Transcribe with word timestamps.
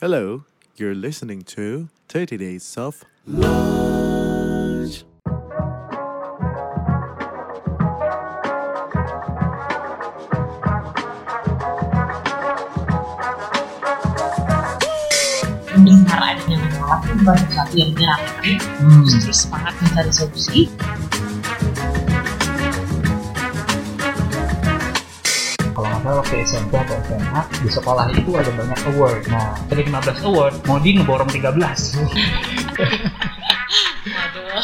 Hello, 0.00 0.44
you're 0.76 0.94
listening 0.94 1.42
to 1.42 1.88
30 2.08 2.36
Days 2.36 2.76
of 2.76 3.04
Lunch. 3.26 5.04
mendengar 15.78 16.18
adanya 16.34 16.58
masalah 16.58 16.98
itu 17.04 17.12
bukan 17.22 17.36
sesuatu 17.46 17.74
yang 17.78 17.90
menyenangkan 17.94 18.56
Hmm. 18.78 19.02
justru 19.06 19.32
semangat 19.34 19.74
mencari 19.82 20.10
solusi 20.10 20.60
waktu 26.28 26.44
SMP 26.44 26.76
atau 26.76 26.92
SMA 27.08 27.40
di 27.64 27.70
sekolah 27.72 28.12
itu 28.12 28.36
ada 28.36 28.52
banyak 28.52 28.76
award. 28.92 29.24
Nah 29.32 29.56
dari 29.72 29.88
15 29.88 30.28
award, 30.28 30.60
Modi 30.68 31.00
ngeborong 31.00 31.24
13. 31.32 31.56
waduh 34.12 34.60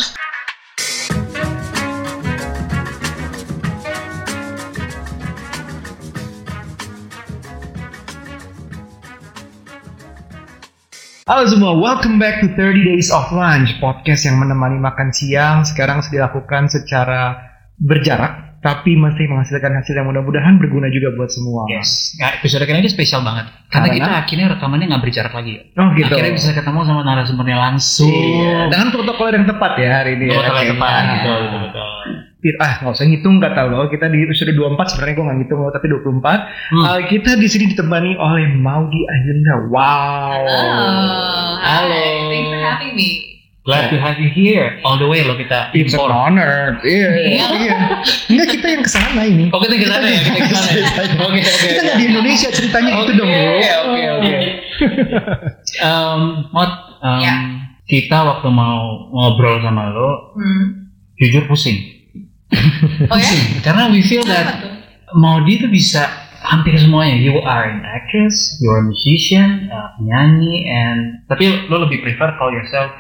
Halo 11.25 11.49
semua, 11.49 11.73
welcome 11.81 12.21
back 12.21 12.45
to 12.45 12.53
30 12.53 12.85
Days 12.85 13.09
of 13.09 13.25
Lunch, 13.33 13.73
podcast 13.81 14.29
yang 14.29 14.37
menemani 14.37 14.77
makan 14.77 15.17
siang. 15.17 15.65
Sekarang 15.65 16.05
sudah 16.05 16.29
dilakukan 16.29 16.69
secara 16.69 17.41
berjarak, 17.81 18.44
tapi 18.65 18.97
masih 18.97 19.29
menghasilkan 19.29 19.77
hasil 19.77 19.93
yang 19.93 20.09
mudah-mudahan 20.09 20.57
berguna 20.57 20.89
juga 20.89 21.13
buat 21.13 21.29
semua. 21.29 21.69
Yes, 21.69 22.17
nah, 22.17 22.33
episode 22.41 22.65
kali 22.65 22.81
ini 22.81 22.89
spesial 22.89 23.21
banget 23.21 23.53
karena, 23.69 23.91
Karena? 23.91 23.99
kita 24.01 24.11
akhirnya 24.25 24.47
rekamannya 24.57 24.87
nggak 24.89 25.03
berjarak 25.05 25.33
lagi. 25.37 25.53
Oh 25.77 25.89
gitu. 25.93 26.15
Akhirnya 26.15 26.33
bisa 26.33 26.51
ketemu 26.57 26.81
sama 26.89 27.03
narasumbernya 27.05 27.59
langsung. 27.59 28.09
Iya. 28.09 28.73
Dengan 28.73 28.89
protokol 28.89 29.29
yang 29.37 29.45
tepat 29.45 29.73
ya 29.77 29.89
hari 30.01 30.11
ini. 30.17 30.25
ya, 30.31 30.41
betul, 30.41 30.55
kayaknya. 30.55 30.73
tepat, 30.73 31.03
betul, 31.05 31.37
betul, 31.45 31.61
betul. 31.69 31.89
Ah, 32.61 32.73
nggak 32.81 32.93
usah 32.93 33.07
ngitung, 33.09 33.35
tahu 33.41 33.67
loh. 33.73 33.85
Kita 33.89 34.07
di 34.13 34.19
episode 34.21 34.53
24, 34.53 34.93
sebenarnya 34.95 35.15
gue 35.17 35.25
nggak 35.25 35.39
ngitung 35.43 35.61
loh, 35.65 35.73
tapi 35.73 35.87
24. 35.89 36.45
Hmm. 36.71 36.85
Uh, 36.85 37.01
kita 37.09 37.31
di 37.41 37.49
sini 37.49 37.65
ditemani 37.73 38.11
oleh 38.21 38.47
Maudi 38.61 39.01
Ayunda. 39.11 39.55
Wow. 39.73 40.45
Halo. 41.65 42.05
Thanks 42.31 42.49
for 42.53 42.61
having 42.61 42.93
me. 42.95 43.34
Glad 43.65 43.89
to 43.89 43.97
have 43.97 44.21
you 44.21 44.29
here 44.29 44.77
all 44.85 45.01
the 45.01 45.09
way 45.09 45.25
loh 45.25 45.41
kita 45.41 45.73
It's 45.73 45.97
an 45.97 46.05
import. 46.05 46.13
honor. 46.13 46.77
Iya, 46.85 47.09
iya. 47.17 47.45
iya. 47.65 47.77
Enggak, 48.29 48.49
kita 48.53 48.67
yang 48.69 48.83
ke 48.85 48.91
sana 48.93 49.25
ini. 49.25 49.49
Oh 49.49 49.57
kita 49.57 49.81
ke 49.81 49.89
sana 49.89 50.05
ya, 50.05 50.21
kita 50.21 50.37
ke 50.37 50.49
sana. 50.53 50.69
ya? 50.69 50.85
Oke 51.25 51.41
oke. 51.41 51.67
Kita 51.73 51.81
nggak 51.81 51.97
di 51.97 52.05
Indonesia 52.05 52.49
ceritanya 52.53 52.91
itu 53.01 53.13
dong, 53.17 53.25
bro. 53.25 53.53
Oke 53.57 53.71
oke 53.81 54.03
oke. 54.21 54.35
Um, 55.81 56.21
Mot, 56.53 56.73
um, 57.01 57.21
Ya. 57.25 57.35
kita 57.85 58.19
waktu 58.21 58.49
mau 58.49 59.09
ngobrol 59.09 59.57
sama 59.61 59.89
lo, 59.89 60.37
Hmm. 60.37 60.93
jujur 61.17 61.49
pusing. 61.49 61.81
Oh 63.09 63.17
ya? 63.17 63.25
Pusing. 63.25 63.65
Karena 63.65 63.89
we 63.89 64.05
feel 64.05 64.29
that? 64.29 64.61
Maudi 65.17 65.57
tuh 65.57 65.73
bisa 65.73 66.05
hampir 66.45 66.77
semuanya. 66.77 67.17
You 67.17 67.41
are 67.41 67.65
an 67.65 67.81
actress, 67.81 68.35
you 68.61 68.69
are 68.69 68.85
a 68.85 68.87
musician, 68.87 69.73
uh, 69.73 69.97
penyanyi, 69.97 70.69
and 70.69 71.25
tapi 71.25 71.65
lo 71.73 71.81
lebih 71.81 72.05
prefer 72.05 72.37
call 72.37 72.53
yourself 72.53 72.93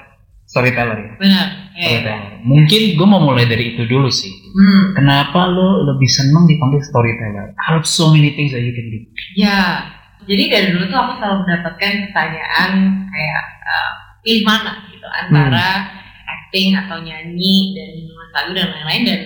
storyteller 0.54 0.98
ya. 1.02 1.12
Benar. 1.18 1.46
Ya, 1.74 1.82
ya. 1.82 1.88
Storyteller. 1.90 2.32
Mungkin 2.46 2.80
gue 2.94 3.06
mau 3.10 3.18
mulai 3.18 3.50
dari 3.50 3.74
itu 3.74 3.82
dulu 3.90 4.06
sih. 4.06 4.30
Hmm. 4.54 4.94
Kenapa 4.94 5.50
lo 5.50 5.82
lebih 5.82 6.06
seneng 6.06 6.46
dipanggil 6.46 6.78
storyteller? 6.86 7.58
Out 7.66 7.82
of 7.82 7.84
so 7.90 8.14
many 8.14 8.30
things 8.38 8.54
that 8.54 8.62
you 8.62 8.70
can 8.70 8.86
do. 8.86 9.02
Ya. 9.34 9.90
Jadi 10.24 10.44
dari 10.48 10.66
dulu 10.70 10.86
tuh 10.88 10.96
aku 10.96 11.12
selalu 11.18 11.36
mendapatkan 11.44 11.92
pertanyaan 12.08 12.70
kayak 13.10 13.44
uh, 13.66 13.92
pilih 14.22 14.46
mana 14.46 14.72
gitu 14.88 15.04
antara 15.10 15.90
acting 16.24 16.72
atau 16.72 16.96
nyanyi 17.02 17.76
dan 17.76 17.90
nulis 18.08 18.30
lagu 18.32 18.50
dan 18.56 18.72
lain-lain 18.72 19.02
dan 19.04 19.20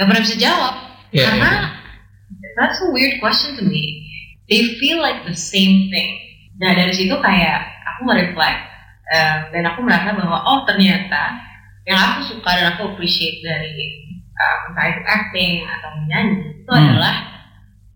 gak 0.00 0.06
pernah 0.08 0.22
bisa 0.24 0.36
jawab 0.40 0.74
Iya, 1.14 1.30
karena 1.30 1.50
that's 2.58 2.82
a 2.82 2.90
weird 2.90 3.22
question 3.22 3.54
to 3.54 3.62
me. 3.62 4.02
They 4.50 4.80
feel 4.82 4.98
like 4.98 5.22
the 5.28 5.38
same 5.38 5.92
thing. 5.94 6.10
Nah 6.58 6.74
dari 6.74 6.90
situ 6.90 7.14
kayak 7.22 7.70
aku 7.94 8.10
nge-reflect 8.10 8.73
uh, 9.10 9.36
dan 9.52 9.62
aku 9.68 9.80
merasa 9.84 10.14
bahwa 10.14 10.38
oh 10.44 10.64
ternyata 10.64 11.36
yang 11.84 12.00
aku 12.00 12.32
suka 12.32 12.50
dan 12.56 12.66
aku 12.72 12.94
appreciate 12.94 13.44
dari 13.44 13.76
uh, 14.32 14.56
entah 14.72 14.86
itu 14.88 15.02
acting 15.04 15.52
atau 15.64 15.90
menyanyi 16.00 16.36
itu 16.64 16.70
Hmm. 16.72 16.80
adalah 16.80 17.14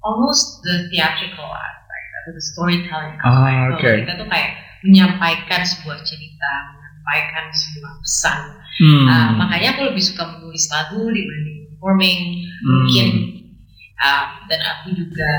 almost 0.04 0.60
the 0.60 0.86
theatrical 0.92 1.48
aspect 1.48 2.06
atau 2.20 2.30
the 2.36 2.44
storytelling 2.44 3.16
aspect. 3.16 3.24
Ah, 3.24 3.32
Bahwa 3.32 3.72
oke. 3.80 3.90
Kita 4.04 4.12
tuh 4.20 4.28
kayak 4.28 4.50
menyampaikan 4.84 5.60
sebuah 5.64 5.98
cerita, 6.04 6.50
menyampaikan 6.76 7.44
sebuah 7.50 7.92
pesan. 8.04 8.38
Hmm. 8.78 9.04
Uh, 9.08 9.28
makanya 9.40 9.74
aku 9.74 9.88
lebih 9.90 10.04
suka 10.04 10.22
menulis 10.36 10.68
lagu 10.70 11.00
dibanding 11.08 11.58
performing 11.72 12.20
Hmm. 12.58 12.66
mungkin 12.66 13.08
uh, 13.98 14.24
dan 14.50 14.60
aku 14.66 14.90
juga 14.94 15.32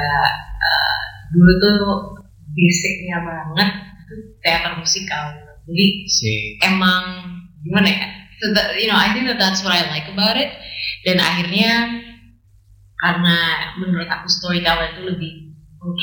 uh, 0.55 0.99
dulu 1.31 1.51
tuh 1.59 1.79
basicnya 2.51 3.19
banget 3.21 3.69
itu 4.07 4.15
teater 4.39 4.73
musikal 4.79 5.35
jadi 5.69 5.87
Si. 6.09 6.33
emang 6.59 7.03
gimana 7.61 7.87
ya 7.87 8.07
so 8.39 8.49
that, 8.51 8.73
you 8.75 8.87
know 8.87 8.97
I 8.97 9.13
think 9.13 9.29
that 9.29 9.37
that's 9.37 9.61
what 9.61 9.71
I 9.71 9.85
like 9.85 10.09
about 10.09 10.33
it 10.33 10.49
dan 11.05 11.19
akhirnya 11.19 12.01
karena 12.97 13.37
menurut 13.79 14.09
aku 14.09 14.27
storyteller 14.27 14.91
itu 14.91 15.01
lebih 15.07 15.31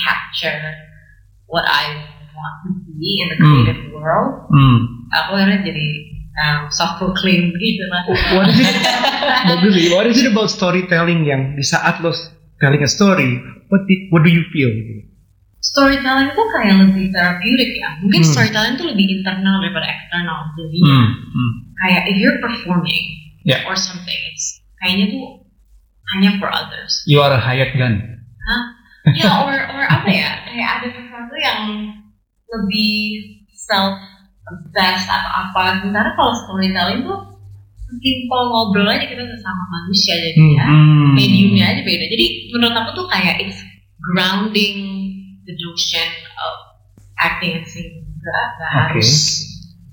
capture 0.01 0.57
what 1.45 1.67
I 1.67 2.01
want 2.33 2.57
to 2.65 2.93
be 2.97 3.11
in 3.21 3.29
the 3.29 3.37
Hmm. 3.37 3.45
creative 3.45 3.81
world 3.93 4.49
Hmm. 4.49 4.79
aku 5.13 5.31
akhirnya 5.37 5.61
jadi 5.63 5.87
um, 6.37 6.61
self 6.69 6.97
proclaimed 6.97 7.53
gitu 7.57 7.85
lah 7.89 8.03
What 8.37 8.49
is 8.49 8.61
it? 8.61 8.77
Bagus 9.47 9.73
sih. 9.75 9.87
What 9.93 10.07
is 10.07 10.17
it 10.21 10.29
about 10.31 10.49
storytelling 10.49 11.25
yang 11.25 11.57
di 11.57 11.65
saat 11.65 12.01
lo 12.01 12.13
telling 12.57 12.81
a 12.81 12.89
story, 12.89 13.37
what 13.69 13.85
di- 13.85 14.09
what 14.09 14.25
do 14.25 14.31
you 14.31 14.45
feel? 14.49 14.73
Storytelling 15.67 16.31
itu 16.31 16.43
kayak 16.55 16.75
lebih 16.79 17.05
therapeutic 17.11 17.71
ya. 17.75 17.91
Mungkin 18.01 18.21
Hmm. 18.23 18.31
storytelling 18.31 18.75
itu 18.77 18.85
lebih 18.87 19.07
internal 19.19 19.59
daripada 19.59 19.87
eksternal. 19.89 20.39
Jadi 20.55 20.79
Hmm. 20.81 21.07
Hmm. 21.27 21.51
kayak 21.77 22.03
if 22.07 22.17
you're 22.17 22.39
performing 22.39 23.05
Yeah. 23.43 23.63
or 23.67 23.75
something, 23.75 24.19
it's 24.31 24.63
kayaknya 24.79 25.11
tuh 25.11 25.47
hanya 26.15 26.39
for 26.39 26.49
others. 26.49 27.03
You 27.07 27.19
are 27.19 27.31
a 27.31 27.41
hired 27.41 27.75
gun. 27.75 28.03
ya 29.15 29.31
or 29.47 29.55
or 29.55 29.85
apa 29.87 30.07
ya? 30.07 30.31
Kayak 30.47 30.71
ada 30.83 30.89
sesuatu 30.91 31.35
yang 31.37 31.61
lebih 32.47 32.95
self 33.55 33.95
obsessed 34.47 35.07
atau 35.07 35.31
apa. 35.31 35.83
Sementara 35.83 36.15
kalau 36.15 36.35
storytelling 36.35 37.03
tuh 37.03 37.19
simple 37.87 38.43
ngobrol 38.51 38.87
aja 38.87 39.07
kita 39.07 39.23
sesama 39.23 39.63
manusia 39.73 40.15
jadinya. 40.19 40.67
Hmm. 40.67 41.15
mediumnya 41.15 41.71
aja 41.71 41.83
beda. 41.83 42.05
Jadi 42.07 42.27
menurut 42.51 42.75
aku 42.77 42.91
tuh 42.95 43.07
kayak 43.07 43.41
it's 43.41 43.59
grounding 43.99 44.75
the 45.47 45.55
notion 45.55 46.09
of 46.43 46.55
acting 47.23 47.63
and 47.63 47.67
singing 47.67 48.05
juga 48.19 48.43
nggak 48.59 48.71
Oke. 48.71 48.77
harus. 48.77 49.11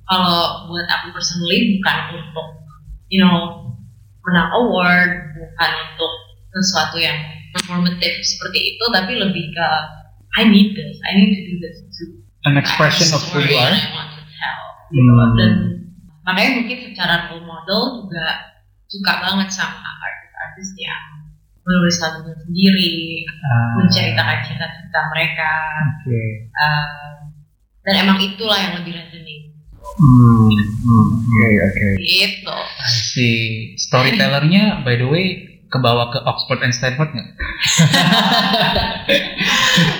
Kalau 0.03 0.67
buat 0.67 0.87
aku 0.89 1.15
personally 1.15 1.79
bukan 1.79 1.97
untuk 2.19 2.47
you 3.07 3.23
know 3.23 3.71
menang 4.25 4.49
award, 4.51 5.31
bukan 5.37 5.71
untuk 5.93 6.11
sesuatu 6.53 6.97
yang 6.99 7.17
performative 7.53 8.17
seperti 8.25 8.75
itu, 8.75 8.83
tapi 8.91 9.15
lebih 9.15 9.45
ke 9.53 9.67
I 10.33 10.49
need 10.49 10.73
this, 10.73 10.97
I 11.05 11.11
need 11.13 11.31
to 11.37 11.41
do 11.45 11.55
this 11.61 11.77
to 12.01 12.03
An 12.43 12.59
expression 12.59 13.07
of 13.15 13.23
who 13.31 13.39
you 13.39 13.55
are. 13.55 13.71
I 13.71 13.87
want 13.95 14.11
to 14.17 14.23
tell. 14.27 14.63
Gitu. 14.91 15.11
Hmm. 15.13 15.31
Dan 15.39 15.51
makanya 16.27 16.51
mungkin 16.59 16.77
secara 16.91 17.15
role 17.31 17.45
model 17.47 18.03
juga 18.03 18.25
suka 18.89 19.13
banget 19.23 19.49
sama 19.53 19.79
artis-artis 19.79 20.69
yang 20.75 21.22
menulis 21.63 21.97
lagunya 22.03 22.35
sendiri, 22.43 22.95
Ah, 23.43 23.79
menceritakan 23.79 24.37
cerita-cerita 24.43 24.99
mereka, 25.15 25.53
Oke. 26.03 26.23
um, 26.59 27.15
dan 27.83 27.93
emang 28.03 28.19
itulah 28.19 28.59
yang 28.59 28.73
lebih 28.79 28.95
resonate. 28.95 29.51
Hmm. 29.83 30.47
Hmm. 30.83 31.07
Oke, 31.27 31.49
oke. 31.69 31.87
Gitu. 31.99 32.57
Si 32.87 33.29
storytellernya 33.77 34.81
by 34.87 34.95
the 34.95 35.07
way 35.07 35.25
kebawa 35.67 36.09
ke 36.13 36.19
Oxford 36.23 36.63
and 36.63 36.73
Stanford 36.73 37.11
nggak? 37.11 37.29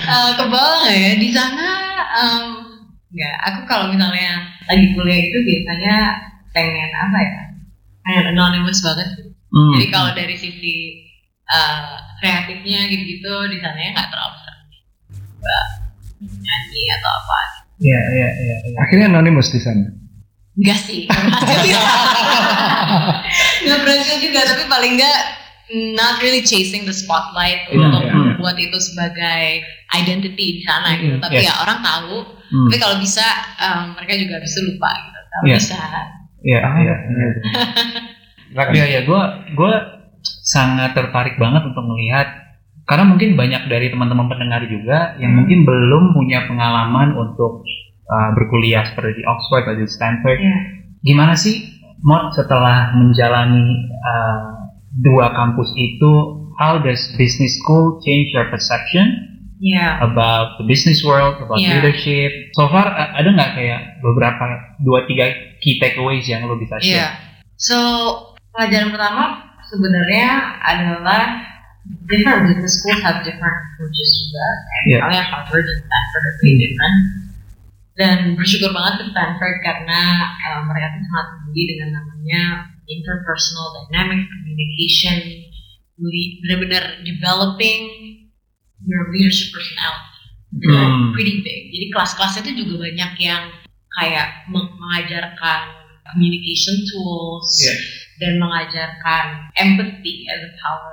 uh, 0.08 0.30
kebal 0.40 0.70
nggak 0.82 0.96
ya 0.96 1.12
di 1.20 1.28
sana? 1.30 1.68
Um, 2.16 2.46
nggak. 3.12 3.36
Aku 3.52 3.60
kalau 3.68 3.92
misalnya 3.92 4.48
lagi 4.66 4.86
kuliah 4.96 5.20
itu 5.20 5.38
biasanya 5.44 5.96
pengen 6.56 6.90
apa 6.94 7.18
ya? 7.20 7.42
Pengen 8.08 8.24
anonymous 8.34 8.80
banget. 8.80 9.08
Hmm. 9.52 9.72
Jadi 9.78 9.86
kalau 9.92 10.10
dari 10.16 10.34
sisi 10.34 11.03
uh, 11.50 11.96
kreatifnya 12.20 12.88
gitu-gitu 12.88 13.34
di 13.50 13.58
sana 13.60 13.78
ya 13.78 13.90
nggak 13.92 14.08
terlalu 14.08 14.36
sering 14.40 14.62
nyanyi 16.24 16.82
atau 16.96 17.10
apa. 17.10 17.40
Iya, 17.84 18.00
iya, 18.16 18.28
iya. 18.32 18.56
iya. 18.64 18.76
Akhirnya 18.80 19.06
anonymous 19.12 19.52
di 19.52 19.60
sana. 19.60 19.92
Enggak 20.54 20.78
sih, 20.86 21.10
nggak 23.66 23.78
berhasil 23.82 24.16
juga. 24.22 24.40
Tapi 24.46 24.64
paling 24.70 24.94
nggak 24.96 25.20
not 25.98 26.22
really 26.22 26.46
chasing 26.46 26.86
the 26.86 26.94
spotlight 26.94 27.66
Iya, 27.68 27.76
untuk 27.90 28.02
iya. 28.06 28.14
membuat 28.14 28.56
itu 28.62 28.78
sebagai 28.78 29.66
identity 29.90 30.60
di 30.60 30.62
sana 30.62 30.94
gitu. 30.96 31.18
Mm, 31.18 31.22
Tapi 31.26 31.42
yes. 31.42 31.50
ya 31.50 31.54
orang 31.66 31.82
tahu 31.82 32.16
Hmm. 32.54 32.70
Tapi 32.70 32.76
kalau 32.78 32.96
bisa 33.02 33.26
um, 33.58 33.98
mereka 33.98 34.14
juga 34.20 34.36
bisa 34.38 34.58
lupa 34.62 34.90
gitu. 34.94 35.20
Kalau 35.26 35.44
Iya. 35.48 35.56
bisa. 35.58 35.80
Iya, 36.44 36.60
iya. 36.60 36.94
iya. 37.10 37.28
Iya, 38.54 38.84
iya, 38.86 39.00
gue 39.02 39.22
gue 39.58 39.72
sangat 40.44 40.92
tertarik 40.92 41.36
banget 41.36 41.64
untuk 41.64 41.84
melihat 41.84 42.44
karena 42.84 43.04
mungkin 43.08 43.32
banyak 43.32 43.64
dari 43.66 43.88
teman-teman 43.88 44.28
pendengar 44.28 44.64
juga 44.68 45.16
yang 45.16 45.32
Hmm. 45.32 45.38
mungkin 45.44 45.64
belum 45.64 46.12
punya 46.12 46.44
pengalaman 46.44 47.16
untuk 47.16 47.64
uh, 48.04 48.30
berkuliah 48.36 48.84
seperti 48.84 49.20
di 49.20 49.24
Oxford 49.24 49.64
atau 49.64 49.80
di 49.80 49.88
Stanford. 49.88 50.36
Iya. 50.36 50.56
Gimana 51.00 51.32
sih, 51.32 51.64
Mod, 52.04 52.36
setelah 52.36 52.92
menjalani 52.92 53.64
uh, 54.04 54.68
dua 54.92 55.32
kampus 55.32 55.72
itu, 55.74 56.12
how 56.60 56.76
does 56.76 57.00
business 57.16 57.56
school 57.56 57.96
change 58.04 58.28
your 58.36 58.52
perception 58.52 59.32
Iya. 59.64 60.04
about 60.04 60.60
the 60.60 60.68
business 60.68 61.00
world, 61.00 61.40
about 61.40 61.56
Yeah. 61.56 61.80
leadership? 61.80 62.52
So 62.52 62.68
far, 62.68 62.92
ada 62.92 63.24
nggak 63.24 63.56
kayak 63.56 63.80
beberapa 64.04 64.44
dua 64.84 65.08
tiga 65.08 65.32
key 65.64 65.80
takeaways 65.80 66.28
yang 66.28 66.44
lo 66.44 66.60
bisa 66.60 66.76
share? 66.84 67.16
So 67.56 67.76
pelajaran 68.52 68.92
pertama 68.92 69.53
sebenarnya 69.74 70.28
adalah 70.62 71.22
different 72.06 72.48
business 72.48 72.78
schools 72.78 73.02
have 73.02 73.20
different 73.20 73.58
approaches 73.74 74.10
juga. 74.22 74.46
Kayak 74.46 74.82
Iya. 74.84 74.96
Misalnya 74.96 75.22
Harvard 75.26 75.64
dan 75.66 75.78
Stanford 75.82 76.22
are 76.22 76.36
very 76.38 76.54
different. 76.56 76.98
Dan 77.94 78.18
bersyukur 78.34 78.70
banget 78.70 78.94
ke 78.98 79.04
Stanford 79.10 79.56
karena 79.62 80.00
eh, 80.34 80.60
mereka 80.62 80.86
tuh 80.94 81.02
sangat 81.06 81.26
peduli 81.38 81.62
dengan 81.70 81.88
namanya 81.94 82.42
interpersonal 82.84 83.66
dynamics, 83.86 84.26
communication, 84.28 85.16
benar-benar 85.96 86.84
developing 87.02 87.80
your 88.84 89.08
leadership 89.10 89.48
personality. 89.50 90.10
Hmm. 90.54 91.10
pretty 91.10 91.42
big. 91.42 91.74
Jadi 91.74 91.90
kelas-kelasnya 91.90 92.46
tuh 92.46 92.54
juga 92.54 92.86
banyak 92.86 93.12
yang 93.18 93.50
kayak 93.98 94.46
meng- 94.46 94.70
mengajarkan 94.78 95.60
communication 96.06 96.78
tools 96.86 97.50
Iya. 97.58 97.74
Dan 98.18 98.38
mengajarkan 98.38 99.24
empathy 99.54 100.26
as 100.28 100.40
a 100.42 100.52
power 100.56 100.92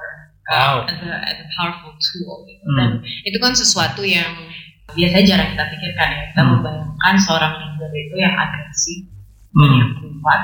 Wow. 0.51 0.83
as 0.83 0.99
a, 0.99 1.11
as 1.31 1.37
a 1.37 1.47
powerful 1.55 1.93
tool 1.95 2.43
gitu. 2.43 2.65
Hmm. 2.65 2.75
dan 2.75 2.89
itu 3.23 3.37
kan 3.37 3.53
sesuatu 3.53 4.01
yang 4.01 4.27
biasanya 4.91 5.23
jarang 5.23 5.49
kita 5.55 5.63
pikirkan 5.69 6.07
ya 6.11 6.21
kita 6.33 6.41
Hmm. 6.41 6.51
membayangkan 6.57 7.15
seorang 7.17 7.53
leader 7.55 7.91
itu 7.93 8.15
yang 8.17 8.35
agresif 8.35 8.99
Hmm. 9.53 9.79
yang 9.79 9.91
kuat 10.19 10.41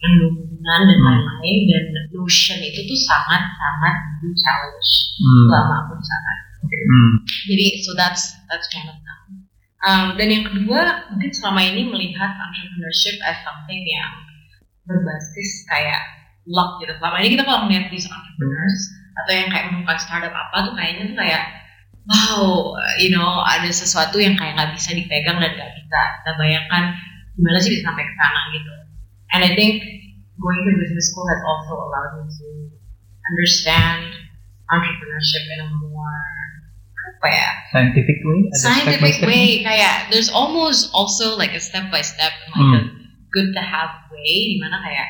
yang 0.00 0.14
dominan 0.18 0.80
dan 0.86 0.96
Hmm. 0.96 1.06
lain-lain 1.10 1.58
dan 1.68 1.84
notion 2.12 2.58
itu 2.58 2.80
tuh 2.82 2.98
sangat 3.02 3.42
sangat 3.52 3.96
di 4.22 4.28
challenge 4.32 4.90
Hmm. 5.20 5.46
selama 5.50 5.74
aku 5.84 5.92
di 6.00 6.04
sana 6.06 6.32
Hmm. 6.62 7.10
jadi 7.50 7.66
so 7.82 7.92
that's 7.92 8.38
that's 8.48 8.70
one 8.72 8.88
of 8.88 8.96
them. 8.96 9.20
Um, 9.82 10.14
dan 10.14 10.30
yang 10.30 10.46
kedua 10.46 10.80
mungkin 11.10 11.28
selama 11.28 11.60
ini 11.60 11.90
melihat 11.90 12.30
entrepreneurship 12.38 13.18
as 13.26 13.42
something 13.42 13.82
yang 13.82 14.14
berbasis 14.86 15.66
kayak 15.70 16.02
luck 16.48 16.82
gitu. 16.82 16.92
Selama 16.98 17.16
ini 17.22 17.38
kita 17.38 17.42
kalau 17.46 17.66
melihat 17.66 17.86
these 17.90 18.08
entrepreneurs 18.10 18.80
atau 19.22 19.32
yang 19.36 19.48
kayak 19.52 19.64
menemukan 19.70 19.98
startup 20.00 20.32
apa 20.32 20.56
tuh 20.66 20.74
kayaknya 20.74 21.04
tuh 21.12 21.18
kayak 21.20 21.42
wow, 22.08 22.74
you 22.98 23.12
know 23.14 23.44
ada 23.46 23.70
sesuatu 23.70 24.18
yang 24.18 24.34
kayak 24.34 24.58
nggak 24.58 24.74
bisa 24.74 24.90
dipegang 24.96 25.38
dan 25.38 25.52
nggak 25.54 25.72
bisa 25.78 26.00
kita 26.18 26.30
bayangkan 26.40 26.84
gimana 27.38 27.58
sih 27.62 27.70
bisa 27.76 27.84
sampai 27.86 28.04
ke 28.04 28.14
sana 28.18 28.40
gitu. 28.56 28.72
And 29.32 29.40
I 29.46 29.50
think 29.56 29.80
going 30.36 30.60
to 30.66 30.72
business 30.76 31.06
school 31.12 31.28
has 31.30 31.40
also 31.46 31.72
allowed 31.78 32.12
me 32.20 32.24
to 32.28 32.48
understand 33.32 34.12
entrepreneurship 34.68 35.44
in 35.56 35.58
a 35.62 35.68
more 35.78 36.20
apa 37.02 37.28
ya 37.30 37.48
Scientific 37.70 38.18
way? 38.26 38.40
Scientific 38.58 39.16
way 39.22 39.46
kayak 39.62 40.10
there's 40.10 40.30
almost 40.32 40.90
also 40.90 41.38
like 41.38 41.54
a 41.54 41.62
step 41.62 41.86
by 41.94 42.02
step 42.02 42.34
a 42.58 43.01
good 43.32 43.50
to 43.50 43.62
have 43.62 43.90
way 44.12 44.52
di 44.52 44.56
mana 44.60 44.78
kayak 44.80 45.08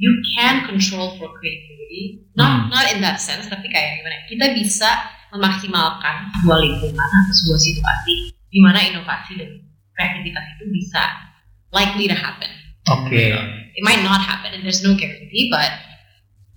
you 0.00 0.10
can 0.34 0.64
control 0.64 1.12
for 1.20 1.28
creativity 1.36 2.24
not 2.34 2.66
Hmm. 2.66 2.72
not 2.72 2.84
in 2.88 2.98
that 3.04 3.20
sense 3.20 3.46
tapi 3.46 3.68
kayak 3.68 4.00
gimana 4.00 4.16
kita 4.26 4.46
bisa 4.56 4.90
memaksimalkan 5.30 6.26
sebuah 6.40 6.58
lingkungan 6.58 6.96
atau 7.06 7.34
sebuah 7.44 7.60
situasi 7.60 8.14
di 8.50 8.58
mana 8.58 8.82
inovasi 8.82 9.38
dan 9.38 9.50
kreativitas 9.94 10.44
itu 10.58 10.64
bisa 10.72 11.02
likely 11.70 12.10
to 12.10 12.16
happen 12.16 12.50
Oke. 12.90 13.14
it 13.70 13.82
might 13.84 14.02
not 14.02 14.18
happen 14.18 14.50
and 14.50 14.64
there's 14.64 14.82
no 14.82 14.96
guarantee 14.96 15.46
but 15.52 15.70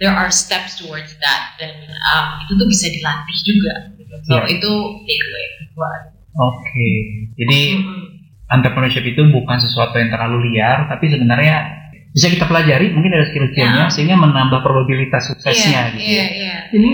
there 0.01 0.09
are 0.11 0.33
steps 0.33 0.81
towards 0.81 1.13
that 1.21 1.53
dan 1.61 1.75
um, 2.09 2.27
itu 2.41 2.57
tuh 2.57 2.65
bisa 2.65 2.89
dilatih 2.89 3.37
juga 3.45 3.73
gitu. 3.95 4.15
so 4.25 4.31
Yeah. 4.41 4.49
itu 4.49 4.71
takeaway 5.05 5.45
buat 5.73 6.01
Oke. 6.33 6.89
Jadi 7.37 7.77
Mm-mm. 7.77 8.22
Entrepreneurship 8.53 9.03
itu 9.03 9.21
bukan 9.27 9.57
sesuatu 9.57 9.97
yang 9.97 10.07
terlalu 10.07 10.53
liar, 10.53 10.85
tapi 10.87 11.09
sebenarnya 11.09 11.81
bisa 12.13 12.29
kita 12.29 12.45
pelajari, 12.45 12.93
mungkin 12.93 13.09
ada 13.09 13.25
skill-skillnya, 13.25 13.89
Ya. 13.89 13.91
sehingga 13.91 14.13
menambah 14.13 14.61
probabilitas 14.61 15.33
suksesnya 15.33 15.89
Iya, 15.89 15.93
gitu. 15.97 16.05
iya, 16.05 16.13
ya. 16.13 16.25
iya. 16.29 16.57
Ini 16.69 16.89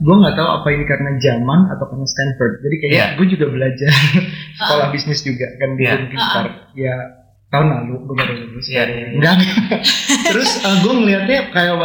gue 0.00 0.16
nggak 0.16 0.32
tahu 0.32 0.48
apa 0.48 0.68
ini 0.72 0.84
karena 0.88 1.10
zaman 1.20 1.60
atau 1.68 1.84
karena 1.84 2.06
Stanford. 2.08 2.52
Jadi 2.64 2.76
kayak 2.80 2.92
Iya. 2.96 3.06
gue 3.20 3.26
juga 3.28 3.46
belajar 3.52 3.92
sekolah 4.58 4.86
bisnis 4.88 5.20
juga 5.20 5.46
kan 5.60 5.76
di 5.76 5.82
Iya. 5.84 5.92
Unpintar. 6.00 6.44
Ya 6.72 6.94
tahun 7.46 7.66
lalu 7.68 7.94
gue 8.02 8.14
baru 8.16 8.32
lulus. 8.48 8.66
Iya. 8.72 8.82
Enggak. 9.12 9.36
Terus 10.32 10.50
gue 10.64 10.92
ngelihatnya 10.94 11.40
kayak 11.52 11.76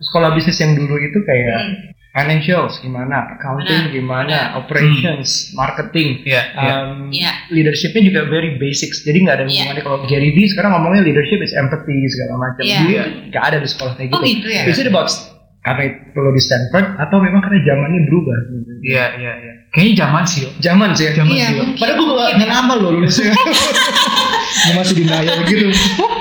sekolah 0.00 0.30
bisnis 0.32 0.58
yang 0.58 0.72
dulu 0.74 0.96
itu 0.96 1.18
kayak 1.22 1.56
Hmm. 1.60 1.93
Financials 2.14 2.78
gimana, 2.78 3.34
accounting 3.34 3.90
Benar, 3.90 3.90
gimana, 3.90 4.30
benar. 4.30 4.58
operations, 4.62 5.50
marketing. 5.52 6.22
Iya, 6.22 6.42
iya. 6.48 6.72
Um, 6.80 7.10
Iya. 7.10 7.32
leadershipnya 7.50 8.02
juga 8.04 8.20
very 8.24 8.54
basics 8.54 9.02
jadi 9.02 9.18
nggak 9.18 9.34
ada 9.34 9.44
Iya. 9.44 9.50
hubungannya 9.66 9.82
kalau 9.82 9.98
Gary 10.06 10.30
Vee 10.30 10.46
sekarang 10.46 10.70
ngomongnya 10.72 11.02
leadership 11.02 11.42
is 11.42 11.50
empathy 11.52 11.98
segala 12.06 12.34
macam 12.40 12.62
Iya. 12.62 12.80
dia 12.86 13.02
nggak 13.28 13.44
ada 13.44 13.56
di 13.58 13.66
sekolah 13.66 13.92
kayak 13.94 14.10
Oh 14.10 14.22
gitu 14.22 14.30
gitu 14.30 14.48
ya? 14.48 14.62
is 14.64 14.78
it 14.78 14.86
about 14.86 15.10
karena 15.64 15.82
itu 15.88 16.18
lo 16.20 16.30
di 16.30 16.42
Stanford 16.44 17.00
atau 17.00 17.16
memang 17.24 17.40
karena 17.40 17.58
zamannya 17.64 18.00
berubah? 18.04 18.36
Iya, 18.84 19.06
iya, 19.16 19.32
iya. 19.40 19.52
Kayaknya 19.72 19.94
zaman 20.06 20.22
sih, 20.28 20.40
zaman 20.60 20.88
sih 20.92 21.04
ya? 21.08 21.12
Zaman 21.18 21.32
Iya, 21.32 21.46
sih 21.50 21.58
padahal 21.80 21.96
gue 21.98 22.14
gak, 22.38 22.46
lama 22.52 22.74
loh 22.78 22.90
lulusnya 22.94 23.32
gue 24.64 24.72
masih 24.78 24.94
denial 25.02 25.40
gitu. 25.50 25.66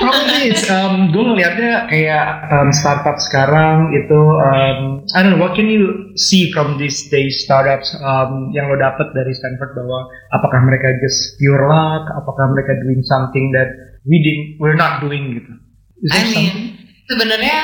Probably 0.01 0.41
it's 0.49 0.65
um, 0.71 1.11
gue 1.13 1.21
ngelihatnya 1.21 1.85
kayak 1.91 2.25
um, 2.49 2.73
startup 2.73 3.19
sekarang 3.19 3.93
itu 3.93 4.19
um, 4.41 5.05
I 5.13 5.21
don't 5.21 5.37
know 5.37 5.41
what 5.43 5.53
can 5.53 5.69
you 5.69 6.15
see 6.17 6.49
from 6.55 6.79
these 6.81 7.11
days 7.13 7.43
startups 7.45 7.93
um, 7.99 8.49
yang 8.55 8.71
lo 8.71 8.79
dapet 8.79 9.11
dari 9.13 9.35
Stanford 9.37 9.75
bahwa 9.75 10.07
apakah 10.33 10.59
mereka 10.65 10.87
just 11.03 11.35
pure 11.37 11.67
luck 11.67 12.09
apakah 12.15 12.47
mereka 12.49 12.73
doing 12.81 13.05
something 13.05 13.53
that 13.53 13.69
we 14.07 14.17
didn't 14.23 14.57
we're 14.57 14.79
not 14.79 15.03
doing 15.03 15.35
gitu? 15.35 15.51
Is 16.01 16.09
I 16.09 16.25
mean, 16.25 16.31
something? 16.31 16.57
sebenarnya 17.11 17.59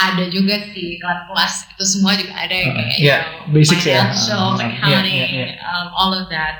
ada 0.00 0.24
juga 0.26 0.56
sih 0.72 0.96
kelas-kelas 0.96 1.54
itu 1.70 1.84
semua 1.86 2.16
juga 2.16 2.32
ada 2.34 2.54
yang 2.54 2.72
Uh, 2.72 2.76
kayak 2.78 2.96
iya, 2.96 3.16
you 3.18 3.20
know, 3.20 3.52
basics 3.52 3.84
ya. 3.84 4.00
financial, 4.00 4.44
Uh, 4.50 4.62
accounting, 4.62 5.12
iya, 5.14 5.26
iya, 5.28 5.46
um, 5.60 5.86
all 5.92 6.12
of 6.14 6.26
that. 6.28 6.56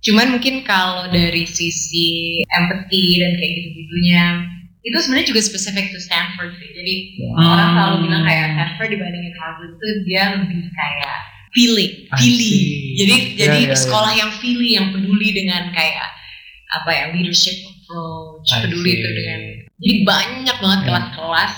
Cuman 0.00 0.26
mungkin 0.30 0.60
kalau 0.62 1.08
dari 1.08 1.46
sisi 1.46 2.40
empathy 2.52 3.04
dan 3.16 3.32
kayak 3.34 3.52
gitu-gitunya 3.56 4.24
itu 4.84 4.96
sebenarnya 5.00 5.26
juga 5.26 5.40
spesifik 5.40 5.86
ke 5.88 5.98
Stanford 5.98 6.50
sih. 6.54 6.70
Jadi 6.70 6.94
Hmm. 7.24 7.48
orang 7.48 7.68
selalu 7.72 7.96
bilang 8.04 8.22
kayak 8.22 8.46
Stanford 8.52 8.88
dibandingin 8.92 9.34
Harvard 9.34 9.70
itu 9.72 9.86
dia 10.04 10.22
lebih 10.36 10.60
kayak 10.68 11.16
feeling, 11.50 11.92
feeling. 12.12 12.60
Jadi 12.94 13.14
Ya, 13.14 13.32
jadi 13.40 13.60
ya, 13.64 13.70
ya. 13.70 13.76
sekolah 13.78 14.12
yang 14.12 14.30
feeling, 14.34 14.72
yang 14.74 14.86
peduli 14.90 15.32
dengan 15.32 15.70
kayak 15.70 16.04
apa 16.74 16.90
ya 16.90 17.04
leadership 17.14 17.54
approach, 17.62 18.50
I 18.50 18.66
peduli 18.66 18.82
see. 18.84 18.98
itu 18.98 19.08
dengan 19.14 19.40
jadi 19.74 19.94
banyak 20.02 20.56
banget 20.58 20.80
Ya. 20.80 20.86
kelas-kelas 20.90 21.54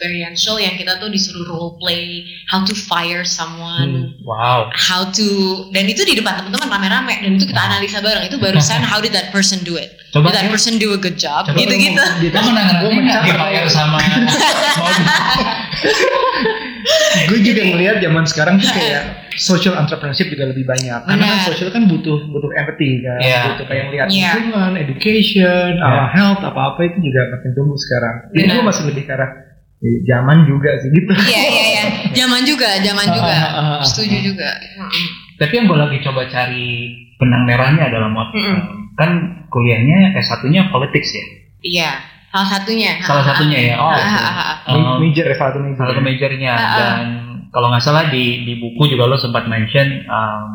experiential 0.00 0.56
yang 0.56 0.80
kita 0.80 0.96
tuh 0.96 1.12
disuruh 1.12 1.44
role 1.44 1.72
play, 1.76 2.24
how 2.48 2.64
to 2.64 2.72
fire 2.72 3.20
someone, 3.20 4.16
Wow. 4.24 4.72
how 4.72 5.12
to 5.12 5.28
dan 5.70 5.84
itu 5.84 6.00
di 6.02 6.16
depan 6.16 6.40
teman-teman 6.40 6.72
rame-rame 6.72 7.20
dan 7.20 7.36
itu 7.36 7.44
kita 7.44 7.60
analisa 7.60 8.00
bareng 8.00 8.24
itu 8.24 8.40
barusan 8.40 8.80
how 8.80 8.96
did 8.96 9.12
that 9.12 9.28
person 9.28 9.60
do 9.60 9.76
it? 9.76 9.92
Coba 10.10 10.32
did 10.32 10.40
that 10.40 10.48
ya. 10.48 10.50
person 10.50 10.80
do 10.80 10.90
a 10.90 10.98
good 10.98 11.20
job? 11.20 11.44
Coba 11.44 11.52
Gitu-gitu. 11.54 12.00
Lo 12.00 12.40
menang 12.48 12.80
Gua 12.80 12.90
menang. 12.90 13.22
dibayar 13.28 13.68
sama 13.68 14.00
gue 17.20 17.38
juga 17.44 17.62
ngelihat 17.62 18.00
zaman 18.00 18.24
sekarang 18.24 18.54
tuh 18.56 18.72
kayak 18.72 19.02
social 19.50 19.76
entrepreneurship 19.76 20.26
juga 20.26 20.48
lebih 20.48 20.64
banyak 20.64 20.96
karena 21.04 21.24
kan 21.28 21.38
social 21.46 21.68
kan 21.68 21.84
butuh 21.86 22.18
butuh 22.26 22.50
empathy 22.56 23.04
kan 23.04 23.20
Iya. 23.20 23.40
butuh 23.52 23.66
kayak 23.68 23.82
ngelihat 23.86 24.06
Iya. 24.10 24.30
lingkungan 24.34 24.72
education 24.76 25.70
Iya. 25.76 25.86
uh, 25.86 26.08
health 26.08 26.40
apa 26.40 26.60
apa 26.74 26.80
itu 26.82 26.98
juga 27.00 27.20
makin 27.30 27.50
tumbuh 27.52 27.78
sekarang 27.78 28.14
jadi 28.32 28.42
Benar. 28.42 28.54
gue 28.56 28.64
masih 28.66 28.82
lebih 28.88 29.02
ke 29.04 29.12
arah 29.12 29.30
zaman 29.80 30.44
juga 30.44 30.76
sih 30.76 30.92
gitu 30.92 31.12
Iya 31.16 31.42
iya 31.48 31.64
iya. 31.72 31.84
Zaman 32.12 32.44
juga, 32.44 32.68
zaman 32.84 33.06
juga. 33.16 33.32
Ah, 33.32 33.48
ah, 33.48 33.68
ah, 33.80 33.84
Setuju 33.84 34.32
juga. 34.32 34.50
Tapi 35.40 35.52
yang 35.56 35.66
gue 35.72 35.78
lagi 35.80 35.98
coba 36.04 36.28
cari 36.28 36.92
benang 37.16 37.48
merahnya 37.48 37.88
adalah 37.88 38.12
mod. 38.12 38.28
Mm-mm. 38.36 38.92
Kan 38.96 39.10
kuliahnya 39.48 40.20
S1-nya 40.20 40.68
politics 40.68 41.16
ya. 41.16 41.24
Iya, 41.60 41.90
salah 42.28 42.48
satunya. 42.60 42.92
Salah 43.00 43.24
satunya 43.24 43.58
ya. 43.72 43.74
Oh. 43.80 43.88
Ah, 43.88 44.60
ah. 44.68 44.72
Um, 44.76 45.00
major 45.00 45.24
ya 45.24 45.36
salah 45.36 45.56
satu 45.56 45.64
major 45.64 45.76
salah 45.80 45.90
satu 45.96 46.02
majornya 46.04 46.52
dan 46.56 47.06
kalau 47.50 47.66
nggak 47.72 47.82
salah 47.82 48.04
di 48.12 48.46
di 48.46 48.54
buku 48.60 48.86
juga 48.86 49.08
lo 49.10 49.16
sempat 49.18 49.48
mention 49.50 50.06
um, 50.06 50.50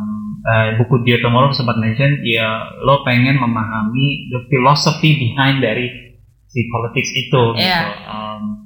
uh, 0.45 0.69
buku 0.79 1.03
Dear 1.03 1.19
Tomorrow 1.25 1.51
sempat 1.51 1.81
mention 1.81 2.21
ya 2.23 2.69
lo 2.85 3.01
pengen 3.03 3.41
memahami 3.41 4.31
the 4.31 4.39
philosophy 4.47 5.17
behind 5.17 5.59
dari 5.59 5.89
si 6.45 6.61
politics 6.69 7.11
itu 7.11 7.43
gitu. 7.57 7.59
Iya. 7.59 7.81
Um, 8.07 8.64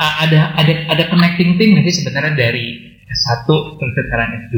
a- 0.00 0.24
ada 0.24 0.56
ada 0.56 0.72
ada 0.88 1.02
connecting 1.06 1.54
thing 1.54 1.76
sih 1.80 1.94
sebenarnya 1.94 2.32
dari 2.34 2.66
S1 3.06 3.44
terus 3.76 3.92
sekarang 3.98 4.28
S2 4.48 4.56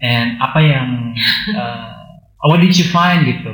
and 0.00 0.38
apa 0.38 0.58
yang 0.58 0.88
uh, 1.52 1.92
what 2.48 2.58
did 2.58 2.72
you 2.72 2.86
find 2.86 3.24
gitu 3.24 3.52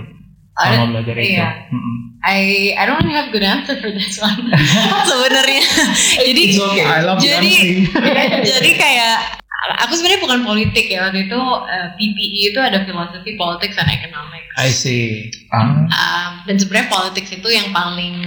sama 0.52 0.92
belajar 0.92 1.16
itu? 1.16 1.34
iya. 1.34 1.66
Mm-mm. 1.68 1.96
I 2.20 2.40
I 2.76 2.84
don't 2.84 3.08
have 3.08 3.32
good 3.32 3.40
answer 3.40 3.80
for 3.80 3.88
this 3.88 4.20
one 4.20 4.36
sebenarnya. 5.08 5.64
Jadi 6.20 6.42
It's 6.46 6.60
okay. 6.60 6.84
I 6.84 7.00
love 7.00 7.16
Jadi- 7.16 7.88
jadi 8.52 8.70
kayak 8.76 9.16
aku 9.80 9.92
sebenarnya 9.94 10.20
bukan 10.20 10.40
politik 10.44 10.84
ya 10.86 11.08
waktu 11.08 11.24
itu 11.24 11.40
eh, 11.64 11.88
PPE 11.96 12.40
itu 12.52 12.60
ada 12.60 12.84
filosofi 12.84 13.40
politics 13.40 13.80
and 13.80 13.88
economics. 13.88 14.52
I 14.54 14.68
see. 14.68 15.32
Ah, 15.48 15.88
Um, 15.88 16.30
dan 16.44 16.60
sebenarnya 16.60 16.92
politics 16.92 17.32
itu 17.32 17.48
yang 17.48 17.72
paling 17.72 18.20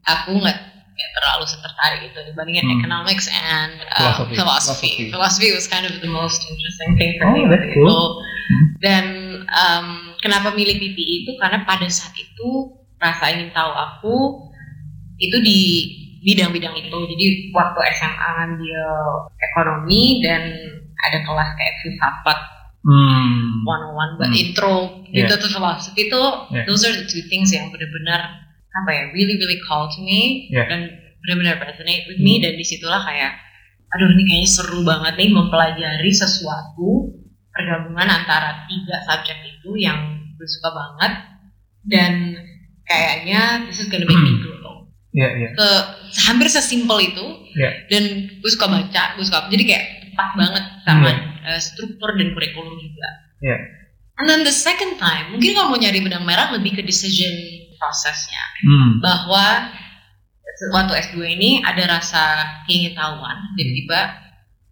aku 0.00 0.40
nggak 0.40 0.75
nggak 0.96 1.10
terlalu 1.12 1.44
tertarik 1.46 2.00
gitu 2.02 2.18
dibandingin 2.24 2.64
Hmm. 2.64 2.76
economics 2.80 3.26
and 3.28 3.72
uh, 3.92 4.16
Philosophy. 4.24 4.34
philosophy. 4.34 4.92
Philosophy. 5.12 5.48
was 5.52 5.66
kind 5.66 5.84
of 5.84 5.92
the 6.00 6.08
most 6.08 6.40
interesting 6.42 6.96
thing 6.96 7.10
for 7.16 7.28
Oh, 7.28 7.32
me 7.34 7.44
that's 7.44 7.60
waktu 7.60 7.76
cool. 7.76 7.84
itu. 7.84 8.00
Hmm. 8.46 8.64
Dan 8.80 9.04
um, 9.46 9.86
kenapa 10.18 10.50
milih 10.50 10.74
PPE 10.74 11.14
itu 11.22 11.32
karena 11.36 11.62
pada 11.62 11.84
saat 11.86 12.14
itu 12.14 12.48
rasa 12.96 13.28
ingin 13.30 13.52
tahu 13.52 13.70
aku 13.70 14.16
itu 15.16 15.36
di 15.38 15.60
bidang-bidang 16.22 16.74
itu. 16.74 16.96
Jadi 17.06 17.24
waktu 17.50 17.78
SMA 17.94 18.28
ngambil 18.36 18.82
ekonomi 19.38 20.02
dan 20.20 20.42
ada 21.04 21.18
kelas 21.20 21.48
kayak 21.54 21.74
filsafat 21.80 22.38
Hmm. 22.82 23.66
101 23.66 24.14
but 24.14 24.30
Hmm. 24.30 24.38
intro 24.38 24.76
Yeah. 25.10 25.26
gitu 25.26 25.42
tuh 25.42 25.50
philosophy 25.52 26.06
itu 26.06 26.22
Yeah. 26.54 26.62
those 26.64 26.86
are 26.86 26.94
the 26.94 27.02
two 27.02 27.18
things 27.26 27.50
yang 27.50 27.66
benar-benar 27.66 28.45
apa 28.76 28.90
ya 28.92 29.02
really 29.10 29.36
really 29.36 29.58
call 29.64 29.88
to 29.88 30.00
me 30.00 30.48
Yeah. 30.52 30.68
dan 30.68 30.80
benar-benar 31.22 31.58
resonate 31.60 32.06
with 32.06 32.20
me 32.20 32.38
dan 32.38 32.54
di 32.54 32.62
situlah 32.62 33.02
kayak 33.02 33.34
aduh 33.88 34.08
ini 34.12 34.22
kayaknya 34.24 34.50
seru 34.50 34.80
banget 34.82 35.14
nih 35.16 35.30
mempelajari 35.30 36.12
sesuatu 36.12 37.16
pergabungan 37.50 38.04
antara 38.04 38.66
tiga 38.68 38.96
subjek 39.02 39.38
itu 39.42 39.70
yang 39.78 39.96
gue 40.36 40.44
suka 40.46 40.68
banget 40.70 41.12
dan 41.88 42.12
kayaknya 42.84 43.64
this 43.66 43.80
is 43.80 43.88
gonna 43.88 44.04
make 44.04 44.20
me 44.20 44.36
grow 44.38 44.64
Iya, 45.16 45.28
iya. 45.32 45.48
ke 45.56 45.68
hampir 46.28 46.44
sesimpel 46.46 47.00
itu 47.00 47.26
Yeah. 47.56 47.72
dan 47.88 48.02
gue 48.36 48.50
suka 48.52 48.68
baca 48.68 49.16
gue 49.16 49.24
suka 49.24 49.48
jadi 49.48 49.64
kayak 49.64 49.84
tepat 50.12 50.28
banget 50.36 50.64
sama 50.84 51.08
uh, 51.42 51.56
struktur 51.56 52.12
dan 52.14 52.36
kurikulum 52.36 52.76
juga 52.76 53.08
Yeah. 53.40 53.60
and 54.20 54.28
then 54.28 54.44
the 54.44 54.52
second 54.52 55.00
time 55.00 55.32
mungkin 55.32 55.56
kalau 55.56 55.72
mau 55.72 55.80
nyari 55.80 56.04
benang 56.04 56.22
merah 56.22 56.52
lebih 56.52 56.76
ke 56.76 56.82
decision 56.84 57.32
prosesnya 57.78 58.42
Hmm. 58.64 58.98
bahwa 59.00 59.72
waktu 60.72 60.92
S2 61.12 61.16
ini 61.36 61.60
ada 61.60 62.00
rasa 62.00 62.44
keingintahuan 62.64 63.52
tiba-tiba 63.54 64.24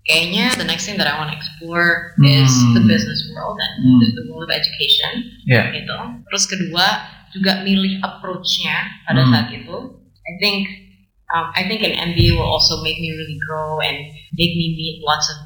kayaknya 0.04 0.52
the 0.56 0.64
next 0.68 0.84
thing 0.84 0.96
that 0.96 1.08
I 1.08 1.16
want 1.16 1.32
to 1.32 1.37
explore 1.37 2.16
is 2.20 2.49
Hmm. 2.52 2.76
the 2.76 2.84
business 2.84 3.20
world 3.32 3.56
and 3.61 3.75
Hmm. 3.80 3.99
the, 4.00 4.06
the 4.20 4.25
world 4.28 4.44
of 4.49 4.52
education 4.52 5.12
Yeah. 5.49 5.73
gitu. 5.73 5.96
Terus 6.28 6.44
kedua 6.44 6.87
juga 7.32 7.64
milih 7.64 8.00
approach-nya 8.00 9.04
pada 9.08 9.25
Hmm. 9.25 9.32
saat 9.32 9.49
itu. 9.52 9.76
I 10.25 10.32
think 10.40 10.68
um, 11.32 11.50
I 11.56 11.66
think 11.66 11.80
an 11.82 12.14
MBA 12.14 12.37
will 12.37 12.46
also 12.46 12.84
make 12.84 13.00
me 13.00 13.11
really 13.11 13.40
grow 13.42 13.80
and 13.80 13.96
make 14.37 14.54
me 14.54 14.76
meet 14.76 15.02
lots 15.02 15.26
of 15.32 15.37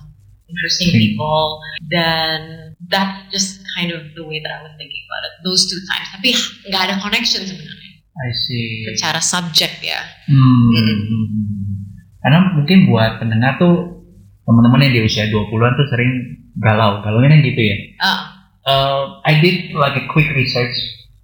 interesting 0.50 0.90
Hmm. 0.92 0.98
people. 1.00 1.62
Dan 1.88 2.67
that's 2.88 3.28
just 3.30 3.50
kind 3.72 3.92
of 3.92 4.00
the 4.12 4.24
way 4.24 4.40
that 4.40 4.50
I 4.50 4.60
was 4.64 4.74
thinking 4.76 5.04
about 5.04 5.22
it. 5.22 5.32
Those 5.42 5.68
two 5.68 5.80
times. 5.86 6.08
Tapi 6.12 6.28
nggak 6.66 6.82
ada 6.88 6.94
connection 6.98 7.44
sebenarnya 7.44 7.90
I 8.18 8.28
see. 8.34 8.82
secara 8.92 9.22
subjek 9.22 9.78
ya. 9.80 10.00
Hmm. 10.26 11.84
Karena 12.18 12.38
mungkin 12.52 12.90
buat 12.90 13.22
pendengar 13.22 13.56
tuh 13.56 14.04
teman-teman 14.42 14.84
yang 14.84 14.92
di 14.92 15.00
usia 15.04 15.28
20-an 15.28 15.72
tuh 15.76 15.86
sering 15.86 16.10
galau. 16.58 16.98
Galaunya 17.00 17.30
kan 17.30 17.40
gitu 17.42 17.62
ya. 17.62 17.76
Ah, 18.00 18.20
Uh, 18.68 19.24
I 19.24 19.40
did 19.40 19.72
like 19.72 19.96
a 19.96 20.04
quick 20.12 20.28
research 20.36 20.76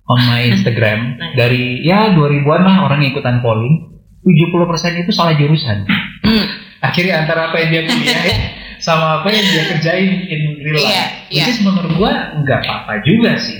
on 0.08 0.16
my 0.24 0.40
Instagram 0.48 1.20
Nice. 1.20 1.36
dari 1.36 1.84
ya 1.84 2.08
2000-an 2.16 2.62
lah 2.64 2.88
orang 2.88 3.04
yang 3.04 3.12
ikutan 3.12 3.44
polling. 3.44 4.00
70% 4.24 5.04
itu 5.04 5.12
salah 5.12 5.36
jurusan. 5.36 5.84
hmm, 6.24 6.46
Akhirnya 6.80 7.20
antara 7.20 7.52
apa 7.52 7.60
yang 7.60 7.68
dia 7.68 7.82
kuliahin 7.84 8.36
sama 8.84 9.24
apa 9.24 9.32
yang 9.32 9.46
dia 9.48 9.64
kerjain 9.72 10.12
in 10.28 10.40
real 10.60 10.76
life. 10.76 10.92
Iya, 10.92 11.04
Which 11.32 11.40
iya. 11.40 11.44
is 11.48 11.58
menurut 11.64 11.92
gua 11.96 12.12
nggak 12.36 12.60
apa-apa 12.68 13.00
juga 13.00 13.32
sih. 13.40 13.56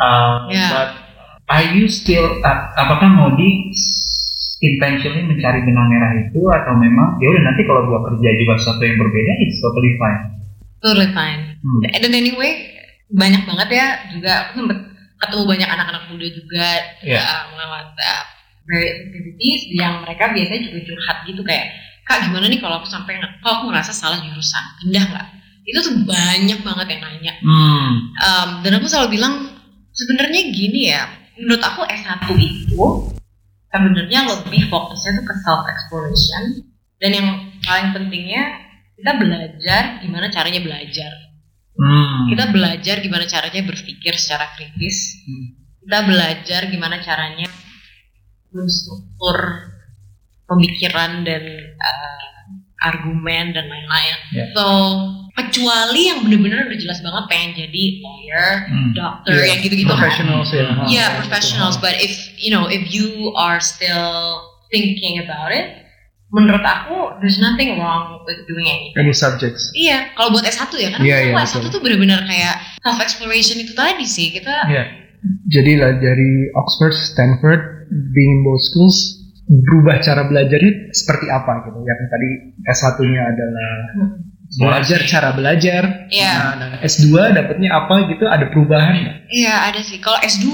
Uh, 0.00 0.48
Iya. 0.48 0.66
But 0.72 0.88
are 1.52 1.66
you 1.76 1.84
still 1.92 2.40
uh, 2.40 2.58
apakah 2.80 3.12
mau 3.12 3.36
di 3.36 3.68
intentionally 4.60 5.24
mencari 5.28 5.60
benang 5.64 5.88
merah 5.88 6.12
itu 6.16 6.40
atau 6.40 6.72
memang 6.76 7.20
ya 7.20 7.28
udah 7.32 7.42
nanti 7.44 7.68
kalau 7.68 7.84
gua 7.84 8.00
kerja 8.08 8.30
juga 8.32 8.52
sesuatu 8.56 8.80
yang 8.80 8.96
berbeda 8.96 9.32
it's 9.44 9.60
totally 9.60 9.92
fine. 10.00 10.20
totally 10.80 11.10
fine. 11.12 11.60
Hmm. 11.60 11.80
Dan 12.00 12.12
anyway 12.16 12.52
banyak 13.12 13.44
banget 13.44 13.68
ya 13.76 13.86
juga 14.16 14.32
aku 14.48 14.64
sempet 14.64 14.78
ketemu 15.20 15.42
banyak 15.44 15.68
anak-anak 15.68 16.02
muda 16.08 16.26
juga 16.32 16.66
Iya. 17.04 17.20
uh, 17.20 17.42
lewat 17.52 17.88
uh, 17.92 18.24
various 18.64 18.96
activities 19.04 19.60
yang 19.76 20.00
mereka 20.00 20.32
biasanya 20.32 20.60
juga 20.72 20.80
curhat 20.88 21.18
gitu 21.28 21.42
kayak 21.44 21.66
kak 22.10 22.26
gimana 22.26 22.50
nih 22.50 22.58
kalau 22.58 22.82
aku 22.82 22.90
sampai 22.90 23.22
kalau 23.38 23.54
aku 23.62 23.64
ngerasa 23.70 23.94
salah 23.94 24.18
jurusan 24.18 24.64
pindah 24.82 25.06
nggak 25.06 25.26
itu 25.62 25.78
tuh 25.78 25.94
banyak 26.02 26.58
banget 26.66 26.86
yang 26.90 27.02
nanya 27.06 27.34
Hmm. 27.40 28.10
Um, 28.18 28.48
dan 28.66 28.82
aku 28.82 28.90
selalu 28.90 29.14
bilang 29.14 29.54
sebenarnya 29.94 30.50
gini 30.50 30.90
ya 30.90 31.06
menurut 31.38 31.62
aku 31.62 31.86
S1 31.86 32.26
itu 32.36 32.82
sebenarnya 33.70 34.20
lebih 34.26 34.66
fokusnya 34.66 35.22
tuh 35.22 35.24
ke 35.24 35.34
self 35.46 35.62
exploration 35.70 36.42
dan 36.98 37.10
yang 37.14 37.28
paling 37.62 37.94
pentingnya 37.94 38.66
kita 38.98 39.12
belajar 39.14 39.82
gimana 40.02 40.26
caranya 40.28 40.60
belajar 40.60 41.12
Hmm. 41.70 42.28
kita 42.28 42.50
belajar 42.52 43.00
gimana 43.00 43.24
caranya 43.24 43.62
berpikir 43.64 44.12
secara 44.18 44.50
kritis 44.52 45.22
Hmm. 45.22 45.46
kita 45.80 45.98
belajar 46.04 46.60
gimana 46.68 46.98
caranya 47.00 47.46
menstruktur 48.50 49.69
pemikiran 50.50 51.22
dan 51.22 51.42
uh, 51.76 52.26
argumen 52.82 53.52
dan 53.52 53.64
lain-lain 53.64 54.16
Ya. 54.30 54.44
so 54.50 54.64
kecuali 55.32 56.08
yang 56.08 56.20
bener-bener 56.20 56.66
udah 56.66 56.76
jelas 56.76 56.98
banget 57.00 57.24
pengen 57.26 57.50
jadi 57.56 57.82
lawyer 57.98 58.48
Hmm. 58.66 58.90
dokter 58.92 59.32
Iya, 59.32 59.44
yang 59.46 59.58
gitu-gitu 59.60 59.88
kan 59.88 59.96
professionals 60.00 60.48
ya. 60.50 60.66
yeah 60.86 61.06
Ah, 61.08 61.16
professionals 61.18 61.76
betul. 61.76 61.86
but 61.86 61.96
if 61.98 62.12
you 62.36 62.48
know 62.48 62.66
if 62.66 62.88
you 62.88 63.08
are 63.34 63.58
still 63.58 64.40
thinking 64.68 65.18
about 65.18 65.50
it 65.50 65.86
menurut 66.30 66.62
aku 66.62 67.18
there's 67.18 67.38
nothing 67.38 67.74
wrong 67.76 68.22
with 68.22 68.38
doing 68.44 68.64
anything 68.64 68.94
Any 68.96 69.10
subjects. 69.12 69.70
Iya, 69.72 70.14
kalau 70.14 70.30
buat 70.30 70.46
S1 70.46 70.70
ya 70.72 70.88
kan, 70.88 70.98
Iya, 71.00 71.16
kalau 71.26 71.36
iya, 71.36 71.42
S1 71.42 71.58
betul. 71.58 71.70
tuh 71.70 71.80
bener-bener 71.80 72.20
kayak 72.22 72.54
self 72.78 72.98
exploration 72.98 73.58
itu 73.58 73.74
tadi 73.74 74.06
sih 74.06 74.30
kita 74.30 74.54
Iya. 74.64 74.84
Jadi 75.50 75.76
lah 75.76 75.92
dari 75.94 76.30
Oxford, 76.54 76.96
Stanford, 76.96 77.60
being 78.10 78.40
both 78.40 78.62
schools 78.62 79.19
berubah 79.50 79.98
cara 79.98 80.30
belajarnya 80.30 80.94
seperti 80.94 81.26
apa 81.26 81.66
gitu. 81.66 81.78
Yang 81.82 81.98
tadi 82.06 82.28
S1-nya 82.62 83.22
adalah 83.26 83.70
belajar 84.50 85.00
cara 85.06 85.30
belajar. 85.34 85.82
Iya. 86.10 86.32
Nah, 86.34 86.54
nah, 86.58 86.70
S2 86.82 87.10
dapatnya 87.34 87.70
apa 87.74 87.94
gitu 88.10 88.24
ada 88.26 88.46
perubahan 88.50 88.94
nggak? 88.94 89.16
Iya 89.30 89.54
ada 89.70 89.80
sih. 89.82 89.98
Kalau 89.98 90.18
S2 90.22 90.46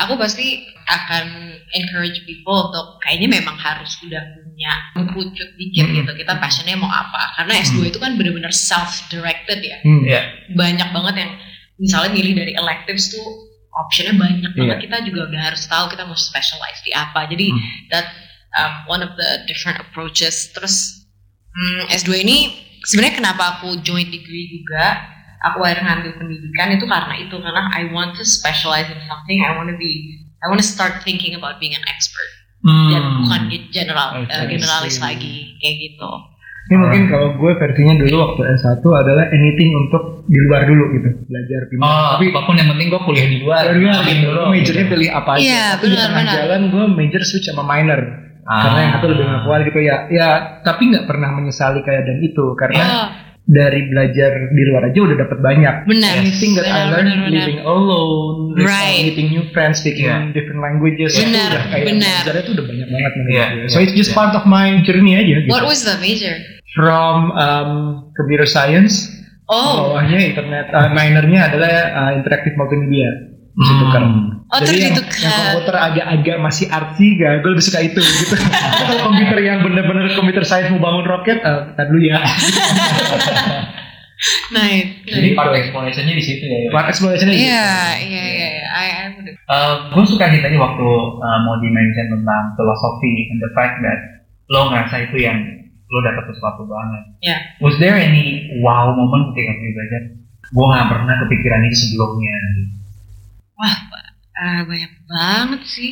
aku 0.00 0.16
pasti 0.16 0.64
akan 0.84 1.24
encourage 1.72 2.24
people 2.28 2.68
untuk 2.72 3.00
kayaknya 3.00 3.40
memang 3.40 3.56
harus 3.56 3.96
udah 4.04 4.20
punya 4.36 4.72
mengerucut 4.96 5.48
dikit 5.56 5.84
Hmm. 5.88 5.96
gitu. 6.04 6.12
Kita 6.16 6.32
passionnya 6.36 6.76
mau 6.76 6.88
apa? 6.92 7.40
Karena 7.40 7.60
S2 7.60 7.88
itu 7.88 7.98
kan 8.00 8.16
bener-bener 8.16 8.52
self 8.52 9.04
directed 9.08 9.60
ya. 9.64 9.78
Hmm. 9.84 10.04
Iya. 10.04 10.20
Banyak 10.52 10.88
banget 10.92 11.14
yang 11.24 11.30
misalnya 11.80 12.10
milih 12.12 12.32
dari 12.36 12.52
electives 12.56 13.12
tuh 13.12 13.28
optionnya 13.74 14.14
banyak 14.14 14.52
banget. 14.54 14.76
Iya. 14.78 14.82
Kita 14.86 14.96
juga 15.02 15.20
udah 15.26 15.40
harus 15.42 15.62
tahu 15.66 15.84
kita 15.90 16.02
mau 16.04 16.14
specialize 16.14 16.80
di 16.82 16.92
apa. 16.92 17.26
Jadi 17.26 17.46
Hmm. 17.50 17.62
that 17.90 18.06
um, 18.54 18.72
one 18.86 19.02
of 19.02 19.14
the 19.14 19.42
different 19.44 19.78
approaches. 19.78 20.50
Terus 20.50 21.04
hmm, 21.50 21.90
S2 21.90 22.22
ini 22.22 22.36
sebenarnya 22.82 23.14
kenapa 23.18 23.58
aku 23.58 23.82
join 23.82 24.06
degree 24.06 24.46
juga, 24.52 25.02
aku 25.42 25.62
akhirnya 25.62 25.90
ngambil 25.90 26.12
pendidikan 26.16 26.68
itu 26.72 26.86
karena 26.86 27.14
itu 27.18 27.34
karena 27.34 27.62
I 27.70 27.90
want 27.90 28.14
to 28.16 28.24
specialize 28.24 28.86
in 28.86 29.00
something. 29.04 29.42
I 29.42 29.54
want 29.54 29.68
to 29.68 29.76
be, 29.76 29.90
I 30.40 30.48
want 30.48 30.58
to 30.58 30.66
start 30.66 31.02
thinking 31.02 31.34
about 31.34 31.58
being 31.58 31.74
an 31.74 31.84
expert 31.84 32.30
Hmm. 32.64 32.88
dan 32.88 33.02
bukan 33.20 33.40
ge- 33.52 33.68
general, 33.68 34.24
Okay, 34.24 34.32
uh, 34.32 34.48
generalis 34.48 34.96
lagi 34.96 35.52
kayak 35.60 35.76
gitu. 35.84 36.10
Ini 36.64 36.76
mungkin 36.76 37.02
kalau 37.06 37.36
gue 37.36 37.52
versinya 37.54 37.94
dulu 37.94 38.14
waktu 38.16 38.40
S1 38.56 38.80
adalah 38.80 39.24
anything 39.28 39.70
untuk 39.76 40.24
di 40.24 40.38
luar 40.40 40.64
dulu 40.64 40.84
gitu, 40.92 41.08
belajar 41.26 41.60
pindah. 41.68 41.84
Oh, 41.84 42.08
Tapi 42.16 42.32
apa 42.32 42.40
pun 42.42 42.54
yang 42.56 42.68
penting 42.68 42.88
gue 42.88 43.02
kuliah 43.04 43.28
di 43.28 43.38
luar. 43.38 43.62
Luar 43.68 44.00
Ambil 44.00 44.08
gitu, 44.10 44.24
dulu. 44.24 44.40
majornya 44.48 44.84
pilih 44.88 45.08
apa 45.10 45.30
aja. 45.30 45.42
Iya, 45.42 45.64
Tapi 45.70 45.84
di 45.84 45.88
benar, 45.90 46.06
tengah 46.06 46.22
benar. 46.24 46.34
jalan 46.40 46.60
gue 46.72 46.84
major 46.90 47.22
switch 47.22 47.46
sama 47.46 47.62
minor. 47.62 48.00
Ah. 48.44 48.60
Karena 48.62 48.78
yang 48.80 48.92
satu 48.94 49.06
lebih 49.08 49.24
ngakual 49.26 49.60
gitu 49.62 49.80
ya. 49.82 49.96
Ya, 50.08 50.28
tapi 50.60 50.82
nggak 50.88 51.04
pernah 51.04 51.28
menyesali 51.32 51.80
kayak 51.80 52.02
dan 52.02 52.16
itu 52.18 52.44
karena 52.54 52.80
Oh, 52.82 53.06
dari 53.44 53.80
belajar 53.84 54.30
di 54.48 54.62
luar 54.64 54.82
aja 54.86 54.98
udah 55.00 55.16
dapat 55.18 55.38
banyak. 55.38 55.74
Benar. 55.84 56.12
Anything 56.18 56.52
that 56.54 56.64
I 56.64 56.72
Benar, 56.72 56.84
learned 56.90 57.08
benar, 57.10 57.24
benar. 57.24 57.36
living 57.44 57.60
alone, 57.60 58.36
uh, 58.50 58.64
Right. 58.64 59.00
meeting 59.04 59.28
new 59.30 59.44
friends, 59.50 59.80
speaking 59.80 60.08
Yeah. 60.08 60.32
different 60.32 60.60
languages, 60.60 61.12
itu 61.12 61.28
Benar, 61.28 61.48
udah 61.50 61.62
kayak 61.66 61.84
benar. 61.84 62.08
belajarnya 62.20 62.42
tuh 62.42 62.52
udah 62.56 62.66
banyak 62.66 62.88
banget 62.88 63.12
Yeah, 63.12 63.20
gue. 63.20 63.32
yeah, 63.58 63.68
So 63.68 63.76
it's 63.78 63.92
just 63.92 64.12
yeah. 64.12 64.18
part 64.18 64.32
of 64.32 64.44
my 64.44 64.80
journey 64.80 65.12
aja 65.14 65.36
gitu. 65.40 65.52
What 65.52 65.64
was 65.64 65.84
the 65.84 66.00
major? 66.00 66.32
From 66.74 67.30
um, 67.38 67.70
computer 68.18 68.50
science, 68.50 69.06
Oh, 69.44 69.92
bawahnya 69.94 70.32
internet, 70.32 70.72
uh, 70.72 70.88
minornya 70.90 71.52
adalah 71.52 71.70
uh, 71.92 72.10
interactive 72.16 72.56
multimedia. 72.56 73.06
Bisa 73.54 73.70
Hmm. 73.70 73.80
tukar. 73.86 74.02
Oh, 74.50 74.58
Jadi 74.58 74.76
yang, 74.82 74.96
yang 74.98 75.34
komputer 75.54 75.76
agak-agak 75.78 76.36
masih 76.42 76.66
artsy, 76.72 77.14
gak, 77.20 77.44
gue 77.44 77.50
lebih 77.54 77.62
suka 77.62 77.78
itu 77.84 78.00
gitu. 78.02 78.34
Kalau 78.82 78.98
komputer 79.06 79.38
yang 79.44 79.62
bener-bener 79.62 80.10
komputer 80.18 80.42
science 80.42 80.72
mau 80.74 80.90
bangun 80.90 81.06
roket, 81.06 81.38
uh, 81.44 81.70
tar 81.78 81.86
dulu 81.86 82.02
ya. 82.02 82.18
nice. 84.56 84.88
Jadi 85.06 85.28
nice. 85.30 85.38
part 85.38 85.52
explorationnya 85.54 86.14
di 86.16 86.24
situ 86.24 86.44
ya. 86.48 86.70
Part 86.72 86.88
exploration 86.90 87.28
Iya, 87.30 88.00
iya, 88.00 88.24
iya, 88.24 88.48
iya. 88.58 88.66
I, 88.74 88.86
I 88.90 89.06
would 89.14 89.28
gue 89.94 90.04
suka 90.08 90.32
sih 90.32 90.40
tadi 90.40 90.56
waktu 90.56 90.88
uh, 91.20 91.38
mau 91.44 91.60
dimention 91.60 92.06
tentang 92.10 92.44
filosofi 92.58 93.28
and 93.30 93.38
the 93.38 93.50
fact 93.54 93.78
that 93.84 93.98
lo 94.50 94.72
ngerasa 94.72 95.10
itu 95.10 95.16
yang 95.20 95.38
lo 95.84 95.98
dapet 96.00 96.24
sesuatu 96.32 96.64
banget. 96.64 97.02
Yeah. 97.20 97.40
Was 97.60 97.76
there 97.76 97.94
any 97.94 98.48
wow 98.60 98.90
moment 98.90 99.32
ketika 99.32 99.52
lo 99.52 99.70
belajar? 99.72 100.02
Gue 100.44 100.66
gak 100.70 100.88
pernah 100.92 101.14
kepikiran 101.24 101.60
itu 101.64 101.76
sebelumnya. 101.88 102.36
Wah, 103.56 103.76
eh, 104.34 104.60
banyak 104.66 104.92
banget 105.06 105.62
sih. 105.64 105.90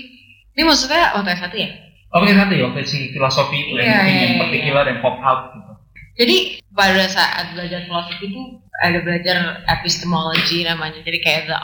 Ini 0.53 0.63
maksudnya 0.69 1.17
waktu 1.17 1.33
S1 1.33 1.55
ya? 1.57 1.71
Oke 2.13 2.29
satu 2.37 2.53
ya, 2.53 2.69
waktu 2.69 2.85
si 2.85 3.09
filosofi 3.17 3.57
itu 3.57 3.73
Iya, 3.81 3.89
yang 3.89 4.05
iya, 4.05 4.21
yang 4.21 4.33
iya. 4.37 4.41
particular 4.45 4.83
dan 4.85 4.97
pop 5.01 5.17
out 5.17 5.57
gitu. 5.57 5.73
Jadi 6.21 6.37
pada 6.77 7.09
saat 7.09 7.57
belajar 7.57 7.89
filosofi 7.89 8.29
itu 8.29 8.43
ada 8.85 9.01
belajar 9.01 9.65
epistemology 9.73 10.61
namanya. 10.69 11.01
Jadi 11.01 11.19
kayak 11.25 11.49
the 11.49 11.57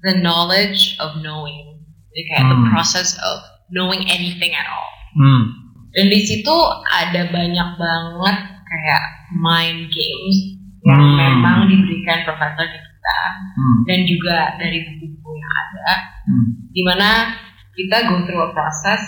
the 0.00 0.14
knowledge 0.24 0.96
of 1.04 1.20
knowing. 1.20 1.84
Jadi 2.16 2.22
kayak 2.32 2.44
the 2.48 2.56
Hmm. 2.56 2.72
process 2.72 3.12
of 3.20 3.44
knowing 3.68 4.00
anything 4.08 4.56
at 4.56 4.64
all. 4.64 4.88
Hmm. 5.20 5.59
Dan 5.90 6.06
di 6.06 6.20
situ 6.22 6.56
ada 6.86 7.26
banyak 7.28 7.68
banget 7.74 8.36
kayak 8.62 9.04
mind 9.34 9.90
games 9.90 10.36
yang 10.80 11.02
Hmm. 11.02 11.16
memang 11.18 11.68
diberikan 11.68 12.24
profesor 12.24 12.64
ke 12.64 12.78
kita 12.78 13.18
Hmm. 13.58 13.78
dan 13.84 13.98
juga 14.08 14.56
dari 14.56 14.86
buku-buku 14.86 15.30
yang 15.36 15.52
ada 15.52 15.90
Hmm. 16.24 16.46
di 16.72 16.82
mana 16.86 17.34
kita 17.76 18.08
go 18.08 18.24
through 18.24 18.48
a 18.48 18.50
process 18.54 19.02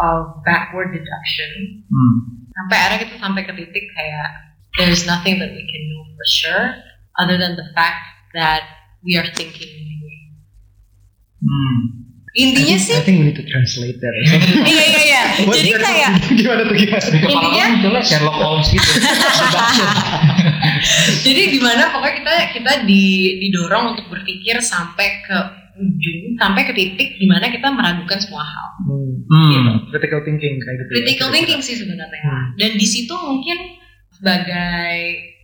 of 0.00 0.40
backward 0.46 0.94
deduction 0.94 1.84
Hmm. 1.90 2.46
sampai 2.48 2.76
akhirnya 2.78 2.98
kita 3.04 3.16
sampai 3.20 3.42
ke 3.44 3.52
titik 3.52 3.84
kayak 3.92 4.28
there's 4.80 5.04
nothing 5.04 5.36
that 5.36 5.50
we 5.52 5.60
can 5.66 5.82
know 5.92 6.08
for 6.14 6.26
sure 6.30 6.66
other 7.20 7.36
than 7.36 7.58
the 7.58 7.68
fact 7.76 8.00
that 8.32 8.64
we 9.04 9.18
are 9.18 9.28
thinking 9.34 9.68
anyway. 9.68 10.20
Hmm. 11.42 11.99
Intinya 12.30 12.78
sih, 12.78 12.94
I 12.94 13.02
think 13.02 13.16
we 13.18 13.24
need 13.34 13.38
to 13.42 13.46
translate 13.50 13.98
that. 13.98 14.14
iya 14.70 14.84
iya 14.86 15.00
iya. 15.02 15.22
Jadi 15.50 15.70
kayak 15.74 16.10
gimana 16.38 16.62
tuh 16.62 16.76
gimana? 16.78 17.02
Di 17.02 17.18
kepala 17.18 17.34
Intinya- 17.34 17.68
munculnya 17.74 18.02
Sherlock 18.06 18.36
Holmes 18.38 18.68
gitu. 18.70 18.86
jadi 21.26 21.42
gimana 21.50 21.90
pokoknya 21.90 22.14
kita 22.22 22.34
kita 22.54 22.72
di, 22.86 23.04
didorong 23.42 23.98
untuk 23.98 24.06
berpikir 24.14 24.62
sampai 24.62 25.26
ke 25.26 25.38
ujung 25.80 26.36
sampai 26.38 26.62
ke 26.70 26.72
titik 26.76 27.18
di 27.18 27.26
mana 27.26 27.50
kita 27.50 27.66
meragukan 27.66 28.18
semua 28.22 28.46
hal. 28.46 28.68
Hmm. 29.26 29.90
Critical 29.90 30.22
thinking 30.22 30.62
kayak 30.62 30.76
gitu. 30.86 30.90
ya. 30.90 30.96
Critical 31.02 31.28
thinking 31.34 31.60
sih 31.66 31.76
sebenarnya. 31.82 32.22
Hmm. 32.22 32.46
Dan 32.54 32.78
di 32.78 32.86
situ 32.86 33.14
mungkin 33.18 33.74
sebagai 34.14 34.94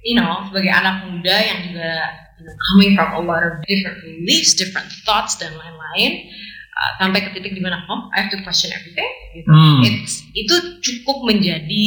you 0.06 0.14
know 0.14 0.46
sebagai 0.46 0.70
anak 0.70 1.02
muda 1.10 1.34
yang 1.34 1.58
juga 1.66 1.90
you 2.38 2.46
know, 2.46 2.54
coming 2.70 2.94
from 2.94 3.10
a 3.10 3.22
lot 3.26 3.42
of 3.42 3.58
different 3.66 3.98
beliefs, 4.06 4.54
different 4.54 4.86
thoughts 5.02 5.34
dan 5.34 5.50
lain-lain 5.50 6.30
uh, 6.76 6.92
sampai 7.00 7.24
ke 7.24 7.32
titik 7.32 7.56
di 7.56 7.62
mana 7.64 7.80
oh 7.88 8.12
I 8.12 8.22
have 8.22 8.30
to 8.30 8.38
question 8.44 8.68
everything. 8.70 9.08
Gitu. 9.32 9.48
Hmm. 9.48 9.80
It's, 9.82 10.20
itu 10.32 10.54
cukup 10.80 11.24
menjadi 11.24 11.86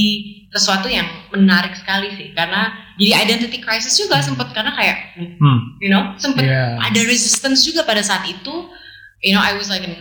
sesuatu 0.50 0.90
yang 0.90 1.06
menarik 1.30 1.78
sekali 1.78 2.10
sih 2.18 2.34
karena 2.34 2.74
jadi 2.98 3.22
identity 3.22 3.62
crisis 3.62 3.94
juga 3.96 4.18
sempat 4.20 4.50
karena 4.50 4.74
kayak 4.74 5.14
Hmm. 5.18 5.78
you 5.78 5.90
know 5.90 6.18
sempat 6.18 6.42
Iya. 6.42 6.78
ada 6.82 7.02
resistance 7.06 7.62
juga 7.62 7.86
pada 7.86 8.02
saat 8.02 8.26
itu 8.26 8.54
you 9.22 9.32
know 9.32 9.42
I 9.42 9.54
was 9.54 9.70
like 9.70 9.86
an 9.86 9.94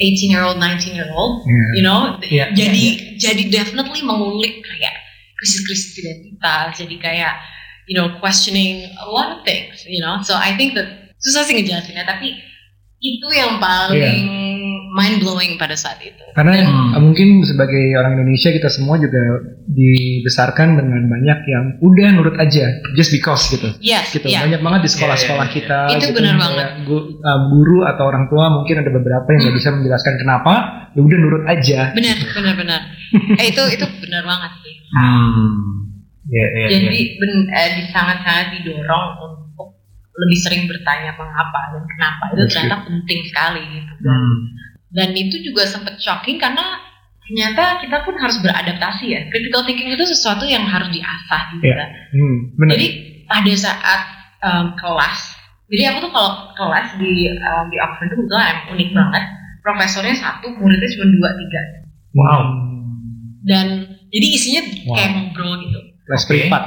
18 0.00 0.32
year 0.32 0.42
old 0.42 0.56
19 0.58 0.96
year 0.96 1.10
old 1.12 1.44
Iya. 1.44 1.66
you 1.76 1.82
know 1.82 2.00
Iya, 2.24 2.44
jadi 2.56 2.84
jadi 3.20 3.42
definitely 3.52 4.00
mengulik 4.00 4.64
kayak 4.64 4.94
krisis-krisis 5.36 6.00
identitas 6.00 6.80
jadi 6.80 6.96
kayak 6.96 7.34
you 7.84 7.94
know 7.94 8.16
questioning 8.18 8.88
a 8.96 9.06
lot 9.06 9.28
of 9.28 9.38
things 9.44 9.84
you 9.84 10.00
know 10.00 10.24
so 10.24 10.32
I 10.34 10.56
think 10.56 10.72
that 10.74 11.12
susah 11.20 11.44
sih 11.44 11.52
ngejelasinnya 11.52 12.08
tapi 12.08 12.32
itu 13.04 13.28
yang 13.30 13.60
paling 13.60 14.24
mind 14.90 15.18
blowing 15.18 15.54
pada 15.54 15.74
saat 15.74 16.00
itu 16.00 16.16
Karena 16.32 16.54
Hmm. 16.56 16.90
uh, 16.90 17.00
mungkin 17.00 17.42
sebagai 17.42 17.94
orang 17.94 18.16
Indonesia 18.16 18.48
kita 18.48 18.66
semua 18.66 18.96
juga 18.96 19.18
dibesarkan 19.68 20.74
dengan 20.74 21.02
banyak 21.04 21.38
yang 21.44 21.64
udah 21.78 22.08
nurut 22.10 22.36
aja, 22.36 22.64
just 22.92 23.10
because 23.10 23.46
gitu. 23.48 23.68
yes 23.80 24.10
Gitu. 24.10 24.24
yeah. 24.24 24.42
Banyak 24.42 24.58
banget 24.58 24.80
di 24.82 24.90
sekolah-sekolah 24.90 25.44
Iya, 25.44 25.52
iya, 25.52 25.58
kita. 25.60 25.78
Itu 25.90 25.98
gitu, 26.00 26.16
benar 26.16 26.34
banget. 26.36 26.66
uh, 26.88 27.40
guru 27.50 27.84
atau 27.84 28.04
orang 28.04 28.26
tua 28.26 28.50
mungkin 28.50 28.80
ada 28.80 28.90
beberapa 28.90 29.26
yang 29.28 29.40
nggak 29.44 29.56
bisa 29.56 29.68
menjelaskan 29.70 30.14
kenapa, 30.16 30.52
ya 30.90 31.00
udah 31.00 31.18
nurut 31.18 31.44
aja. 31.44 31.80
benar 31.92 32.16
benar 32.16 32.54
benar 32.56 32.80
eh, 33.40 33.46
itu 33.46 33.62
itu 33.68 33.86
benar 34.00 34.22
banget 34.24 34.52
sih 34.60 34.74
Hmm. 34.90 35.50
Ya, 36.24 36.40
ya, 36.48 36.66
jadi 36.72 36.88
ya. 36.88 37.18
ben- 37.18 37.48
eh, 37.48 37.70
sangat-sangat 37.90 38.46
didorong 38.56 39.06
untuk 39.20 39.43
lebih 40.14 40.38
sering 40.38 40.62
bertanya 40.64 41.10
mengapa 41.12 41.74
dan 41.74 41.82
kenapa 41.84 42.22
itu 42.30 42.42
ternyata 42.46 42.76
penting 42.84 43.20
sekali 43.24 43.62
gitu 43.68 43.92
Hmm. 44.00 44.36
dan 44.90 45.08
itu 45.12 45.36
juga 45.42 45.64
sempat 45.64 45.98
shocking 45.98 46.38
karena 46.38 46.62
ternyata 47.20 47.80
kita 47.80 48.02
pun 48.02 48.14
harus 48.14 48.36
beradaptasi 48.38 49.04
ya 49.08 49.20
critical 49.26 49.64
thinking 49.64 49.90
itu 49.90 50.04
sesuatu 50.04 50.44
yang 50.44 50.62
harus 50.64 50.86
diasah 50.88 51.42
juga 51.52 51.84
Hmm, 52.12 52.36
benar. 52.54 52.70
jadi 52.74 52.86
pada 53.24 53.52
saat 53.54 54.00
em, 54.38 54.66
kelas 54.74 55.18
jadi 55.66 55.82
aku 55.90 56.04
tuh 56.04 56.12
kalau 56.12 56.30
kelas 56.52 56.94
di 56.94 57.12
em, 57.26 57.64
di 57.68 57.76
Oxford 57.78 58.12
itu 58.12 58.22
emang 58.28 58.70
unik 58.70 58.90
banget 58.92 59.24
profesornya 59.60 60.14
satu 60.14 60.46
muridnya 60.54 60.88
cuma 60.92 61.06
dua 61.10 61.30
tiga 61.34 61.62
Wow. 62.14 62.42
dan 63.42 63.66
jadi 64.08 64.26
isinya 64.30 64.62
Wow. 64.84 64.94
kayak 64.94 65.10
ngobrol 65.12 65.52
gitu 65.60 65.80
Les 66.04 66.20
Oke. 66.20 66.28
privat. 66.30 66.64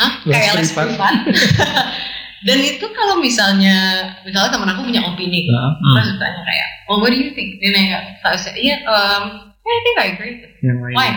Hah? 0.00 0.12
Les 0.24 0.32
kayak 0.32 0.52
les 0.56 0.70
privat. 0.72 1.12
dan 2.46 2.58
itu 2.60 2.86
kalau 2.94 3.18
misalnya 3.18 3.76
misalnya 4.22 4.50
temen 4.52 4.70
aku 4.70 4.86
punya 4.86 5.02
opini 5.02 5.48
Nah, 5.48 5.74
Hmm. 5.74 5.94
Terus 5.98 6.18
tanya 6.18 6.42
kayak, 6.44 6.68
well 6.86 6.98
what 7.02 7.10
do 7.10 7.18
you 7.18 7.30
think? 7.34 7.58
Dia 7.58 7.70
nanya, 7.74 7.98
saya 8.22 8.38
saya, 8.38 8.54
iya, 8.54 8.76
um, 8.86 9.22
yeah, 9.64 9.74
I 9.74 9.80
think 9.82 9.96
I 9.96 10.06
agree. 10.14 10.34
Why? 10.94 11.08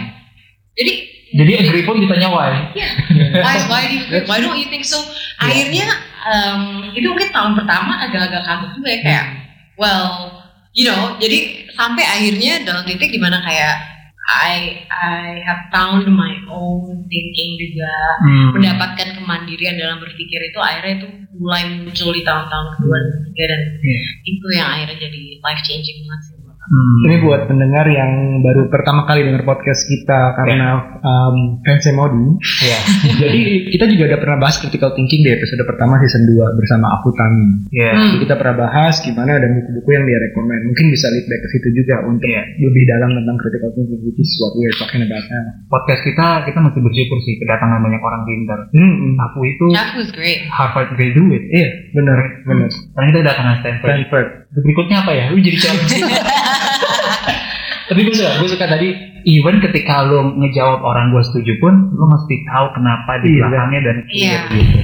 Jadi, 0.74 0.94
Jadi 1.32 1.52
agree 1.62 1.84
pun 1.84 2.00
ditanya 2.00 2.28
why. 2.32 2.72
yeah, 2.74 2.92
why, 3.44 3.56
why 3.68 3.82
do 3.88 3.94
you 3.96 4.04
think, 4.08 4.24
why 4.26 4.40
don't 4.40 4.56
you 4.58 4.68
think 4.68 4.84
so? 4.84 5.00
Akhirnya, 5.38 5.88
um, 6.24 6.90
itu 6.92 7.06
mungkin 7.08 7.30
tahun 7.32 7.54
pertama 7.56 8.00
agak-agak 8.04 8.44
kaget 8.44 8.72
juga 8.80 8.90
ya, 8.90 9.00
kayak, 9.04 9.26
well, 9.76 10.08
you 10.72 10.88
know, 10.88 11.16
jadi 11.20 11.68
sampai 11.76 12.04
akhirnya 12.04 12.64
dalam 12.64 12.84
titik 12.84 13.12
di 13.12 13.20
mana 13.20 13.44
kayak, 13.44 13.91
I 14.32 14.80
I 14.88 15.44
have 15.44 15.68
found 15.70 16.08
my 16.08 16.34
own 16.48 17.04
thinking 17.06 17.52
juga 17.60 17.92
Hmm. 18.22 18.48
mendapatkan 18.56 19.20
kemandirian 19.20 19.76
dalam 19.76 20.00
berpikir 20.00 20.40
itu 20.42 20.58
akhirnya 20.58 21.04
itu 21.04 21.08
mulai 21.36 21.68
muncul 21.68 22.10
di 22.12 22.22
tahun-tahun 22.22 22.68
kedua 22.76 22.96
dan 22.96 23.12
ketiga 23.20 23.46
dan 23.50 23.62
Iya. 23.82 24.02
itu 24.24 24.48
yang 24.54 24.68
akhirnya 24.70 24.98
jadi 25.00 25.22
life 25.40 25.64
changing 25.64 25.98
banget 26.06 26.22
sih. 26.24 26.36
Hmm. 26.62 27.10
Ini 27.10 27.16
buat 27.26 27.50
pendengar 27.50 27.90
yang 27.90 28.42
baru 28.46 28.70
pertama 28.70 29.10
kali 29.10 29.26
dengar 29.26 29.42
podcast 29.42 29.82
kita 29.90 30.38
karena 30.38 31.02
um, 31.02 31.58
fansnya 31.66 31.98
Modi. 31.98 32.38
Iya. 32.38 32.80
Jadi 33.26 33.42
kita 33.74 33.90
juga 33.90 34.14
udah 34.14 34.20
pernah 34.22 34.38
bahas 34.38 34.62
critical 34.62 34.94
thinking 34.94 35.26
di 35.26 35.34
episode 35.34 35.58
pertama 35.66 35.98
season 36.06 36.30
2 36.30 36.38
bersama 36.62 37.02
aku 37.02 37.10
Tami. 37.18 37.66
Iya. 37.74 37.92
Hmm. 37.98 38.02
Jadi 38.14 38.18
kita 38.30 38.36
pernah 38.38 38.56
bahas 38.70 39.02
gimana 39.02 39.42
dan 39.42 39.58
buku-buku 39.58 39.90
yang 39.90 40.06
dia 40.06 40.20
rekomend. 40.22 40.62
Mungkin 40.70 40.86
bisa 40.94 41.10
lead 41.10 41.26
back 41.26 41.42
ke 41.42 41.48
situ 41.50 41.68
juga 41.82 41.96
untuk 42.06 42.30
Iya. 42.30 42.44
lebih 42.62 42.84
dalam 42.86 43.10
tentang 43.10 43.38
critical 43.42 43.70
thinking 43.74 44.02
which 44.06 44.22
is 44.22 44.32
what 44.38 44.54
we're 44.54 44.78
talking 44.78 45.02
about 45.02 45.26
now. 45.34 45.46
Podcast 45.66 46.06
kita 46.06 46.46
kita 46.46 46.60
masih 46.62 46.82
bersyukur 46.86 47.18
sih 47.26 47.42
kedatangan 47.42 47.82
banyak 47.82 48.02
orang 48.06 48.22
pintar. 48.22 48.60
Hmm, 48.70 48.94
hmm. 49.02 49.14
Aku 49.18 49.40
itu 49.50 49.66
That 49.74 49.98
was 49.98 50.14
great. 50.14 50.46
Harvard 50.46 50.94
graduate. 50.94 51.46
Iya, 51.50 51.70
benar, 51.98 52.22
benar. 52.46 52.70
Karena 52.70 53.06
kita 53.10 53.20
kedatangan 53.26 53.56
Stanford. 53.66 53.90
Stanford. 53.90 54.28
Berikutnya 54.52 54.98
apa 55.02 55.12
ya? 55.12 55.26
Lu 55.32 55.40
jadi 55.40 55.58
challenge. 55.58 55.96
Tapi 57.88 58.00
gue 58.04 58.16
suka, 58.16 58.32
gue 58.40 58.50
suka 58.50 58.66
tadi 58.68 58.88
even 59.28 59.60
ketika 59.60 60.04
lo 60.04 60.32
ngejawab 60.34 60.80
orang 60.80 61.12
gue 61.12 61.24
setuju 61.24 61.60
pun 61.60 61.74
lo 61.92 62.08
mesti 62.08 62.36
tahu 62.48 62.66
kenapa 62.72 63.20
di 63.20 63.30
Iya. 63.30 63.40
belakangnya 63.44 63.80
dan 63.84 63.98
Iya. 64.08 64.40
gitu. 64.48 64.80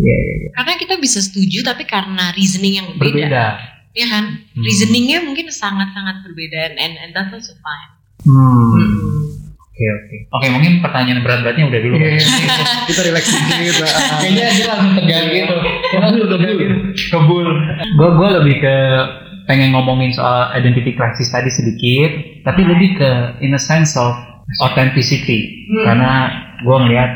Iya, 0.00 0.16
iya, 0.16 0.34
iya. 0.40 0.48
Karena 0.56 0.72
kita 0.76 0.94
bisa 0.96 1.20
setuju 1.20 1.60
tapi 1.60 1.84
karena 1.84 2.32
reasoning 2.32 2.80
yang 2.80 2.88
berbeda. 2.96 3.28
Berbeda. 3.28 3.44
Ya 3.92 4.06
kan? 4.08 4.24
Hmm. 4.56 4.62
Reasoningnya 4.64 5.18
mungkin 5.20 5.52
sangat-sangat 5.52 6.24
berbeda 6.24 6.78
and 6.80 6.96
and 6.96 7.10
that's 7.12 7.28
also 7.28 7.52
fine. 7.60 7.92
Hmm. 8.24 8.89
Oke, 9.80 9.88
Oke 9.88 9.96
oke. 9.96 10.16
Oke 10.36 10.46
mungkin 10.52 10.72
pertanyaan 10.84 11.24
berat-beratnya 11.24 11.64
udah 11.72 11.80
dulu. 11.80 11.96
Iya, 11.96 12.08
iya. 12.20 12.24
kita 12.92 13.00
relax 13.08 13.24
dikit. 13.32 13.74
Kayaknya 14.20 14.44
dia 14.52 14.66
langsung 14.68 14.92
tegang 15.00 15.26
gitu. 15.32 15.56
Kebul, 15.88 16.24
kebul. 16.28 16.70
Kebul. 16.92 17.46
Gue 17.96 18.08
gue 18.12 18.28
lebih 18.44 18.56
ke 18.60 18.76
pengen 19.48 19.72
ngomongin 19.72 20.12
soal 20.12 20.52
identity 20.52 20.92
crisis 20.92 21.32
tadi 21.32 21.48
sedikit, 21.48 22.10
tapi 22.44 22.68
lebih 22.68 23.00
ke 23.00 23.10
in 23.40 23.56
a 23.56 23.60
sense 23.60 23.96
of 23.96 24.12
authenticity. 24.60 25.64
Hmm. 25.72 25.84
Karena 25.88 26.12
gue 26.60 26.76
ngeliat 26.76 27.12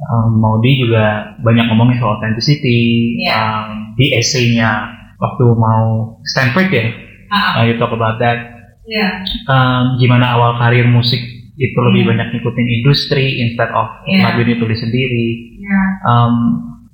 um, 0.00 0.40
Maudi 0.40 0.80
juga 0.80 1.36
banyak 1.44 1.68
ngomongin 1.68 2.00
soal 2.00 2.16
authenticity 2.16 3.20
Iya. 3.20 3.36
um, 3.36 3.92
di 4.00 4.16
essay-nya 4.16 4.96
waktu 5.20 5.44
mau 5.44 6.16
Stanford 6.24 6.72
ya. 6.72 6.84
Ah, 7.28 7.60
Uh, 7.60 7.68
you 7.68 7.76
talk 7.76 7.92
about 7.92 8.16
that. 8.16 8.56
Iya. 8.88 9.20
Um, 9.44 10.00
gimana 10.00 10.32
awal 10.40 10.56
karir 10.56 10.88
musik 10.88 11.20
itu 11.58 11.74
lebih 11.74 12.06
Hmm. 12.06 12.10
banyak 12.14 12.26
ngikutin 12.32 12.68
industri 12.70 13.24
instead 13.42 13.70
of 13.74 13.90
Iya. 14.06 14.30
lagu 14.30 14.46
ini 14.46 14.54
tulis 14.56 14.78
sendiri. 14.78 15.26
Iya. 15.58 15.80
Um, 16.06 16.34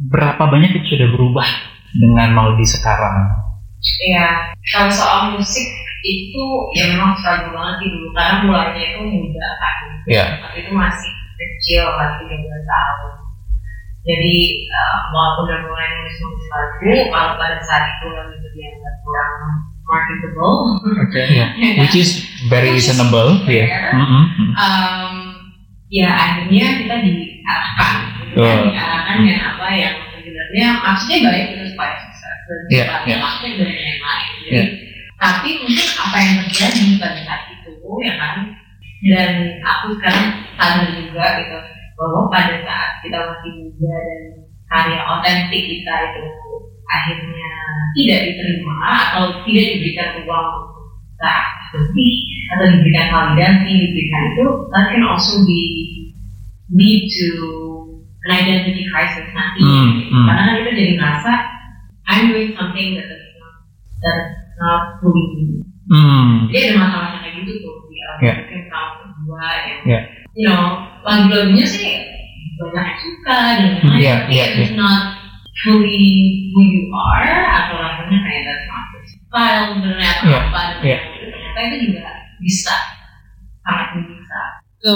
berapa 0.08 0.40
banyak 0.40 0.72
itu 0.74 0.96
sudah 0.96 1.08
berubah 1.12 1.46
dengan 1.92 2.32
Maudi 2.32 2.64
sekarang? 2.64 3.28
Iya, 4.00 4.50
kalau 4.72 4.88
soal 4.88 5.36
musik 5.36 5.68
itu 6.00 6.44
ya 6.72 6.88
memang 6.96 7.12
struggle 7.16 7.52
banget 7.52 7.74
sih 7.80 7.88
dulu 7.92 8.08
karena 8.12 8.34
mulainya 8.42 8.84
itu 8.88 9.00
muda 9.04 9.48
kan. 9.60 9.76
Iya. 10.08 10.26
Waktu 10.40 10.58
itu 10.64 10.72
masih 10.72 11.12
kecil 11.34 11.84
masih 11.94 12.24
13 12.24 12.64
tahun. 12.64 13.12
Jadi 14.04 14.36
eh, 14.68 14.98
walaupun 15.12 15.44
udah 15.48 15.60
mulai 15.64 15.88
nulis 15.96 16.16
nulis 16.20 16.44
lagu, 16.48 16.76
kalau 17.08 17.32
pada 17.36 17.56
saat 17.60 17.84
itu 17.88 18.06
lagu 18.12 18.32
itu 18.32 18.48
dianggap 18.52 18.94
kurang 19.00 19.32
marketable, 19.84 20.80
Oke. 20.80 21.22
Yeah. 21.28 21.52
Which 21.84 21.94
is 21.94 22.24
very 22.48 22.72
Which 22.72 22.88
is 22.88 22.96
reasonable. 22.96 23.44
fair. 23.44 23.68
Yeah. 23.68 23.92
Mm-mm. 23.92 24.24
um, 24.56 25.14
ya 25.92 26.08
akhirnya 26.08 26.66
kita 26.80 26.94
diarahkan, 27.04 27.94
gitu 28.24 28.40
kan, 28.40 28.56
Betul. 28.56 28.72
diarahkan 28.72 29.14
dengan 29.20 29.40
apa 29.54 29.66
yang 29.76 29.94
sebenarnya 30.16 30.66
maksudnya 30.80 31.18
baik 31.28 31.46
itu 31.52 31.64
supaya 31.76 31.94
sukses 32.00 32.36
dan 32.48 32.58
supaya 32.64 33.04
iya. 33.04 33.16
maksudnya 33.20 33.50
dari 33.60 33.74
yang 33.76 34.00
lain. 34.00 34.28
Jadi, 34.34 34.48
Iya. 34.50 34.64
Tapi 35.14 35.48
mungkin 35.62 35.88
apa 35.96 36.16
yang 36.20 36.34
terjadi 36.44 36.82
pada 37.00 37.20
saat 37.24 37.42
itu 37.48 37.70
ya 38.04 38.14
kan, 38.18 38.36
dan 39.08 39.30
aku 39.62 39.86
sekarang 40.00 40.26
sadar 40.58 40.88
juga 40.96 41.24
gitu 41.40 41.58
bahwa 41.94 42.20
pada 42.28 42.56
saat 42.66 42.90
kita 43.04 43.18
masih 43.22 43.52
muda 43.62 43.94
dan 43.94 44.20
karya 44.66 45.00
otentik 45.06 45.64
kita 45.64 45.94
itu 46.10 46.24
akhirnya 46.88 47.50
tidak 47.94 48.20
diterima 48.28 48.76
atau 48.84 49.24
tidak 49.46 49.66
diberikan 49.78 50.08
uang 50.24 50.50
lebih 51.74 52.14
atau 52.54 52.64
diberikan 52.70 53.06
validasi 53.10 53.70
diberikan 53.70 54.22
itu 54.34 54.44
that 54.70 54.84
can 54.92 55.02
also 55.02 55.42
be 55.42 55.62
lead 56.70 57.02
to 57.10 57.28
an 58.24 58.30
identity 58.30 58.84
crisis 58.88 59.26
nanti 59.34 59.60
Hmm, 59.60 59.90
hmm. 60.08 60.26
karena 60.28 60.40
kan 60.44 60.54
kita 60.62 60.70
jadi 60.74 60.92
ngerasa 60.96 61.32
I'm 62.04 62.24
doing 62.30 62.52
something 62.54 62.88
that 63.00 63.08
is 63.08 63.24
not 63.40 63.54
that 64.04 64.16
is 64.20 64.32
not 64.60 64.82
fully 65.00 65.24
me 65.34 65.44
Hmm. 65.84 66.48
jadi 66.48 66.72
ada 66.72 66.76
masalah 66.80 67.08
kayak 67.20 67.44
gitu 67.44 67.52
tuh 67.60 67.76
di 67.90 67.96
album 68.00 68.22
Yeah. 68.24 68.36
mungkin 68.40 68.60
tahun 68.70 68.92
kedua 69.04 69.44
yang 69.68 69.78
Yeah. 69.84 70.02
you 70.32 70.44
know 70.48 70.62
lagu-lagunya 71.04 71.66
sih 71.68 71.92
banyak 72.56 72.84
yang 72.86 72.98
suka 73.02 73.36
dan 73.36 73.56
lain-lain 73.82 73.98
yeah, 74.00 74.18
yeah, 74.30 74.48
it's 74.62 74.72
not 74.78 75.23
fully 75.62 76.10
who 76.50 76.60
you 76.64 76.84
are 76.90 77.30
atau 77.46 77.74
rasanya 77.76 78.18
kayak 78.20 78.42
that's 78.42 78.66
not 78.66 78.84
your 78.90 79.04
style 79.04 79.66
sebenarnya 79.70 80.08
atau 80.10 80.26
Yeah, 80.26 80.42
apa 80.42 80.60
dan 80.60 80.78
yeah. 80.82 81.00
lain-lain. 81.00 81.30
ternyata 81.30 81.60
itu 81.64 81.76
juga 81.86 82.04
bisa 82.36 82.76
sangat 83.60 83.88
bisa 84.02 84.40
So 84.80 84.94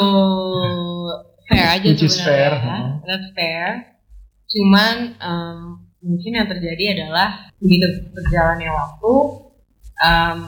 fair 1.47 1.66
aja 1.71 1.87
Which 1.87 2.05
fair, 2.05 2.51
sebenarnya. 2.53 2.61
huh? 2.61 2.88
That's 3.03 3.29
fair. 3.33 3.66
Cuman 4.47 4.97
em, 5.16 5.59
mungkin 5.99 6.31
yang 6.35 6.44
terjadi 6.47 6.85
adalah 6.94 7.49
begitu 7.57 7.85
berjalannya 8.11 8.68
waktu, 8.68 9.12
em, 9.99 10.38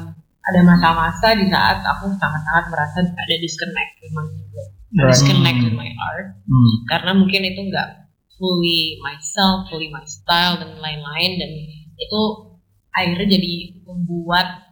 ada 0.41 0.61
masa-masa 0.63 1.33
di 1.35 1.47
saat 1.47 1.81
aku 1.81 2.13
sangat-sangat 2.13 2.65
merasa 2.69 2.99
ada 3.01 3.35
disconnect 3.37 3.93
music, 4.03 4.67
Right. 4.91 5.09
disconnect 5.09 5.59
with 5.63 5.73
my 5.75 5.89
art, 5.97 6.37
Hmm. 6.43 6.73
karena 6.85 7.11
mungkin 7.15 7.41
itu 7.47 7.61
nggak 7.63 7.89
fully 8.41 8.97
myself, 9.05 9.69
fully 9.69 9.93
my 9.93 10.03
style 10.09 10.57
dan 10.57 10.81
lain-lain. 10.81 11.31
Dan 11.37 11.51
itu 12.01 12.21
akhirnya 12.97 13.37
jadi 13.37 13.85
membuat 13.85 14.67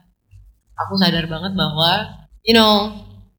aku 0.75 0.95
sadar 0.97 1.29
banget 1.29 1.53
bahwa 1.55 1.91
you 2.43 2.57
know 2.57 2.89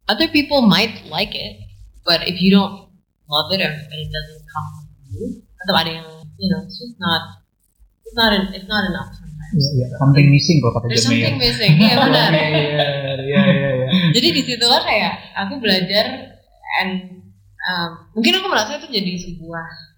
other 0.05 0.29
people 0.29 0.63
might 0.63 1.03
like 1.07 1.31
it 1.35 1.59
but 2.03 2.23
if 2.27 2.39
you 2.39 2.51
don't 2.51 2.87
love 3.27 3.47
it 3.51 3.59
or 3.63 3.71
it 3.71 4.09
doesn't 4.11 4.43
come 4.47 4.67
from 4.75 4.87
you 5.11 5.25
atau 5.65 5.73
ada 5.75 5.91
yang 5.99 6.07
you 6.39 6.47
know 6.51 6.59
it's 6.63 6.79
just 6.79 6.95
not 6.99 7.43
it's 8.03 8.15
not 8.15 8.31
en- 8.31 8.51
it's 8.55 8.69
not 8.69 8.83
enough 8.87 9.11
sometimes. 9.11 9.65
Yeah, 9.75 9.89
something 9.97 10.29
missing 10.29 10.61
kalau 10.61 10.77
kata 10.77 10.85
there's 10.93 11.03
John 11.03 11.17
something 11.17 11.37
missing. 11.41 11.73
Iya 11.81 11.95
benar. 12.05 12.29
Iya, 12.31 12.49
iya, 12.53 13.13
iya, 13.25 13.49
iya. 13.53 13.87
jadi 14.13 14.27
di 14.29 14.41
situlah 14.45 14.81
kayak 14.85 15.13
aku 15.45 15.57
belajar 15.57 16.05
and 16.79 16.91
um, 17.65 17.89
mungkin 18.13 18.39
aku 18.39 18.47
merasa 18.47 18.77
itu 18.77 18.87
jadi 18.89 19.13
sebuah 19.19 19.88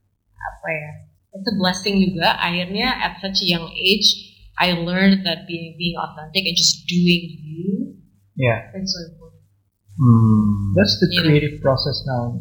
apa 0.44 0.68
ya 0.70 0.92
it's 1.32 1.48
a 1.48 1.56
blessing 1.56 1.96
juga 2.02 2.36
akhirnya 2.38 2.88
at 2.98 3.20
such 3.20 3.42
a 3.44 3.48
young 3.48 3.68
age 3.72 4.08
I 4.58 4.78
learned 4.78 5.24
that 5.24 5.46
being 5.46 5.74
being 5.76 5.98
authentic 5.98 6.44
and 6.44 6.56
just 6.56 6.86
doing 6.86 7.24
you 7.40 7.98
Yeah. 8.36 8.74
is 8.74 8.90
so 8.90 9.00
important 9.06 9.42
Hmm. 9.92 10.72
That's 10.74 10.98
the 10.98 11.12
creative 11.14 11.62
process 11.62 12.02
now. 12.08 12.34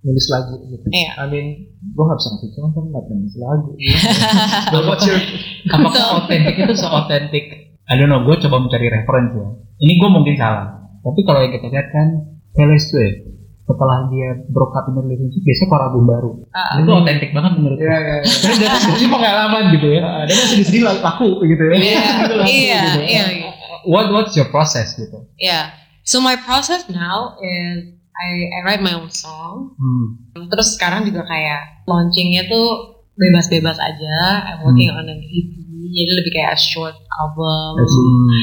Nulis 0.00 0.26
lagu 0.32 0.54
gitu. 0.64 0.86
Iya. 0.88 1.12
I 1.18 1.26
mean, 1.28 1.46
gue 1.76 2.02
gak 2.02 2.16
bisa 2.16 2.28
ngasih 2.30 2.50
contoh, 2.56 2.82
gak 2.88 3.02
pernah 3.04 3.18
nulis 3.20 3.36
lagu. 3.36 3.70
But 4.72 4.82
what's 4.86 5.04
your 5.04 5.18
Apakah 5.76 5.98
So- 5.98 6.14
otentik 6.24 6.56
itu 6.56 6.74
seotentik? 6.74 7.44
I 7.84 7.98
don't 7.98 8.08
know, 8.08 8.22
gue 8.22 8.34
coba 8.38 8.62
mencari 8.62 8.86
referensi 8.88 9.34
ya. 9.36 9.48
Ini 9.78 9.92
gue 9.94 10.08
mungkin 10.08 10.34
salah. 10.38 10.66
Tapi 11.02 11.20
kalau 11.22 11.42
yang 11.42 11.52
kita 11.52 11.66
lihat 11.68 11.86
kan 11.90 12.06
Taylor 12.54 12.78
Swift 12.78 13.31
setelah 13.72 13.98
dia 14.12 14.28
broke 14.52 14.76
up 14.76 14.84
in 14.92 14.94
relationship 15.00 15.40
biasanya 15.40 15.68
keluar 15.72 15.82
album 15.88 16.04
baru. 16.04 16.30
Ah, 16.52 16.76
Itu 16.76 16.90
otentik 16.92 17.30
banget 17.32 17.52
menurut 17.56 17.78
gue. 17.80 17.88
Iya, 17.88 17.98
iya. 17.98 18.16
Karena 18.20 18.56
dia 19.00 19.08
pengalaman 19.08 19.62
gitu 19.72 19.86
ya. 19.88 20.02
Dia 20.28 20.34
kan 20.36 20.46
sedih-sedih 20.52 20.82
laku 21.00 21.30
gitu 21.48 21.62
ya. 21.64 21.74
Iya, 21.80 22.02
Itu 22.28 22.34
laku 22.36 22.48
iya, 22.52 22.80
gitu. 22.84 23.00
iya, 23.08 23.24
iya. 23.32 23.50
What 23.88 24.12
what's 24.12 24.36
your 24.36 24.52
process 24.52 24.94
gitu? 24.94 25.24
Yeah. 25.40 25.72
So 26.04 26.20
my 26.20 26.36
process 26.36 26.86
now 26.92 27.40
is 27.40 27.96
I, 28.12 28.28
I 28.52 28.58
write 28.68 28.82
my 28.84 28.94
own 28.94 29.10
song. 29.10 29.74
Hmm. 29.74 30.06
Terus 30.52 30.76
sekarang 30.76 31.08
juga 31.08 31.24
kayak 31.24 31.88
launchingnya 31.88 32.46
tuh 32.46 33.00
bebas-bebas 33.16 33.80
aja. 33.80 34.16
I'm 34.52 34.68
working 34.68 34.92
on 34.92 35.08
an 35.08 35.18
EP. 35.18 35.50
Jadi 35.92 36.12
lebih 36.16 36.32
kayak 36.32 36.56
a 36.56 36.58
short 36.60 36.96
album. 37.20 37.80
Hmm. 37.80 38.40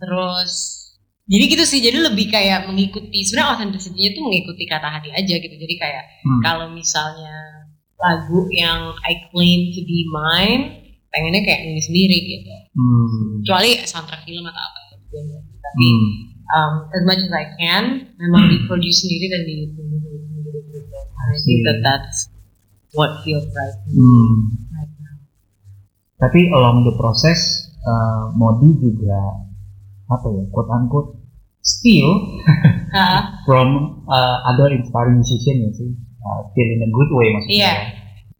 Terus 0.00 0.83
jadi 1.24 1.44
gitu 1.48 1.64
sih. 1.64 1.80
Jadi 1.80 1.98
lebih 2.04 2.28
kayak 2.28 2.68
mengikuti. 2.68 3.24
Sebenarnya 3.24 3.56
authenticity-nya 3.56 4.10
tuh 4.12 4.22
mengikuti 4.28 4.64
kata 4.68 4.88
hati 4.88 5.08
aja 5.08 5.34
gitu. 5.40 5.54
Jadi 5.56 5.74
kayak 5.76 6.04
Hmm. 6.20 6.40
kalau 6.44 6.66
misalnya 6.68 7.32
lagu 7.96 8.44
yang 8.52 8.92
I 9.00 9.28
claim 9.32 9.72
to 9.72 9.80
be 9.82 10.04
mine, 10.12 10.62
pengennya 11.08 11.40
kayak 11.40 11.60
ini 11.64 11.80
sendiri 11.80 12.16
gitu. 12.20 12.52
Hmm. 12.76 13.40
Kecuali 13.40 13.80
soundtrack 13.82 14.22
film 14.24 14.44
atau 14.44 14.60
apa. 14.60 14.78
gitu. 14.92 15.16
Tapi 15.64 15.86
Hmm. 15.88 16.08
um, 16.52 16.72
as 16.92 17.02
much 17.08 17.20
as 17.22 17.32
I 17.32 17.44
can 17.56 17.84
memang 18.14 18.52
diproduce 18.52 19.00
sendiri 19.00 19.26
dan 19.32 19.42
di 19.42 19.54
sendiri 19.64 20.60
gitu. 20.68 20.84
And 20.92 21.28
I 21.32 21.38
think 21.40 21.58
that 21.64 21.78
that's 21.80 22.28
what 22.92 23.24
feels 23.24 23.48
right 23.48 23.78
Hmm. 23.88 24.60
right 24.76 24.92
now. 25.00 25.16
Tapi 26.20 26.52
along 26.52 26.84
the 26.84 26.94
process, 26.94 27.40
uh, 27.80 28.28
Modi 28.36 28.76
juga 28.76 29.40
apa 30.06 30.26
ya, 30.28 30.42
quote 30.48 30.68
unquote, 30.68 31.10
steal 31.60 32.08
from 33.46 33.68
uh, 34.06 34.36
other 34.46 34.68
inspiring 34.68 35.18
musician 35.18 35.64
ya 35.64 35.70
sih, 35.72 35.90
uh, 36.20 36.40
steal 36.50 36.68
in 36.68 36.80
a 36.80 36.88
good 36.88 37.10
way 37.12 37.26
maksudnya. 37.30 37.56
Iya. 37.56 37.74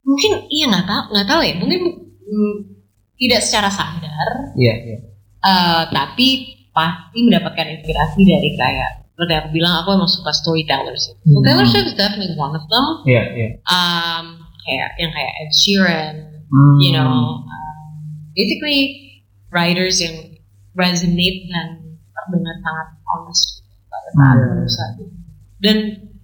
mungkin 0.04 0.32
iya 0.52 0.64
nggak 0.68 0.84
tahu 0.84 1.02
nggak 1.10 1.26
tahu 1.26 1.40
ya 1.40 1.54
mungkin 1.56 1.80
mm, 2.20 2.54
tidak 3.16 3.40
secara 3.40 3.72
sadar 3.72 4.28
Iya, 4.52 4.74
iya. 4.84 4.98
uh, 5.40 5.88
tapi 5.88 6.44
pasti 6.76 7.24
mendapatkan 7.24 7.64
inspirasi 7.72 8.20
dari 8.20 8.52
kayak 8.52 9.08
seperti 9.08 9.32
aku 9.32 9.48
bilang 9.56 9.80
aku 9.80 9.96
emang 9.96 10.10
suka 10.10 10.28
storytellers 10.28 11.08
so 11.08 11.16
Hmm. 11.24 11.40
Taylor 11.40 11.64
Swift 11.64 11.88
is 11.88 11.96
definitely 11.96 12.36
one 12.36 12.52
of 12.52 12.68
them 12.68 12.84
Iya, 13.08 13.22
iya. 13.32 13.48
um, 13.64 14.44
kayak 14.60 14.92
yang 15.00 15.08
kayak 15.08 15.32
Ed 15.40 15.52
Sheeran 15.56 16.14
Hmm. 16.44 16.76
you 16.84 16.92
know, 16.92 17.40
um, 17.40 17.88
basically 18.36 19.08
writers 19.48 20.04
yang 20.04 20.33
resonate 20.74 21.46
dan 21.46 21.66
terdengar 22.10 22.56
sangat 22.58 22.88
honest 23.06 23.44
pada 23.86 24.08
saat 24.10 24.34
Hmm. 24.34 24.46
menulis. 24.52 24.76
Dan 25.58 25.76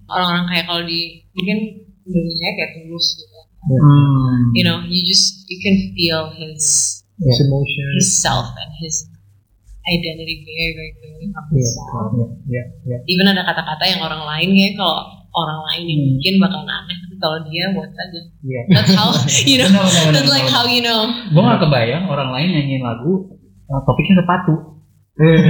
orang-orang 0.05 0.45
kayak 0.47 0.65
kalau 0.65 0.83
di 0.83 1.01
mungkin 1.31 1.57
Indonesia 2.03 2.49
kayak 2.51 2.71
tulus 2.77 3.07
gitu. 3.15 3.37
Hmm. 3.61 4.51
You 4.51 4.63
know, 4.63 4.81
you 4.83 5.01
just 5.03 5.45
you 5.45 5.57
can 5.59 5.93
feel 5.93 6.33
his 6.33 6.63
His 7.15 7.37
emotion. 7.39 7.85
his 7.95 8.09
self 8.09 8.49
and 8.51 8.71
his 8.77 9.05
identity 9.83 10.41
very 10.41 10.71
very 10.73 10.91
clearly. 10.95 11.27
Iya, 11.29 11.41
bisa 11.53 11.79
iya, 12.11 12.25
iya, 12.49 12.63
iya. 12.85 12.97
even 13.05 13.25
ada 13.25 13.41
kata-kata 13.41 13.83
yang 13.87 14.01
orang 14.01 14.23
lain 14.25 14.49
kayak 14.51 14.73
kalau 14.75 14.97
orang 15.31 15.59
lain 15.69 15.83
yang 15.87 15.99
Hmm. 16.01 16.09
bikin 16.17 16.33
bakalan 16.37 16.69
aneh 16.69 16.97
tapi 16.97 17.15
kalau 17.17 17.37
dia 17.45 17.63
buat 17.71 17.89
aja 17.89 18.19
Iya. 18.41 18.61
that's 18.73 18.93
how 18.93 19.09
you 19.45 19.57
know 19.57 19.69
Benar, 19.69 19.85
benar, 19.85 20.11
that's 20.11 20.25
benar, 20.25 20.33
like 20.33 20.45
benar. 20.45 20.55
how 20.57 20.63
you 20.65 20.81
know 20.81 21.01
Gue 21.29 21.41
gak 21.41 21.61
kebayang 21.61 22.03
orang 22.05 22.29
lain 22.29 22.47
nyanyiin 22.51 22.83
lagu 22.83 23.13
uh, 23.71 23.81
topiknya 23.81 24.19
sepatu. 24.19 24.53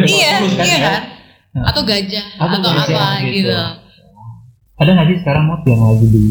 iya 0.04 0.32
kan, 0.40 0.42
iya 0.62 0.78
ya? 0.78 0.80
kan 0.88 1.02
Nah. 1.52 1.68
atau 1.68 1.84
gajah 1.84 2.26
Atau 2.38 2.58
atau, 2.58 2.72
gajah, 2.72 2.96
apa 2.96 3.28
gitu. 3.28 3.44
gitu, 3.44 3.60
Ada 4.78 4.90
gak 4.94 5.06
sih 5.06 5.18
sekarang 5.20 5.44
mod 5.46 5.62
yang 5.66 5.84
lagi 5.84 6.08
di 6.08 6.24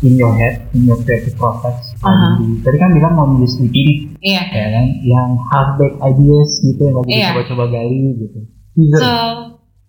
in 0.00 0.16
your 0.16 0.32
head, 0.32 0.64
in 0.72 0.88
your 0.88 0.96
creative 0.98 1.36
process? 1.36 1.92
lagi 1.94 2.08
Aha. 2.08 2.40
di- 2.40 2.64
tadi 2.64 2.76
kan 2.76 2.88
bilang 2.90 3.12
mau 3.12 3.28
nulis 3.28 3.52
iya 4.18 4.40
ya 4.48 4.66
kan? 4.72 4.86
Yang 4.98 5.28
half 5.46 5.68
baked 5.76 5.98
ideas 6.00 6.50
gitu 6.58 6.80
yang 6.80 6.96
lagi 6.96 7.10
Iya. 7.12 7.28
coba-coba 7.30 7.64
gali 7.68 8.00
gitu. 8.16 8.38
Teaser. 8.72 8.96
so 8.96 9.12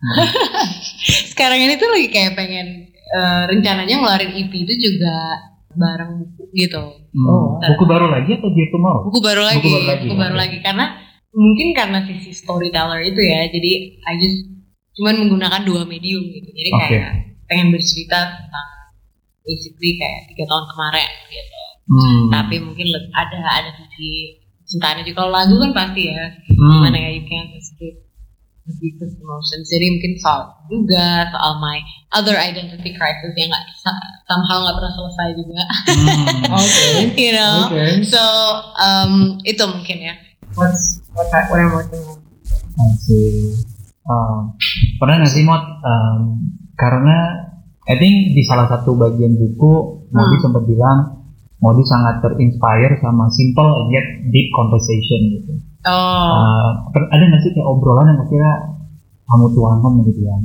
sekarang 1.32 1.60
ini 1.62 1.74
tuh 1.76 1.88
lagi 1.88 2.08
kayak 2.10 2.34
pengen 2.34 2.68
eh, 2.92 3.44
rencananya 3.48 3.96
ngeluarin 3.98 4.36
EP 4.36 4.52
itu 4.52 4.74
juga 4.76 5.16
bareng 5.72 6.12
buku 6.20 6.44
gitu 6.58 6.84
Hmm. 7.12 7.28
Oh. 7.28 7.60
buku 7.60 7.84
baru 7.86 8.08
lagi 8.08 8.32
atau 8.34 8.48
dia 8.50 8.68
tuh 8.68 8.80
mau? 8.80 9.04
buku 9.04 9.20
baru 9.20 9.44
lagi 9.44 9.60
Buku 9.60 9.68
baru 9.70 9.84
lagi, 9.86 10.06
buku 10.06 10.16
baru 10.18 10.36
lagi 10.38 10.58
karena 10.60 10.86
mungkin 11.32 11.68
karena 11.72 12.00
sisi 12.04 12.32
storyteller 12.34 13.02
itu 13.02 13.20
ya 13.20 13.48
jadi 13.48 13.72
I 13.98 14.14
just 14.16 14.40
cuman 14.92 15.16
menggunakan 15.22 15.64
dua 15.64 15.82
medium 15.84 16.20
gitu 16.22 16.50
jadi 16.50 16.70
Oke. 16.70 16.84
kayak 16.86 17.12
pengen 17.46 17.72
bercerita 17.72 18.20
tentang 18.34 18.68
basically 19.42 19.96
kayak 19.96 20.28
tiga 20.28 20.44
tahun 20.46 20.66
kemarin 20.68 21.12
gitu 21.28 21.60
Hmm. 21.82 22.30
tapi 22.30 22.56
mungkin 22.58 22.88
ada 23.12 23.36
ada 23.52 23.70
sisi 23.74 24.38
cintanya 24.64 25.04
juga 25.04 25.26
kalau 25.26 25.34
lagu 25.34 25.56
kan 25.58 25.72
pasti 25.74 26.08
ya 26.08 26.24
Hmm. 26.48 26.72
gimana 26.78 26.98
ya 26.98 27.10
you 27.12 27.24
can't 27.26 27.52
escape 27.52 27.98
the 28.64 28.72
deepest 28.78 29.18
emotions 29.18 29.68
jadi 29.68 29.90
mungkin 29.90 30.14
soal 30.16 30.42
juga 30.68 31.28
soal 31.28 31.60
my 31.60 31.82
other 32.12 32.38
identity 32.38 32.94
crisis 32.94 33.34
yang 33.36 33.50
nggak 33.50 33.66
somehow 34.24 34.62
nggak 34.62 34.76
pernah 34.78 34.94
selesai 34.94 35.30
juga 35.36 35.62
Hmm. 35.90 36.54
Oke. 36.64 36.88
you 37.18 37.32
know 37.34 37.56
Oke. 37.68 37.84
so 38.06 38.24
um, 38.78 39.36
itu 39.44 39.60
mungkin 39.66 39.98
ya 40.02 40.16
what's 40.56 41.00
what, 41.14 41.28
I, 41.30 41.42
what 41.50 41.60
I'm 41.60 41.72
working 41.72 42.04
on 42.06 42.20
Asik. 42.82 43.62
Um, 44.02 44.58
pernah 44.98 45.22
nggak 45.22 45.32
sih 45.32 45.44
Mot? 45.44 45.64
Um, 45.82 46.22
karena 46.74 47.18
I 47.86 47.96
think 47.98 48.34
di 48.34 48.42
salah 48.42 48.66
satu 48.66 48.96
bagian 48.96 49.38
buku 49.38 49.74
Modi 50.10 50.36
Hmm. 50.38 50.44
sempat 50.44 50.64
bilang 50.66 51.00
Modi 51.62 51.84
sangat 51.86 52.20
terinspire 52.20 52.98
sama 53.00 53.30
simple 53.30 53.70
and 53.70 53.90
yet 53.94 54.08
deep 54.30 54.50
conversation 54.52 55.20
gitu. 55.38 55.54
oh 55.86 56.32
Uh, 56.92 57.08
ada 57.12 57.24
nggak 57.24 57.42
sih 57.42 57.52
kayak 57.54 57.68
obrolan 57.68 58.12
yang 58.12 58.26
kira 58.26 58.52
kamu 59.26 59.46
tuangkan 59.56 59.92
gitu 60.04 60.22
ya? 60.22 60.36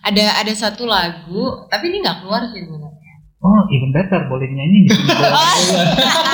ada 0.00 0.24
ada 0.40 0.52
satu 0.56 0.88
lagu 0.88 1.68
tapi 1.68 1.92
ini 1.92 2.00
nggak 2.00 2.24
keluar 2.24 2.48
sih 2.48 2.64
sebenarnya 2.64 2.95
Oh, 3.46 3.62
even 3.70 3.94
better 3.94 4.26
boleh 4.26 4.48
nyanyi 4.48 4.78
di 4.82 4.88
sini. 4.90 5.06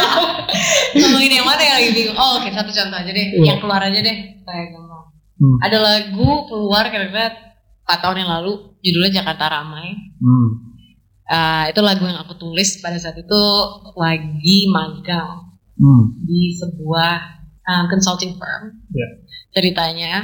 ngomongin 0.94 1.32
yang 1.34 1.44
mana 1.44 1.60
yang 1.60 1.76
lagi 1.76 1.90
bingung 1.92 2.16
oh 2.16 2.38
oke 2.38 2.48
satu 2.48 2.70
contoh 2.70 2.98
aja 2.98 3.10
deh 3.10 3.26
Iya. 3.30 3.44
yang 3.46 3.58
keluar 3.58 3.80
aja 3.80 3.98
deh 3.98 4.16
saya 4.42 4.64
ngomong 4.70 4.90
Hmm. 5.34 5.58
ada 5.58 5.74
lagu 5.76 6.46
keluar 6.46 6.86
kira-kira 6.86 7.34
4 7.82 7.98
tahun 7.98 8.22
yang 8.22 8.30
lalu 8.30 8.52
judulnya 8.78 9.20
Jakarta 9.20 9.50
Ramai 9.50 9.90
Hmm. 10.16 10.48
Eh, 11.24 11.64
itu 11.68 11.80
lagu 11.80 12.02
yang 12.02 12.16
aku 12.16 12.36
tulis 12.36 12.78
pada 12.78 12.94
saat 12.94 13.16
itu 13.16 13.42
lagi 13.92 14.68
magang 14.68 15.50
Hmm. 15.74 16.14
di 16.22 16.54
sebuah 16.54 17.12
um, 17.64 17.84
consulting 17.88 18.32
firm 18.32 18.62
Ya. 18.88 19.08
ceritanya 19.50 20.14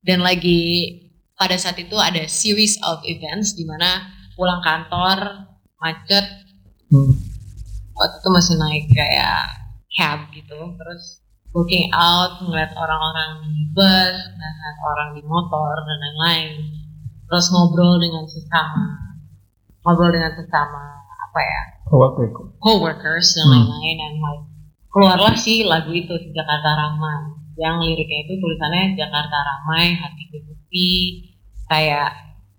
dan 0.00 0.20
lagi 0.20 0.86
pada 1.34 1.56
saat 1.56 1.74
itu 1.74 1.96
ada 1.96 2.22
series 2.24 2.78
of 2.80 3.02
events 3.04 3.52
di 3.52 3.64
mana 3.64 4.06
pulang 4.32 4.60
kantor 4.60 5.49
macet 5.80 6.26
Hmm. 6.90 7.14
waktu 7.94 8.16
itu 8.18 8.28
masih 8.28 8.54
naik 8.58 8.84
kayak 8.90 9.46
cab 9.94 10.26
gitu 10.34 10.58
terus 10.74 11.22
looking 11.50 11.86
out 11.94 12.42
ngeliat 12.42 12.74
orang-orang 12.74 13.46
di 13.46 13.62
bus 13.70 14.16
ngeliat 14.34 14.78
orang 14.82 15.08
di 15.14 15.22
motor 15.22 15.74
dan 15.78 15.96
lain-lain 15.98 16.50
terus 17.26 17.46
ngobrol 17.48 18.02
dengan 18.02 18.26
sesama 18.26 19.14
ngobrol 19.82 20.10
dengan 20.10 20.34
sesama 20.34 20.82
apa 20.98 21.40
ya 21.40 21.62
oke. 21.88 22.22
coworkers 22.58 23.38
dan 23.38 23.46
Hmm. 23.46 23.52
lain-lain 23.70 23.96
dan 23.96 24.14
like 24.18 24.44
keluarlah 24.90 25.34
sih 25.38 25.62
lagu 25.62 25.94
itu 25.94 26.10
Jakarta 26.34 26.70
Ramai 26.74 27.38
yang 27.54 27.78
liriknya 27.78 28.26
itu 28.26 28.34
tulisannya 28.34 28.98
Jakarta 28.98 29.38
Ramai 29.38 29.94
hatiku 29.94 30.42
sepi 30.42 30.90
kayak 31.70 32.10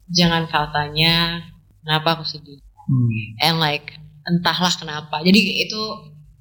jangan 0.07 0.47
kau 0.47 0.71
tanya 0.71 1.43
kenapa 1.83 2.15
aku 2.15 2.23
sedih 2.23 2.63
Hmm. 2.91 3.07
and 3.39 3.55
like 3.63 3.95
entahlah 4.27 4.73
kenapa 4.75 5.23
jadi 5.23 5.39
itu 5.63 5.81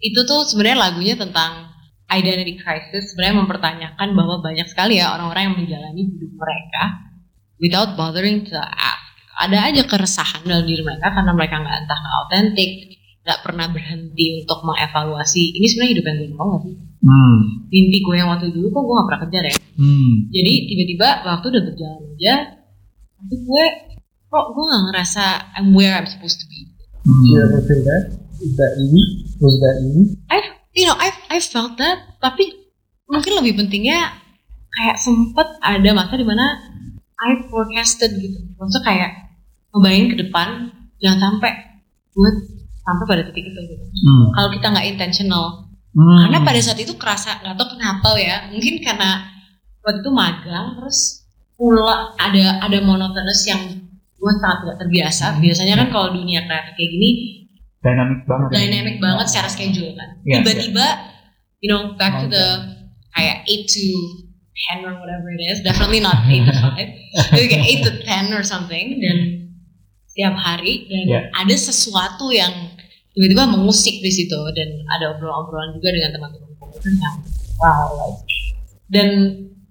itu 0.02 0.20
tuh 0.26 0.42
sebenarnya 0.50 0.90
lagunya 0.90 1.14
tentang 1.14 1.70
identity 2.10 2.58
crisis 2.58 3.14
sebenarnya 3.14 3.46
mempertanyakan 3.46 4.08
bahwa 4.18 4.42
banyak 4.42 4.66
sekali 4.66 4.98
ya 4.98 5.14
orang-orang 5.14 5.42
yang 5.46 5.56
menjalani 5.62 6.02
hidup 6.10 6.32
mereka 6.34 6.82
without 7.62 7.94
bothering 7.94 8.42
to 8.42 8.58
ask 8.58 9.04
ada 9.40 9.62
aja 9.70 9.86
keresahan 9.86 10.42
dalam 10.42 10.66
diri 10.66 10.82
mereka 10.82 11.14
karena 11.14 11.32
mereka 11.32 11.54
nggak 11.62 11.76
entah 11.86 11.98
nggak 12.02 12.16
autentik 12.18 12.70
nggak 13.20 13.40
pernah 13.46 13.66
berhenti 13.70 14.42
untuk 14.42 14.58
mengevaluasi 14.66 15.54
ini 15.54 15.66
sebenarnya 15.70 15.92
hidup 15.94 16.04
yang 16.10 16.16
gue 16.18 16.30
mau 16.34 16.48
gak 16.58 16.62
sih 16.66 16.76
Hmm. 17.00 17.64
mimpi 17.72 18.04
gue 18.04 18.12
yang 18.12 18.28
waktu 18.28 18.52
dulu 18.52 18.68
kok 18.68 18.82
gue 18.84 18.92
gak 19.00 19.06
pernah 19.08 19.22
kejar 19.24 19.44
ya 19.48 19.56
Hmm. 19.80 20.28
jadi 20.28 20.52
tiba-tiba 20.68 21.08
waktu 21.24 21.46
udah 21.48 21.62
berjalan 21.64 22.02
aja 22.12 22.34
tapi 23.16 23.34
gue 23.40 23.64
kok 24.30 24.44
gue 24.50 24.64
gak 24.64 24.82
ngerasa 24.88 25.22
I'm 25.54 25.74
where 25.74 25.92
I'm 25.92 26.06
supposed 26.06 26.38
to 26.40 26.46
be 26.46 26.70
Do 27.00 27.10
you 27.26 27.40
Hmm. 27.40 27.48
ever 27.48 27.60
feel 27.64 27.82
that? 27.82 28.02
Is 28.38 28.52
that 28.56 28.72
easy? 28.76 29.02
Was 29.36 29.56
that 29.58 29.76
easy? 29.80 30.20
I 30.28 30.38
you 30.72 30.84
know 30.84 30.96
I 30.96 31.08
I 31.28 31.38
felt 31.40 31.76
that 31.76 32.16
tapi 32.18 32.44
mungkin 33.04 33.36
lebih 33.36 33.58
pentingnya 33.58 34.16
kayak 34.70 34.96
sempet 34.96 35.48
ada 35.60 35.90
masa 35.90 36.14
di 36.14 36.22
mana 36.22 36.46
I 37.18 37.48
forecasted 37.48 38.16
gitu 38.16 38.38
maksudnya 38.54 38.84
kayak 38.86 39.10
ngebayangin 39.72 40.08
ke 40.08 40.16
depan 40.22 40.48
jangan 40.98 41.18
sampai 41.20 41.52
gue 42.10 42.30
sampai 42.80 43.04
pada 43.06 43.22
titik 43.26 43.44
itu 43.44 43.60
gitu 43.66 43.84
Hmm. 44.00 44.24
kalau 44.32 44.48
kita 44.50 44.66
nggak 44.68 44.86
intentional 44.88 45.44
Hmm. 45.90 46.18
karena 46.22 46.38
pada 46.40 46.60
saat 46.60 46.78
itu 46.78 46.94
kerasa 46.94 47.42
nggak 47.42 47.56
tahu 47.56 47.74
kenapa 47.74 48.14
ya 48.14 48.46
mungkin 48.46 48.78
karena 48.78 49.26
waktu 49.80 50.00
itu 50.00 50.10
magang 50.12 50.78
terus 50.78 51.26
pula 51.56 52.14
ada 52.14 52.62
ada 52.62 52.78
monotonous 52.80 53.42
yang 53.44 53.88
gue 54.20 54.32
sangat 54.36 54.58
nggak 54.62 54.78
terbiasa 54.78 55.40
biasanya 55.40 55.74
kan 55.76 55.88
kalau 55.88 56.08
dunia 56.12 56.44
kreatif 56.44 56.76
kayak 56.76 56.90
gini 56.92 57.10
dynamic 57.80 58.20
banget. 58.28 58.46
ya. 58.46 58.56
dynamic 58.60 58.96
banget 59.00 59.26
secara 59.26 59.48
schedule 59.48 59.96
kan. 59.96 60.08
Iya, 60.20 60.44
Tiba-tiba, 60.44 60.86
you 61.58 61.68
know, 61.68 61.96
back 61.96 62.20
to 62.20 62.28
the 62.28 62.46
kayak 63.10 63.40
8 63.48 63.64
to 63.66 63.84
10 64.76 64.84
or 64.84 65.00
whatever 65.00 65.32
it 65.32 65.40
is, 65.48 65.64
definitely 65.64 65.96
not 65.98 66.20
8 66.28 66.44
to 66.44 66.52
5. 66.76 66.76
Jadi 67.32 67.46
kayak 67.48 67.64
8 67.80 67.86
to 67.88 67.90
10 68.04 68.36
or 68.36 68.44
something 68.44 69.00
dan 69.00 69.16
setiap 70.04 70.36
hari 70.36 70.84
dan 70.86 71.04
Iya. 71.08 71.20
ada 71.32 71.54
sesuatu 71.56 72.28
yang 72.28 72.52
tiba-tiba 73.10 73.48
mengusik 73.48 73.96
di 73.98 74.12
situ 74.12 74.36
dan 74.52 74.68
ada 74.86 75.16
obrolan-obrolan 75.16 75.72
juga 75.72 75.88
dengan 75.88 76.10
teman-teman 76.12 76.52
komunitas 76.60 76.92
yang 76.94 77.16
wow 77.56 77.88
like 77.96 78.20
dan 78.86 79.08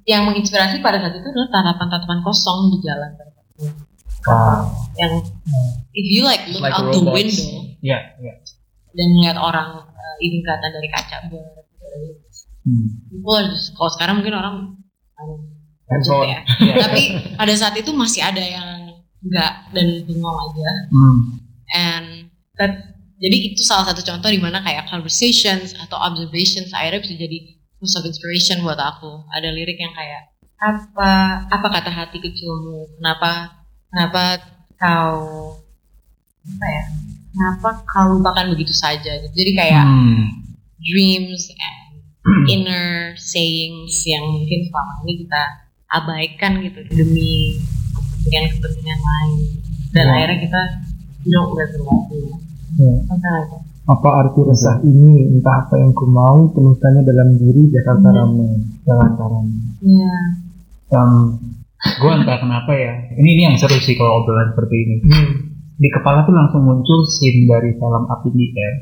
yang 0.03 0.25
menginspirasi 0.25 0.81
pada 0.81 0.97
saat 0.97 1.13
itu 1.13 1.23
adalah 1.23 1.49
tatapan-tatapan 1.53 2.19
kosong 2.19 2.73
di 2.73 2.77
jalan 2.81 3.11
Wow. 4.21 4.67
yang 4.95 5.13
if 5.91 6.05
you 6.05 6.21
like 6.21 6.43
look 6.49 6.59
Like 6.59 6.75
out 6.75 6.91
the 6.91 6.99
robots. 6.99 7.15
window 7.15 7.47
Iya, 7.79 7.99
iya. 8.19 8.33
dan 8.91 9.07
ngeliat 9.09 9.37
orang 9.37 9.69
uh, 9.87 10.15
even 10.19 10.43
kelihatan 10.43 10.71
dari 10.71 10.89
kaca 10.89 11.17
ber 11.27 11.43
Hmm. 12.59 13.07
people 13.07 13.33
are 13.33 13.47
just- 13.49 13.71
kalau 13.73 13.87
sekarang 13.89 14.19
mungkin 14.19 14.35
orang 14.35 14.75
Handphone. 15.89 16.27
ya. 16.35 16.39
tapi 16.77 17.01
pada 17.33 17.53
saat 17.55 17.73
itu 17.73 17.89
masih 17.89 18.21
ada 18.21 18.39
yang 18.39 18.93
enggak 19.19 19.53
dan 19.73 19.87
bengong 20.05 20.37
aja 20.37 20.69
Hmm. 20.91 21.17
and 21.71 22.07
that 22.55 22.93
jadi 23.17 23.51
itu 23.51 23.63
salah 23.63 23.89
satu 23.89 23.99
contoh 24.01 24.29
di 24.29 24.37
mana 24.37 24.59
kayak 24.59 24.85
conversations 24.85 25.73
atau 25.73 25.97
observations 25.97 26.69
akhirnya 26.69 26.99
bisa 26.99 27.15
jadi 27.17 27.37
source 27.79 27.95
of 27.95 28.05
inspiration 28.05 28.61
buat 28.61 28.77
aku 28.77 29.23
ada 29.29 29.49
lirik 29.49 29.75
yang 29.75 29.91
kayak 29.91 30.29
apa 30.55 31.11
apa 31.47 31.67
kata 31.69 31.89
hati 31.89 32.19
kecilmu 32.19 32.99
kenapa 32.99 33.58
kenapa 33.89 34.21
kau 34.75 35.17
apa 36.45 36.65
ya 36.65 36.83
kenapa 37.29 37.69
kau 37.83 38.17
lupakan 38.17 38.53
begitu 38.53 38.71
saja 38.71 39.11
gitu. 39.19 39.33
jadi 39.33 39.51
kayak 39.55 39.85
Hmm. 39.85 40.25
dreams 40.79 41.49
and 41.51 41.89
inner 42.47 43.13
sayings 43.17 44.05
yang 44.05 44.23
mungkin 44.23 44.65
selama 44.69 44.93
ini 45.03 45.25
kita 45.25 45.41
abaikan 45.89 46.61
gitu 46.61 46.79
demi 46.93 47.57
kepentingan-kepentingan 47.91 48.99
lain 48.99 49.39
dan 49.91 50.05
Ya. 50.05 50.13
akhirnya 50.13 50.37
kita 50.45 50.61
don't 51.25 51.51
the. 51.57 51.65
Something 51.69 53.09
like 53.09 53.49
that. 53.49 53.61
Apa 53.89 54.09
arti 54.21 54.39
resah 54.45 54.77
ini? 54.85 55.33
Entah 55.33 55.65
apa 55.65 55.81
yang 55.81 55.91
ku 55.97 56.05
mau, 56.05 56.47
temukannya 56.53 57.01
dalam 57.01 57.35
diri 57.41 57.73
Jakarta 57.73 58.07
Hmm. 58.13 58.17
ramai. 58.21 58.51
Jakarta 58.85 59.23
ramai. 59.25 59.57
Iya. 59.81 60.17
Gue 61.79 62.11
entah 62.11 62.37
kenapa 62.37 62.71
ya. 62.75 62.93
Ini 63.15 63.29
ini 63.29 63.41
yang 63.45 63.55
seru 63.55 63.79
sih 63.79 63.95
kalau 63.95 64.23
obrolan 64.23 64.51
seperti 64.51 64.75
ini. 64.75 64.95
Hmm. 65.07 65.27
Di 65.79 65.87
kepala 65.87 66.27
tuh 66.27 66.35
langsung 66.35 66.67
muncul 66.67 67.07
scene 67.07 67.47
dari 67.47 67.71
film 67.73 68.03
Up 68.05 68.21
in 68.23 68.35
the 68.35 68.47
Air. 68.51 68.75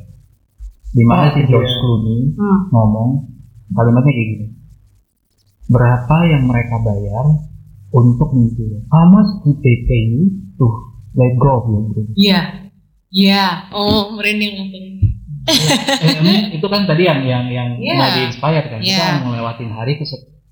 Di 0.88 1.04
mana 1.06 1.30
Oh, 1.30 1.34
si 1.36 1.42
George 1.46 1.70
iya. 1.70 1.78
Clooney 1.78 2.20
Hmm. 2.34 2.60
ngomong 2.74 3.10
kalimatnya 3.70 4.12
kayak 4.12 4.28
gini. 4.34 4.48
Berapa 5.68 6.16
yang 6.26 6.44
mereka 6.48 6.76
bayar 6.80 7.26
untuk 7.92 8.30
mimpi? 8.34 8.82
How 8.90 9.06
much 9.06 9.30
did 9.44 9.60
they 9.62 9.84
pay 9.84 10.02
you 10.08 10.24
to 10.58 10.66
let 11.14 11.36
go 11.38 11.50
of 11.60 11.64
your 11.68 11.84
dream? 11.92 12.08
Iya. 12.16 12.40
Iya. 13.08 13.46
Oh, 13.72 14.16
merinding 14.16 14.58
langsung. 14.58 14.84
Eh, 15.48 16.12
emang 16.20 16.52
itu 16.52 16.68
kan 16.68 16.84
tadi 16.84 17.04
yang 17.04 17.24
yang 17.24 17.48
yang 17.48 17.70
Iya. 17.80 17.94
mulai 17.94 18.12
di-inspire 18.16 18.66
kan. 18.68 18.80
Kita 18.80 18.90
Iya. 18.90 19.24
ngelewatin 19.24 19.72
hari 19.72 19.96
ke, 19.96 20.04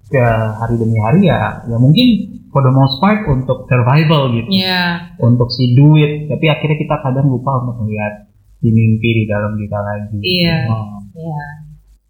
ke 0.05 0.21
hari 0.61 0.75
demi 0.77 1.01
hari 1.01 1.25
ya, 1.25 1.65
ya 1.65 1.77
mungkin 1.81 2.07
for 2.53 2.61
the 2.61 2.71
most 2.71 3.01
part 3.03 3.25
untuk 3.27 3.65
survival 3.67 4.31
gitu. 4.31 4.47
Iya. 4.47 5.11
untuk 5.19 5.51
si 5.51 5.75
duit 5.75 6.29
tapi 6.31 6.45
akhirnya 6.47 6.77
kita 6.79 6.95
kadang 7.03 7.27
lupa 7.27 7.59
untuk 7.65 7.83
melihat 7.83 8.29
di 8.63 8.69
mimpi 8.71 9.09
di 9.11 9.23
dalam 9.27 9.59
kita 9.59 9.77
lagi 9.81 10.17
Iya. 10.23 10.57
Oh. 10.71 11.03
Iya. 11.11 11.45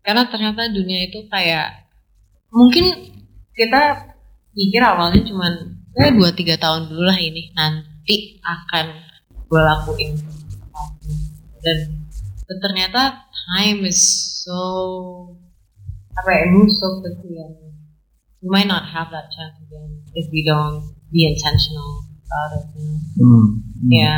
Karena 0.05 0.23
ternyata 0.29 0.69
dunia 0.69 1.09
itu 1.09 1.25
kayak 1.31 1.89
mungkin 2.53 2.85
kita 3.57 4.13
pikir 4.53 4.79
awalnya 4.83 5.25
cuman 5.25 5.53
ya 5.95 6.11
dua 6.11 6.29
tiga 6.35 6.55
tahun 6.59 6.91
dulu 6.91 7.03
lah 7.03 7.19
ini 7.19 7.51
nanti 7.55 8.39
akan 8.43 8.85
gue 9.49 9.61
lakuin 9.61 10.11
dan, 11.63 11.77
dan 12.45 12.57
ternyata 12.61 13.01
time 13.49 13.87
is 13.87 13.99
so 14.45 14.59
apa 16.15 16.29
ya 16.31 16.43
so 16.69 17.01
quickly 17.01 17.41
and 17.41 17.64
we 18.45 18.53
might 18.53 18.69
not 18.69 18.85
have 18.85 19.09
that 19.09 19.33
chance 19.33 19.57
again 19.57 20.05
if 20.13 20.29
we 20.29 20.45
don't 20.45 20.85
be 21.09 21.25
intentional 21.25 22.05
about 22.29 22.51
it. 22.53 22.65
you 22.77 22.85
know. 22.85 22.97
Hmm. 23.17 23.45
Hmm. 23.81 23.89
Ya. 23.89 24.15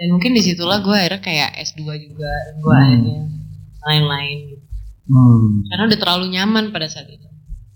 Dan 0.00 0.16
mungkin 0.16 0.32
di 0.32 0.40
situlah 0.40 0.80
gue 0.80 0.96
akhirnya 0.96 1.20
kayak 1.20 1.60
S2 1.60 1.84
juga, 2.00 2.32
gue 2.56 2.72
Hmm. 2.72 2.80
akhirnya 2.80 3.20
lain-lain 3.84 4.36
gitu. 4.48 4.64
Hmm. 5.12 5.44
Karena 5.68 5.82
udah 5.92 5.98
terlalu 6.00 6.24
nyaman 6.32 6.64
pada 6.72 6.88
saat 6.88 7.04
itu. 7.06 7.28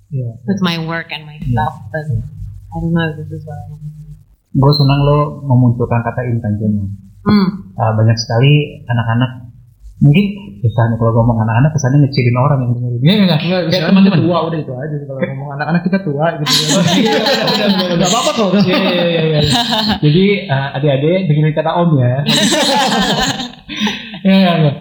Iya. 0.09 0.41
With 0.49 0.65
my 0.65 0.81
work 0.81 1.13
and 1.13 1.29
my 1.29 1.37
stuff. 1.37 1.75
But 1.93 2.09
I 2.73 2.77
don't 2.81 2.97
know 2.97 3.13
if 3.13 3.21
this 3.21 3.29
is 3.29 3.45
what 3.45 3.61
I 3.61 3.65
want 3.69 3.85
to 3.85 3.91
do. 3.93 4.03
gue 4.55 4.73
senang 4.73 5.03
lo 5.03 5.43
memunculkan 5.43 6.01
kata 6.01 6.31
intentional 6.31 6.87
Hmm. 7.25 7.73
Ah, 7.75 7.91
banyak 7.93 8.15
sekali 8.15 8.85
anak-anak 8.85 9.51
mungkin 9.99 10.44
misalnya 10.65 10.97
kalau 10.97 11.13
ngomong 11.21 11.45
anak-anak 11.45 11.77
kesannya 11.77 12.09
ngecilin 12.09 12.37
orang 12.41 12.59
yang 12.65 12.73
dengerin 12.73 13.01
Iya, 13.05 13.13
iya, 13.13 13.23
Enggak, 13.29 13.39
Kayak 13.45 13.63
sekarang 13.69 13.89
teman-teman 13.93 14.21
tua 14.25 14.39
udah 14.49 14.59
itu 14.65 14.73
aja 14.73 14.95
sih 14.97 15.07
kalau 15.07 15.21
ngomong 15.21 15.51
anak-anak 15.61 15.83
kita 15.85 15.99
tua 16.01 16.27
gitu. 16.41 16.55
Iya, 17.05 17.15
Enggak 17.93 18.09
apa-apa 18.09 18.31
kok. 18.33 18.51
Iya, 18.65 18.79
iya, 18.81 19.05
iya, 19.05 19.23
iya. 19.29 19.41
Jadi 20.01 20.25
eh, 20.49 20.69
adik-adik 20.81 21.21
dengerin 21.29 21.53
kata 21.53 21.71
om 21.77 21.91
ya. 22.01 22.17
Iya, 24.25 24.37
iya, 24.41 24.53
iya. 24.65 24.73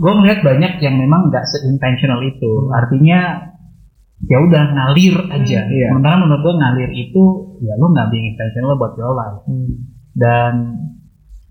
Gue 0.00 0.12
melihat 0.16 0.40
banyak 0.40 0.80
yang 0.80 0.96
memang 0.96 1.28
nggak 1.28 1.44
se-intentional 1.44 2.24
itu. 2.24 2.72
Artinya 2.72 3.52
ya 4.24 4.40
udah 4.40 4.62
ngalir 4.72 5.16
aja. 5.36 5.60
Hmm, 5.68 5.76
iya. 5.76 5.88
Sementara 5.92 6.16
menurut 6.16 6.40
gue 6.40 6.54
ngalir 6.56 6.90
itu 6.96 7.22
ya 7.60 7.76
lo 7.76 7.92
nggak 7.92 8.08
being 8.08 8.32
intentional 8.32 8.80
buat 8.80 8.96
your 8.96 9.12
life. 9.12 9.44
Dan 10.16 10.52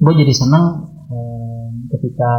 gue 0.02 0.14
jadi 0.26 0.34
seneng 0.34 0.90
eh, 1.14 1.70
ketika 1.94 2.34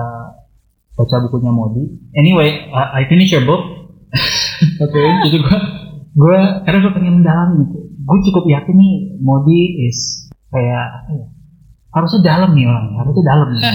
baca 1.00 1.16
bukunya 1.24 1.48
Modi. 1.48 1.84
Anyway, 2.12 2.68
I, 2.68 3.00
I 3.00 3.08
finish 3.08 3.32
your 3.32 3.48
book. 3.48 3.64
Oke, 4.84 5.00
jadi 5.24 5.36
gue 5.40 5.58
gue 6.10 6.38
karena 6.66 6.78
gue 6.84 6.92
pengen 6.92 7.14
mendalami 7.22 7.62
gue 8.10 8.18
cukup 8.26 8.44
yakin 8.50 8.74
nih 8.74 8.94
Modi 9.22 9.86
is 9.86 10.26
kayak 10.50 10.84
apa 10.90 11.10
ya, 11.14 11.26
harusnya 11.94 12.20
dalam 12.26 12.50
nih 12.58 12.66
orang 12.66 12.86
harusnya 12.98 13.24
dalam 13.24 13.48
nih 13.54 13.62
ya. 13.62 13.70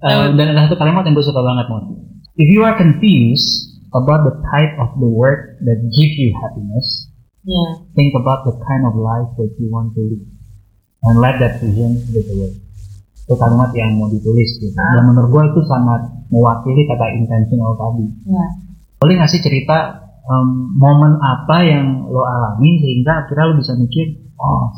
Eh, 0.00 0.26
dan 0.40 0.46
ada 0.56 0.60
satu 0.64 0.80
kalimat 0.80 1.04
yang 1.04 1.12
gue 1.12 1.26
suka 1.26 1.44
banget 1.44 1.68
Modi 1.68 1.94
if 2.40 2.48
you 2.48 2.64
are 2.64 2.72
confused 2.80 3.76
about 3.92 4.24
the 4.24 4.34
type 4.48 4.72
of 4.80 4.96
the 4.96 5.08
work 5.08 5.60
that 5.68 5.78
gives 5.92 6.16
you 6.16 6.32
happiness 6.40 7.12
Yeah. 7.46 7.78
think 7.94 8.10
about 8.18 8.42
the 8.42 8.58
kind 8.58 8.82
of 8.90 8.98
life 8.98 9.30
that 9.38 9.54
you 9.62 9.70
want 9.70 9.94
to 9.94 10.02
live 10.02 10.26
and 11.06 11.22
let 11.22 11.38
that 11.38 11.62
vision 11.62 11.94
get 12.10 12.26
away 12.26 12.58
itu 13.26 13.34
kalimat 13.34 13.74
yang 13.74 13.98
mau 13.98 14.06
ditulis 14.06 14.54
gitu. 14.62 14.70
Dan 14.70 15.02
menurut 15.02 15.34
gue 15.34 15.42
itu 15.50 15.60
sangat 15.66 16.06
mewakili 16.30 16.86
kata 16.86 17.06
intentional 17.18 17.74
tadi. 17.74 18.06
Yeah. 18.22 18.50
boleh 18.96 19.12
nggak 19.20 19.28
sih 19.28 19.44
cerita 19.44 20.08
em, 20.24 20.48
momen 20.72 21.20
apa 21.20 21.56
yang 21.68 22.08
lo 22.08 22.24
alami 22.24 22.80
sehingga 22.80 23.26
akhirnya 23.26 23.44
lo 23.52 23.54
bisa 23.60 23.76
mikir 23.76 24.06
oh 24.40 24.72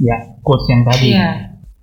ya 0.00 0.16
quotes 0.42 0.66
yang 0.72 0.82
tadi. 0.88 1.14
Iya. 1.14 1.30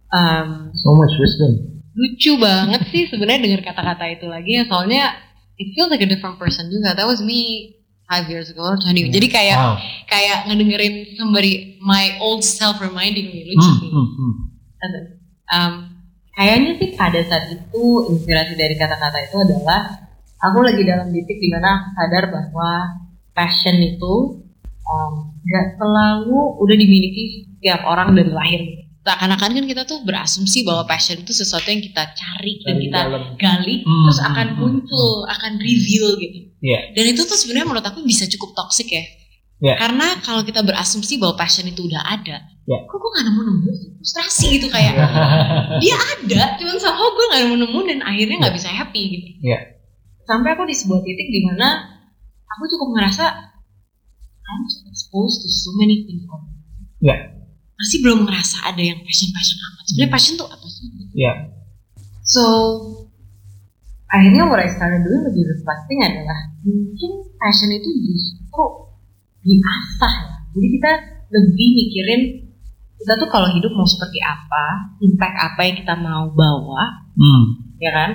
Um, 0.09 0.73
So 0.73 0.95
much 0.97 1.15
wisdom. 1.21 1.75
lucu 1.95 2.35
banget 2.35 2.91
sih 2.91 3.07
sebenarnya 3.07 3.47
dengar 3.47 3.61
kata-kata 3.71 4.03
itu 4.11 4.27
lagi 4.27 4.51
ya. 4.59 4.63
Soalnya 4.67 5.15
it 5.55 5.71
feels 5.71 5.87
like 5.87 6.03
a 6.03 6.09
different 6.09 6.35
person 6.35 6.67
juga. 6.67 6.91
That 6.91 7.07
was 7.07 7.23
me 7.23 7.71
five 8.03 8.27
years 8.27 8.51
ago 8.51 8.67
or 8.67 8.77
20 8.77 9.15
jadi 9.15 9.27
kayak 9.31 9.57
wow. 9.57 9.75
kayak 10.05 10.45
ngedengerin 10.45 11.17
somebody 11.17 11.79
my 11.81 12.19
old 12.19 12.43
self 12.43 12.83
reminding 12.83 13.31
me. 13.31 13.47
Lucu 13.47 13.63
hmm, 13.63 13.79
sih. 13.79 13.89
hmm, 13.95 14.09
hmm. 14.11 14.33
Um, 15.51 15.73
kayaknya 16.35 16.71
sih 16.77 16.89
pada 16.93 17.19
saat 17.25 17.51
itu 17.51 17.83
inspirasi 18.11 18.53
dari 18.57 18.75
kata-kata 18.75 19.17
itu 19.25 19.37
adalah 19.39 19.81
aku 20.41 20.59
lagi 20.61 20.83
dalam 20.83 21.09
titik 21.09 21.37
di 21.39 21.49
mana 21.49 21.81
aku 21.81 21.87
sadar 21.95 22.23
bahwa 22.29 22.71
passion 23.35 23.77
itu 23.79 24.45
um, 24.85 25.13
gak 25.45 25.77
selalu 25.77 26.39
udah 26.61 26.75
dimiliki 26.77 27.49
setiap 27.57 27.81
orang 27.85 28.13
dari 28.13 28.31
lahir. 28.31 28.61
Seakan-akan 29.05 29.53
kan 29.53 29.65
kita 29.69 29.85
tuh 29.85 30.01
berasumsi 30.01 30.65
bahwa 30.65 30.89
passion 30.89 31.21
itu 31.21 31.29
sesuatu 31.29 31.69
yang 31.69 31.77
kita 31.77 32.09
cari 32.17 32.57
dan 32.65 32.73
Dari 32.73 32.83
kita 32.89 32.99
dalam. 33.05 33.23
gali 33.37 33.85
Hmm, 33.85 34.03
terus 34.09 34.17
hmm, 34.17 34.29
akan 34.33 34.47
hmm, 34.49 34.57
muncul, 34.57 35.09
akan 35.29 35.51
reveal 35.61 36.07
gitu. 36.17 36.39
Iya. 36.65 36.79
Dan 36.97 37.13
itu 37.13 37.21
tuh 37.21 37.37
sebenarnya 37.37 37.69
menurut 37.69 37.85
aku 37.85 38.01
bisa 38.01 38.25
cukup 38.25 38.57
toxic 38.57 38.89
ya. 38.89 39.05
Iya. 39.63 39.75
Karena 39.79 40.07
kalau 40.19 40.43
kita 40.43 40.59
berasumsi 40.61 41.15
bahwa 41.15 41.39
passion 41.39 41.63
itu 41.63 41.87
udah 41.87 42.03
ada, 42.03 42.43
Iya. 42.65 42.77
kok 42.89 42.97
gue 42.97 43.11
gak 43.13 43.25
nemu-nemu 43.29 43.71
frustrasi 44.01 44.59
gitu 44.59 44.67
kayak 44.73 44.97
dia 45.83 45.95
ada, 45.95 46.41
cuman 46.59 46.75
somehow 46.81 47.07
gue 47.13 47.25
gak 47.31 47.41
nemu-nemu 47.45 47.79
dan 47.87 47.99
akhirnya 48.03 48.35
nggak 48.41 48.55
bisa 48.57 48.67
happy 48.73 49.01
gitu. 49.15 49.29
Iya. 49.47 49.59
Sampai 50.25 50.57
aku 50.57 50.65
di 50.67 50.75
sebuah 50.75 50.99
titik 51.05 51.29
di 51.29 51.41
mana 51.45 51.87
aku 52.49 52.63
cukup 52.67 52.99
ngerasa 52.99 53.25
I'm 54.45 54.61
exposed 54.91 55.41
to 55.41 55.49
so 55.49 55.73
many 55.79 56.05
things. 56.05 56.25
Iya. 57.01 57.15
Masih 57.75 57.97
belum 58.03 58.25
ngerasa 58.29 58.71
ada 58.71 58.81
yang 58.81 58.99
passion-passion 59.01 59.57
amat. 59.61 59.83
Sebenarnya 59.89 60.11
passion 60.13 60.33
tuh 60.37 60.47
apa 60.49 60.67
sih? 60.69 60.87
Iya. 61.15 61.33
So 62.25 62.43
akhirnya 64.09 64.45
what 64.47 64.61
I 64.61 64.69
started 64.69 65.05
doing 65.05 65.23
lebih 65.27 65.43
reflecting 65.49 65.99
adalah 66.01 66.39
mungkin 66.65 67.11
passion 67.37 67.69
itu 67.73 67.89
justru 68.05 68.84
diasah 69.45 70.13
ya. 70.25 70.35
Jadi 70.51 70.67
kita 70.73 70.91
lebih 71.29 71.67
mikirin 71.71 72.21
kita 72.95 73.13
tuh 73.15 73.27
kalau 73.27 73.45
hidup 73.47 73.69
mau 73.71 73.85
seperti 73.85 74.17
apa, 74.19 74.65
impact 74.99 75.35
apa 75.37 75.61
yang 75.61 75.75
kita 75.77 75.93
mau 75.95 76.31
bawa, 76.31 77.05
Hmm. 77.13 77.43
ya 77.77 77.91
kan? 77.91 78.11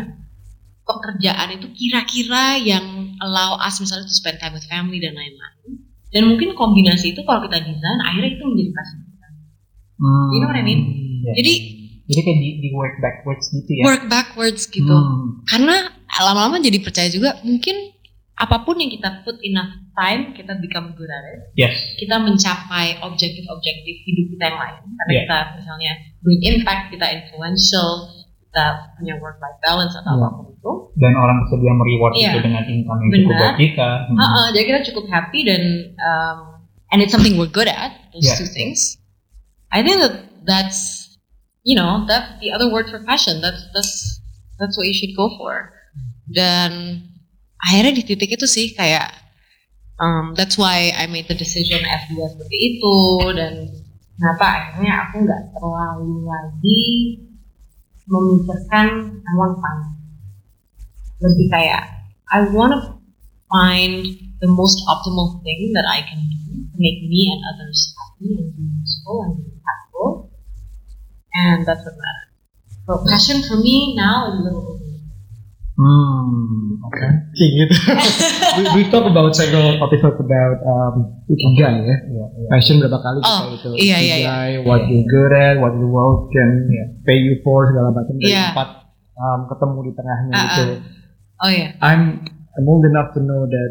Pekerjaan 0.82 1.48
itu 1.54 1.70
kira-kira 1.70 2.58
yang 2.58 2.82
allow 3.18 3.54
us 3.56 3.78
misalnya 3.78 4.04
to 4.04 4.16
spend 4.16 4.40
time 4.40 4.50
with 4.50 4.66
family 4.66 4.98
dan 4.98 5.14
lain-lain. 5.14 5.86
Dan 6.10 6.26
mungkin 6.26 6.58
kombinasi 6.58 7.14
itu 7.14 7.22
kalau 7.22 7.46
kita 7.46 7.62
desain 7.62 7.98
akhirnya 8.02 8.34
itu 8.34 8.42
menjadi 8.42 8.70
passion 8.74 8.98
kita. 9.06 9.26
Hmm. 9.96 10.26
You 10.34 10.38
know 10.42 10.48
what 10.50 10.58
I 10.58 10.64
mean? 10.66 10.80
Iya. 11.22 11.32
Jadi 11.38 11.52
Jadi 12.10 12.20
kayak 12.26 12.38
di, 12.42 12.48
di 12.58 12.68
work 12.74 12.96
backwards 12.98 13.46
gitu 13.54 13.70
ya. 13.70 13.84
work 13.86 14.04
backwards 14.10 14.62
gitu. 14.66 14.90
Hmm. 14.90 15.46
karena 15.46 15.94
lama-lama 16.10 16.58
jadi 16.58 16.82
percaya 16.82 17.06
juga 17.06 17.38
mungkin 17.40 17.94
apa 18.40 18.64
pun 18.64 18.80
yang 18.80 18.88
kita 18.88 19.20
put 19.20 19.36
enough 19.44 19.68
time 19.92 20.32
kita 20.32 20.56
become 20.58 20.96
good 20.96 21.08
at 21.08 21.24
it 21.28 21.40
Yes. 21.54 21.76
kita 22.00 22.16
mencapai 22.16 22.96
objektif-objektif 23.04 23.96
hidup 24.00 24.26
kita 24.32 24.44
yang 24.48 24.58
lain 24.58 24.80
karena 24.88 25.12
Yeah. 25.12 25.20
kita 25.28 25.36
misalnya 25.60 25.92
bring 26.24 26.40
impact 26.40 26.82
kita 26.88 27.06
influential 27.12 27.88
kita 28.40 28.64
punya 28.96 29.14
work 29.20 29.36
life 29.38 29.60
balance 29.60 29.92
atau 29.92 30.16
Yeah. 30.16 30.24
apa 30.24 30.36
pun 30.40 30.46
itu 30.50 30.72
Dan 30.96 31.12
orang 31.14 31.36
bersedia 31.44 31.72
mereward 31.72 32.12
Iya. 32.16 32.30
itu 32.32 32.38
dengan 32.42 32.64
income 32.64 32.98
yang 32.98 33.10
cukup 33.14 33.34
buat 33.36 33.56
kita. 33.56 33.88
Hmm. 34.08 34.16
Ha-ha, 34.18 34.42
jadi 34.50 34.64
kita 34.66 34.80
cukup 34.92 35.04
happy 35.08 35.40
dan 35.44 35.62
um, 36.00 36.38
and 36.90 36.98
it's 36.98 37.12
something 37.12 37.36
we're 37.36 37.52
good 37.52 37.68
at 37.68 37.92
those 38.10 38.24
Yeah. 38.24 38.40
two 38.40 38.48
things 38.48 38.96
I 39.68 39.84
think 39.84 40.00
that 40.00 40.16
that's 40.42 41.12
you 41.62 41.76
know 41.76 42.08
that's 42.08 42.40
the 42.40 42.48
other 42.50 42.72
word 42.72 42.88
for 42.88 42.98
passion 43.04 43.44
that's 43.44 43.60
that's 43.76 43.92
that's 44.56 44.74
what 44.74 44.88
you 44.88 44.96
should 44.96 45.12
go 45.12 45.28
for 45.36 45.76
dan 46.26 47.04
akhirnya 47.60 47.92
di 47.96 48.02
titik 48.04 48.30
itu 48.36 48.46
sih 48.48 48.72
kayak 48.72 49.12
um, 50.00 50.32
that's 50.36 50.56
why 50.56 50.92
I 50.96 51.06
made 51.06 51.28
the 51.28 51.36
decision 51.36 51.84
S2 51.84 52.16
seperti 52.36 52.56
itu 52.56 52.96
dan 53.36 53.68
kenapa 54.16 54.44
akhirnya 54.48 54.92
aku 55.08 55.14
nggak 55.24 55.42
terlalu 55.56 56.14
lagi 56.24 56.82
memikirkan 58.10 58.86
I 59.22 59.32
want 59.36 59.56
fun 59.60 59.78
lebih 61.20 61.46
kayak 61.52 61.84
I 62.32 62.48
wanna 62.48 63.00
find 63.50 64.06
the 64.40 64.48
most 64.48 64.78
optimal 64.88 65.42
thing 65.42 65.72
that 65.74 65.84
I 65.84 66.00
can 66.06 66.22
do 66.22 66.64
to 66.70 66.76
make 66.78 67.02
me 67.04 67.28
and 67.28 67.40
others 67.50 67.94
happy 67.98 68.38
and 68.38 68.56
be 68.56 68.64
useful 68.80 69.22
and 69.26 69.36
be 69.36 69.50
impactful. 69.50 70.30
And 71.34 71.66
that's 71.66 71.84
what 71.84 71.96
matters. 71.98 72.30
So 72.86 72.92
passion 73.10 73.42
for 73.48 73.56
me 73.60 73.94
now 73.96 74.32
is 74.32 74.40
a 74.40 74.42
little. 74.42 74.79
Hmm, 75.80 76.76
oke. 76.84 77.06
Kayak 77.32 77.50
gitu. 77.56 77.74
we, 78.52 78.62
we 78.76 78.82
talk 78.92 79.08
about 79.08 79.32
several 79.32 79.80
episodes 79.80 80.20
about 80.20 80.60
um, 80.60 80.94
ikigai 81.24 81.80
ya. 81.80 81.96
Iya, 82.04 82.26
iya. 82.36 82.48
Passion 82.52 82.84
berapa 82.84 83.00
kali 83.00 83.18
kita 83.18 83.32
Oh, 83.32 83.42
itu. 83.48 83.68
iya, 83.80 83.96
iya, 83.96 84.16
Ikigai, 84.20 84.52
what 84.68 84.84
you 84.84 85.00
good 85.08 85.32
at, 85.32 85.56
what 85.56 85.72
the 85.72 85.88
world 85.88 86.28
can 86.28 86.68
pay 87.02 87.16
you 87.16 87.40
for 87.40 87.64
segala 87.64 87.96
macam 87.96 88.12
dari 88.14 88.28
empat 88.28 88.68
um, 89.16 89.40
ketemu 89.48 89.78
di 89.80 89.92
tengahnya 89.96 90.32
Ah, 90.32 90.42
gitu. 90.44 90.64
Oh 91.40 91.48
yeah. 91.48 91.70
I'm 91.80 92.28
I'm 92.28 92.66
old 92.68 92.84
enough 92.84 93.16
to 93.16 93.20
know 93.20 93.48
that 93.48 93.70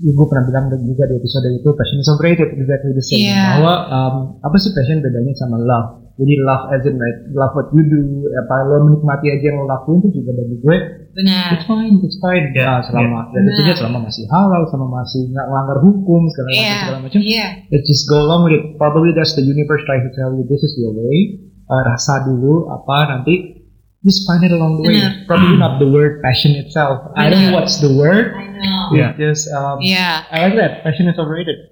Ibu 0.00 0.32
pernah 0.32 0.48
bilang 0.48 0.72
juga 0.80 1.04
di 1.04 1.18
episode 1.18 1.44
itu 1.50 1.68
passion 1.76 1.98
is 1.98 2.08
overrated 2.08 2.56
exactly 2.56 2.94
the 2.94 3.02
same 3.02 3.26
Iya. 3.26 3.58
bahwa 3.58 3.74
um, 3.90 4.14
apa 4.40 4.56
sih 4.56 4.70
passion 4.70 5.02
bedanya 5.02 5.34
sama 5.34 5.58
love 5.58 6.09
jadi 6.20 6.34
love 6.44 6.68
as 6.68 6.84
in 6.84 7.00
like 7.00 7.18
love 7.32 7.56
what 7.56 7.72
you 7.72 7.80
do 7.80 8.00
apa 8.36 8.68
lo 8.68 8.84
menikmati 8.84 9.32
aja 9.32 9.44
yang 9.48 9.56
lo 9.56 9.66
lakuin 9.66 10.04
itu 10.04 10.20
juga 10.20 10.36
bagi 10.36 10.56
gue 10.60 10.76
Benar. 11.10 11.48
it's 11.56 11.64
fine 11.64 11.94
it's 12.04 12.18
fine 12.20 12.44
ya 12.52 12.84
selama 12.84 13.32
dan 13.32 13.40
Nah. 13.40 13.48
tentunya 13.50 13.74
selama 13.74 13.98
masih 14.04 14.24
halal 14.28 14.62
selama 14.68 15.00
masih 15.00 15.20
nggak 15.26 15.46
melanggar 15.48 15.78
hukum 15.80 16.20
segala 16.28 16.46
macam 16.46 16.60
Iya. 16.60 16.76
segala 16.78 16.98
macam 17.00 17.20
Iya. 17.24 17.46
let's 17.72 17.86
just 17.88 18.04
go 18.04 18.16
along 18.20 18.40
with 18.44 18.54
it 18.54 18.64
probably 18.76 19.10
that's 19.16 19.32
the 19.32 19.42
universe 19.42 19.80
trying 19.88 20.04
to 20.04 20.12
tell 20.12 20.30
you 20.30 20.44
this 20.44 20.60
is 20.60 20.76
your 20.76 20.92
way 20.92 21.40
Uh, 21.70 21.86
rasa 21.86 22.26
dulu 22.26 22.66
apa 22.66 23.14
nanti 23.14 23.62
just 24.02 24.26
find 24.26 24.42
it 24.42 24.50
along 24.50 24.76
the 24.76 24.84
way 24.84 24.98
Benar. 24.98 25.22
probably 25.24 25.54
not 25.54 25.78
the 25.78 25.86
word 25.86 26.18
passion 26.18 26.52
itself 26.58 26.98
I 27.14 27.30
don't 27.30 27.40
know 27.40 27.54
Benar. 27.54 27.62
what's 27.62 27.78
the 27.78 27.94
word 27.94 28.34
I 28.34 28.44
know. 28.58 28.90
It's 28.92 29.14
just 29.16 29.42
um, 29.54 29.78
Iya. 29.78 30.26
I 30.28 30.50
like 30.50 30.58
that 30.58 30.72
passion 30.82 31.06
is 31.06 31.14
overrated 31.16 31.70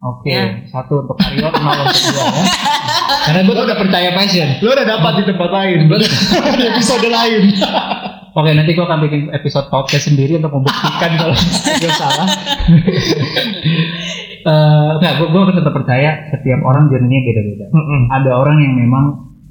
Oke, 0.00 0.28
Iya. 0.28 0.68
satu 0.68 1.00
untuk 1.00 1.16
Aryo, 1.16 1.48
nol 1.48 1.80
untuk 1.80 1.96
gue 1.96 2.12
ya. 2.12 2.44
Karena 3.04 3.40
gue 3.42 3.54
udah 3.54 3.78
percaya 3.78 4.10
passion. 4.12 4.48
lo 4.58 4.70
udah 4.70 4.86
dapat 4.86 5.12
di 5.16 5.24
tempat 5.26 5.50
lain 5.50 5.78
di 6.58 6.64
episode 6.66 7.06
lain 7.06 7.42
Oke, 8.34 8.50
nanti 8.50 8.74
gue 8.74 8.82
akan 8.82 8.98
bikin 9.00 9.30
episode 9.30 9.70
podcast 9.70 10.10
sendiri 10.10 10.34
untuk 10.36 10.50
membuktikan 10.52 11.10
kalau 11.22 11.36
gue 11.78 11.92
salah. 11.92 12.26
Eh, 14.44 14.88
Enggak, 15.00 15.12
gue, 15.16 15.28
gue 15.32 15.56
tetap 15.56 15.72
percaya 15.72 16.10
setiap 16.28 16.60
orang 16.62 16.92
journey-nya 16.92 17.20
beda-beda. 17.24 17.64
Ada 18.12 18.30
orang 18.36 18.60
yang 18.60 18.74
memang 18.76 19.04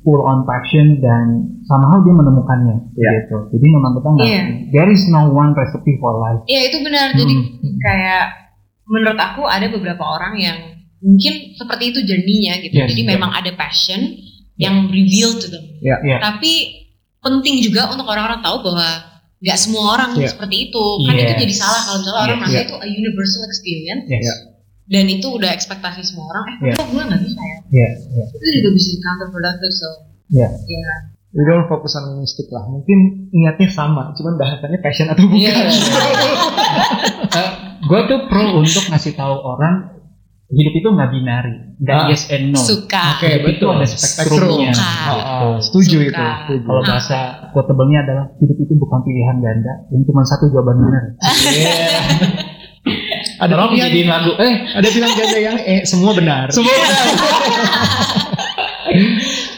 full 0.05 0.21
on 0.21 0.45
passion 0.45 1.01
dan 1.01 1.49
somehow 1.65 1.97
dia 1.97 2.13
menemukannya 2.13 2.93
Iya. 2.93 3.25
gitu. 3.25 3.37
Jadi 3.57 3.65
memang 3.73 3.97
kita 3.97 4.07
nggak, 4.13 4.27
Iya. 4.29 4.41
there 4.69 4.89
is 4.93 5.09
no 5.09 5.33
one 5.33 5.57
recipe 5.57 5.97
for 5.97 6.13
life. 6.13 6.45
Iya 6.45 6.61
itu 6.69 6.77
benar. 6.85 7.09
Jadi 7.09 7.33
Hmm. 7.33 7.73
kayak 7.81 8.23
menurut 8.85 9.17
aku 9.17 9.41
ada 9.47 9.65
beberapa 9.65 10.03
orang 10.05 10.33
yang 10.37 10.57
mungkin 11.03 11.33
seperti 11.53 11.83
itu 11.91 11.99
journey-nya 12.01 12.53
gitu. 12.63 12.73
Yes, 12.79 12.89
Jadi 12.89 13.01
iya. 13.03 13.09
memang 13.13 13.31
ada 13.31 13.51
passion 13.53 14.01
yang 14.55 14.87
reveal 14.87 15.35
to 15.35 15.51
them. 15.51 15.63
ya 15.83 15.99
Iya. 15.99 16.17
Tapi 16.17 16.53
penting 17.19 17.59
juga 17.59 17.91
untuk 17.91 18.07
orang-orang 18.07 18.39
tahu 18.39 18.63
bahwa 18.63 18.87
nggak 19.37 19.59
semua 19.59 19.99
orang 19.99 20.15
Iya. 20.15 20.31
seperti 20.31 20.71
itu. 20.71 20.83
Kan 21.03 21.13
itu 21.13 21.33
Yes. 21.35 21.41
jadi 21.43 21.53
salah 21.53 21.81
kalau 21.83 21.97
misalnya 21.99 22.21
orang 22.23 22.37
merasa 22.39 22.59
itu 22.63 22.75
a 22.75 22.87
universal 22.87 23.41
experience. 23.45 24.05
Iya. 24.07 24.35
dan 24.83 25.07
itu 25.07 25.23
udah 25.31 25.47
ekspektasi 25.47 26.03
semua 26.03 26.27
orang. 26.27 26.59
Eh 26.59 26.75
kok 26.75 26.91
gue 26.91 26.99
nggak 26.99 27.21
bisa 27.23 27.39
ya? 27.39 27.57
Iya, 27.71 27.89
iya. 28.03 28.25
Itu 28.35 28.47
juga 28.59 28.69
bisa 28.75 28.87
counterproductive. 28.99 29.73
So 29.73 29.87
Iya. 30.29 30.47
ya. 30.51 30.95
we 31.33 31.41
don't 31.43 31.65
focus 31.65 31.97
on 31.97 32.13
mystic 32.19 32.45
lah 32.51 32.61
mungkin 32.67 33.25
niatnya 33.33 33.65
sama 33.65 34.13
cuman 34.13 34.37
bahasannya 34.37 34.77
passion 34.85 35.09
atau 35.09 35.25
bukan 35.25 35.39
Iya. 35.39 35.55
gue 37.83 37.99
tuh 38.05 38.19
pro 38.29 38.43
untuk 38.55 38.83
ngasih 38.87 39.13
tahu 39.13 39.35
orang 39.35 39.92
hidup 40.45 40.73
itu 40.75 40.87
nggak 40.87 41.09
binari, 41.09 41.55
nggak 41.77 41.97
Ah. 41.97 42.07
yes 42.07 42.27
and 42.27 42.51
no. 42.51 42.59
Suka. 42.59 43.17
Oke, 43.17 43.25
Hidup 43.31 43.47
itu 43.49 43.63
betul. 43.63 43.73
ada 43.73 43.85
spektrumnya. 43.87 44.71
Suka. 44.71 44.91
Gitu. 45.07 45.47
setuju 45.61 45.97
Suka. 45.97 46.03
itu 46.03 46.23
setuju. 46.43 46.65
Kalau 46.65 46.81
bahasa 46.83 47.19
quotable-nya 47.51 47.99
adalah 48.03 48.25
hidup 48.37 48.57
itu 48.57 48.73
bukan 48.73 48.99
pilihan 49.01 49.37
ganda, 49.39 49.73
yang 49.89 50.03
cuma 50.03 50.21
satu 50.23 50.49
jawaban 50.49 50.75
benar. 50.79 51.03
ada 53.39 53.53
Orang 53.55 53.73
jadiin 53.73 54.07
lagu, 54.07 54.35
eh 54.35 54.53
ada 54.69 54.83
pilihan 54.85 55.13
ganda 55.13 55.37
yang 55.37 55.57
eh 55.57 55.81
semua 55.83 56.11
benar 56.11 56.51
semua 56.51 56.69
benar. 56.69 57.05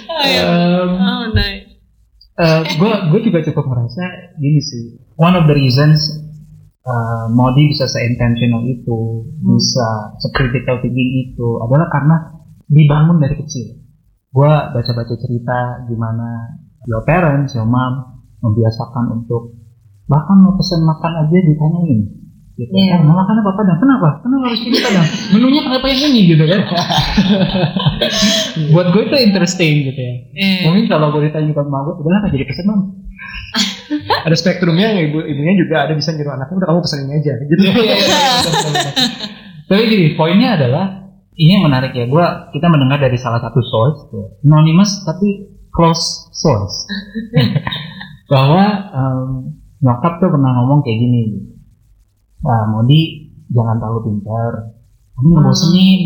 Oh, 0.07 0.23
iya. 0.23 0.47
Em, 0.47 0.89
Oh 0.95 1.25
nice. 1.29 1.75
gue 2.71 2.91
gue 3.11 3.19
juga 3.21 3.39
cukup 3.43 3.67
merasa 3.67 3.99
gini 4.35 4.59
sih. 4.59 4.95
One 5.15 5.35
of 5.35 5.43
the 5.43 5.55
reasons 5.55 5.99
uh, 6.85 7.25
Modi 7.33 7.67
bisa 7.73 7.89
se-intentional 7.89 8.63
itu, 8.69 9.25
bisa 9.41 10.15
se-critical 10.21 10.79
thinking 10.79 11.11
itu 11.29 11.59
adalah 11.61 11.89
karena 11.89 12.15
dibangun 12.69 13.17
dari 13.21 13.35
kecil. 13.37 13.81
Gue 14.31 14.51
baca-baca 14.51 15.15
cerita 15.15 15.87
gimana 15.89 16.59
your 16.85 17.01
parents, 17.07 17.55
your 17.57 17.65
mom 17.65 18.23
membiasakan 18.43 19.21
untuk 19.21 19.57
bahkan 20.05 20.37
mau 20.37 20.53
pesen 20.53 20.85
makan 20.85 21.13
aja 21.25 21.37
ditanyain. 21.39 22.24
Gitu. 22.55 22.71
Iya. 22.71 22.95
"Eh, 22.95 23.03
mau 23.03 23.19
makan 23.19 23.35
apa 23.43 23.51
padang? 23.51 23.77
Kenapa? 23.83 24.09
Kenapa 24.23 24.43
harus 24.47 24.61
ini 24.63 24.77
padang? 24.79 25.07
Menunya 25.35 25.61
kenapa 25.67 25.85
yang 25.91 26.01
ini 26.07 26.21
gitu 26.31 26.43
kan? 26.47 26.61
Buat 28.71 28.87
gue 28.95 29.01
itu 29.11 29.15
interesting 29.27 29.73
gitu 29.91 29.99
ya. 29.99 30.13
Eh. 30.39 30.63
Mungkin 30.63 30.87
kalau 30.87 31.11
gue 31.11 31.27
ditanya 31.27 31.51
ke 31.51 31.61
emak 31.61 31.81
gue, 31.83 31.93
udahlah 31.99 32.31
jadi 32.31 32.45
pesen 32.47 32.65
mam. 32.71 32.79
ada 34.27 34.35
spektrumnya 34.35 34.91
ibu 34.99 35.19
ibunya 35.23 35.53
juga 35.55 35.87
ada 35.87 35.93
bisa 35.95 36.11
nyuruh 36.11 36.35
anaknya 36.35 36.55
udah 36.59 36.67
kamu 36.67 36.79
pesen 36.83 36.99
ini 37.07 37.13
aja 37.21 37.33
gitu 37.47 37.61
Iya, 37.63 37.95
Tapi 39.71 39.81
gini, 39.89 40.07
poinnya 40.13 40.59
adalah 40.59 40.85
ini 41.33 41.51
yang 41.57 41.65
menarik 41.65 41.91
ya. 41.91 42.05
Gua 42.05 42.51
kita 42.51 42.69
mendengar 42.69 43.01
dari 43.01 43.17
salah 43.17 43.41
satu 43.41 43.59
source, 43.59 43.99
ya, 44.13 44.25
anonymous 44.45 45.01
tapi 45.03 45.51
close 45.73 46.29
source, 46.31 46.85
bahwa 48.29 48.63
em, 48.93 49.29
nyokap 49.81 50.21
tuh 50.21 50.29
pernah 50.29 50.51
ngomong 50.61 50.85
kayak 50.85 50.97
gini. 51.01 51.23
Wah, 52.45 52.69
Modi 52.69 53.33
jangan 53.49 53.81
terlalu 53.81 54.13
pintar, 54.13 54.77
kamu 55.17 55.33
ngebosenin, 55.33 56.01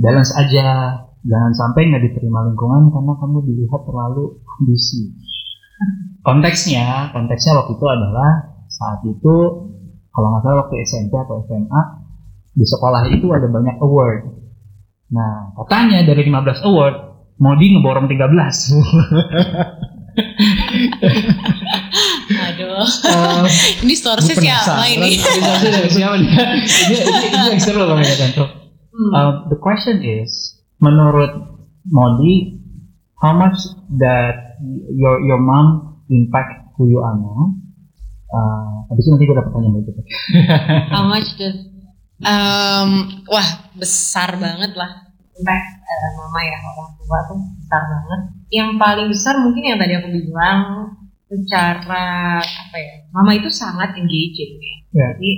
balance 0.00 0.32
aja, 0.32 0.96
jangan 1.20 1.52
sampai 1.52 1.92
nggak 1.92 2.08
diterima 2.08 2.48
lingkungan 2.48 2.88
karena 2.88 3.12
kamu 3.20 3.44
dilihat 3.44 3.84
terlalu 3.84 4.40
ambisi. 4.56 5.12
Konteksnya, 6.24 7.12
konteksnya 7.12 7.60
waktu 7.60 7.76
itu 7.76 7.86
adalah 7.88 8.56
saat 8.72 9.04
itu 9.04 9.36
kalau 10.08 10.26
nggak 10.32 10.42
salah 10.44 10.58
waktu 10.64 10.76
SMP 10.84 11.12
atau 11.16 11.44
SMA 11.44 11.82
di 12.56 12.64
sekolah 12.64 13.04
itu 13.12 13.28
ada 13.28 13.48
banyak 13.48 13.76
award. 13.84 14.20
Nah, 15.12 15.52
katanya 15.60 16.08
dari 16.08 16.24
15 16.24 16.64
award, 16.64 16.94
Modi 17.36 17.76
ngeborong 17.76 18.08
13. 18.08 18.16
Aduh. 22.80 23.48
Eh, 23.48 23.84
Ini 23.84 23.94
sources 23.96 24.36
siapa 24.36 24.84
ini? 24.88 25.20
Siapa 25.20 26.16
nih? 26.16 26.28
Ini, 26.30 26.96
ini, 26.96 27.26
ini 27.28 27.46
yang 27.54 27.60
seru 27.60 27.84
loh 27.84 27.96
ya 28.00 28.14
Tante. 28.16 28.44
Hmm. 28.90 29.12
Uh, 29.14 29.32
the 29.48 29.58
question 29.60 30.02
is, 30.02 30.60
menurut 30.80 31.30
Modi, 31.88 32.60
how 33.20 33.32
much 33.32 33.56
that 34.00 34.60
your 34.92 35.20
your 35.24 35.40
mom 35.40 36.00
impact 36.12 36.74
who 36.76 36.90
you 36.90 37.00
are 37.00 37.16
now? 37.16 37.56
Uh, 38.30 38.86
habis 38.92 39.06
itu 39.06 39.10
nanti 39.10 39.24
gue 39.26 39.36
dapat 39.36 39.50
pertanyaan 39.50 39.74
berikutnya. 39.74 40.04
How 40.94 41.02
much 41.02 41.28
does 41.34 41.66
um, 42.22 42.90
wah 43.26 43.48
besar 43.74 44.38
banget 44.38 44.78
lah 44.78 45.10
impact 45.40 45.68
eh, 45.80 46.10
mama 46.20 46.40
ya 46.44 46.58
orang 46.60 46.90
tua 47.00 47.18
tuh 47.26 47.38
besar 47.56 47.82
banget. 47.88 48.20
Yang 48.52 48.70
paling 48.76 49.08
besar 49.08 49.34
mungkin 49.40 49.62
yang 49.64 49.78
tadi 49.80 49.92
aku 49.96 50.08
bilang 50.12 50.60
secara 51.30 52.42
apa 52.42 52.76
ya 52.76 52.94
mama 53.14 53.38
itu 53.38 53.46
sangat 53.46 53.94
engaging 53.94 54.58
ya. 54.58 54.76
Ya. 54.90 55.06
Jadi 55.14 55.30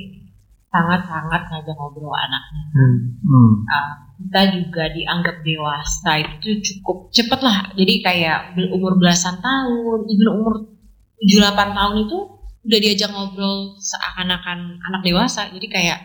sangat-sangat 0.73 1.53
ngajak 1.53 1.77
ngobrol 1.77 2.17
anaknya. 2.17 2.63
Hmm. 2.73 3.61
Uh, 3.69 3.93
kita 4.25 4.43
juga 4.57 4.89
dianggap 4.89 5.45
dewasa 5.45 6.11
itu 6.25 6.65
cukup 6.65 7.13
cepet 7.13 7.41
lah. 7.45 7.69
Jadi 7.77 8.01
kayak 8.01 8.57
umur 8.73 8.97
belasan 8.97 9.37
tahun, 9.45 10.09
even 10.09 10.29
umur 10.33 10.73
7-8 11.21 11.77
tahun 11.77 11.97
itu 12.09 12.19
udah 12.63 12.79
diajak 12.81 13.11
ngobrol 13.13 13.77
seakan-akan 13.77 14.81
anak 14.81 15.03
dewasa. 15.05 15.53
Jadi 15.53 15.69
kayak, 15.69 16.01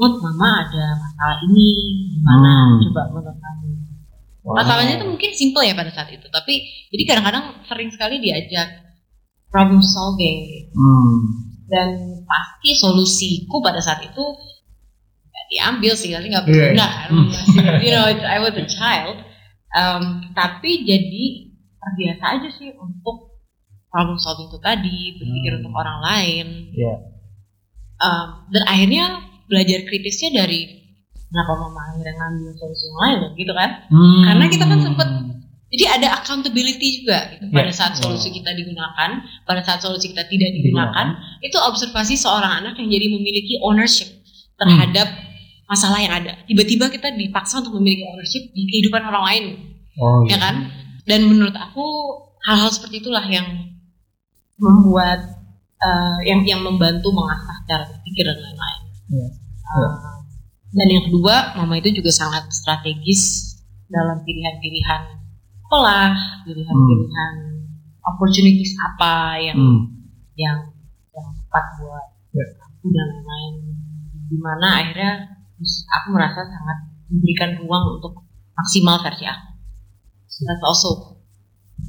Mut, 0.00 0.16
mama 0.16 0.64
ada 0.64 0.96
masalah 0.96 1.38
ini, 1.44 1.68
gimana? 2.16 2.50
Hmm. 2.50 2.80
Coba 2.88 3.02
menurut 3.14 3.36
kamu. 3.36 3.68
Masalahnya 4.40 4.94
itu 4.96 5.06
mungkin 5.06 5.30
simple 5.36 5.62
ya 5.68 5.76
pada 5.76 5.92
saat 5.92 6.08
itu, 6.10 6.24
tapi 6.32 6.64
jadi 6.88 7.02
kadang-kadang 7.12 7.60
sering 7.68 7.92
sekali 7.92 8.16
diajak 8.24 8.89
problem 9.50 9.78
solving 9.80 10.70
Hmm. 10.70 11.18
dan 11.66 11.88
pasti 12.24 12.74
solusiku 12.74 13.58
pada 13.58 13.78
saat 13.78 14.00
itu 14.00 14.24
nggak 15.26 15.46
diambil 15.48 15.92
sih 15.92 16.10
kali 16.10 16.26
nggak 16.26 16.42
Iya, 16.42 16.48
iya. 16.48 16.62
berguna 16.62 16.86
kan 16.88 17.08
Masih- 17.10 17.78
you 17.84 17.90
know 17.90 18.04
I 18.06 18.38
was 18.38 18.54
a 18.54 18.66
child 18.66 19.18
Um, 19.70 20.02
tapi 20.32 20.82
jadi 20.82 21.26
terbiasa 21.72 22.24
aja 22.26 22.48
sih 22.50 22.74
untuk 22.74 23.38
problem 23.86 24.18
solving 24.18 24.46
itu 24.46 24.58
tadi 24.58 25.14
berpikir 25.14 25.50
Hmm. 25.52 25.60
untuk 25.62 25.74
orang 25.76 25.98
lain 26.00 26.46
Iya. 26.72 26.94
Um, 27.96 28.26
dan 28.50 28.62
akhirnya 28.64 29.04
belajar 29.46 29.84
kritisnya 29.84 30.34
dari 30.36 30.66
kenapa 31.22 31.54
mama 31.54 31.80
akhirnya 31.86 32.12
ngambil 32.12 32.50
solusi 32.52 32.82
yang 32.84 32.98
lain 32.98 33.18
gitu 33.36 33.52
kan 33.52 33.70
Hmm. 33.86 34.22
Karena 34.24 34.44
kita 34.48 34.64
kan 34.64 34.78
sempet 34.80 35.08
jadi 35.70 35.84
ada 35.86 36.18
accountability 36.18 37.02
juga 37.02 37.30
gitu. 37.30 37.46
pada 37.54 37.70
Ya. 37.70 37.74
saat 37.74 37.94
solusi 37.94 38.34
kita 38.34 38.50
digunakan 38.58 39.22
pada 39.46 39.62
saat 39.62 39.78
solusi 39.78 40.10
kita 40.10 40.26
tidak 40.26 40.50
digunakan. 40.50 41.14
itu 41.40 41.54
observasi 41.56 42.18
seorang 42.18 42.66
anak 42.66 42.74
yang 42.82 42.90
jadi 42.90 43.06
memiliki 43.06 43.62
ownership 43.62 44.10
terhadap 44.58 45.06
masalah 45.70 46.02
yang 46.02 46.10
ada. 46.10 46.34
Tiba-tiba 46.50 46.90
kita 46.90 47.14
dipaksa 47.14 47.62
untuk 47.62 47.78
memiliki 47.78 48.02
ownership 48.02 48.50
di 48.50 48.66
kehidupan 48.66 49.06
orang 49.06 49.24
lain. 49.30 49.44
Oh, 50.02 50.26
ya 50.26 50.42
kan? 50.42 50.66
Dan 51.06 51.30
menurut 51.30 51.54
aku 51.54 51.86
hal-hal 52.50 52.74
seperti 52.74 53.06
itulah 53.06 53.22
yang 53.30 53.46
membuat 54.58 55.38
eh, 55.78 56.18
yang 56.26 56.42
yang 56.42 56.60
membantu 56.66 57.14
mengasah 57.14 57.56
cara 57.70 57.86
berpikir 57.86 58.26
dan 58.26 58.36
lain-lain. 58.42 58.82
Iya. 59.14 59.26
Eh, 59.70 59.92
dan 60.70 60.86
yang 60.90 61.04
kedua 61.06 61.54
mama 61.54 61.78
itu 61.78 61.94
juga 61.94 62.10
sangat 62.10 62.50
strategis 62.50 63.54
dalam 63.86 64.22
pilihan-pilihan 64.26 65.19
sekolah 65.70 66.10
pilihan-pilihan 66.42 67.32
opportunities 68.02 68.74
apa 68.82 69.38
yang 69.38 69.54
Hmm. 69.54 69.86
yang 70.34 70.58
yang 71.14 71.28
tepat 71.30 71.64
buat 71.78 72.06
Ya. 72.34 72.42
aku 72.58 72.90
dan 72.90 73.06
lain-lain. 73.22 73.54
Di 74.26 74.34
mana 74.34 74.82
akhirnya 74.82 75.30
aku 75.94 76.06
merasa 76.10 76.42
sangat 76.42 76.90
memberikan 77.06 77.54
ruang 77.62 78.02
untuk 78.02 78.18
maksimal 78.50 78.98
versi 78.98 79.30
aku. 79.30 79.46
That's 80.42 80.64
also 80.66 81.22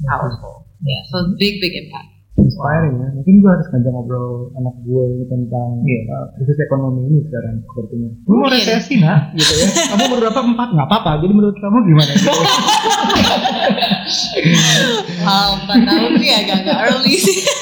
powerful. 0.06 0.62
Yeah 0.78 1.02
so 1.10 1.34
big 1.34 1.58
big 1.58 1.74
impact 1.74 2.11
inspiring 2.32 2.96
ya 2.96 3.08
mungkin 3.12 3.34
gue 3.44 3.50
harus 3.52 3.66
ngajak 3.68 3.92
ngobrol 3.92 4.48
anak 4.56 4.74
gue 4.82 5.04
tentang 5.28 5.68
Iya. 5.84 6.00
uh, 6.08 6.26
krisis 6.32 6.58
ekonomi 6.64 7.00
ini 7.12 7.18
sekarang 7.28 7.60
sepertinya 7.60 8.08
gue 8.08 8.32
mau 8.32 8.48
Mungkin. 8.48 8.56
resesi 8.56 8.94
nak 9.04 9.36
gitu 9.36 9.52
ya 9.52 9.66
kamu 9.92 10.04
berapa 10.16 10.40
empat 10.40 10.68
nggak 10.72 10.88
apa-apa 10.88 11.10
jadi 11.20 11.32
menurut 11.36 11.56
kamu 11.60 11.78
gimana 11.84 12.12
gitu 12.16 12.30
wow 15.22 15.50
empat 15.60 15.78
tahun 15.84 16.12
sih 16.16 16.30
agak-agak 16.32 16.76
early 16.88 17.14
sih 17.20 17.38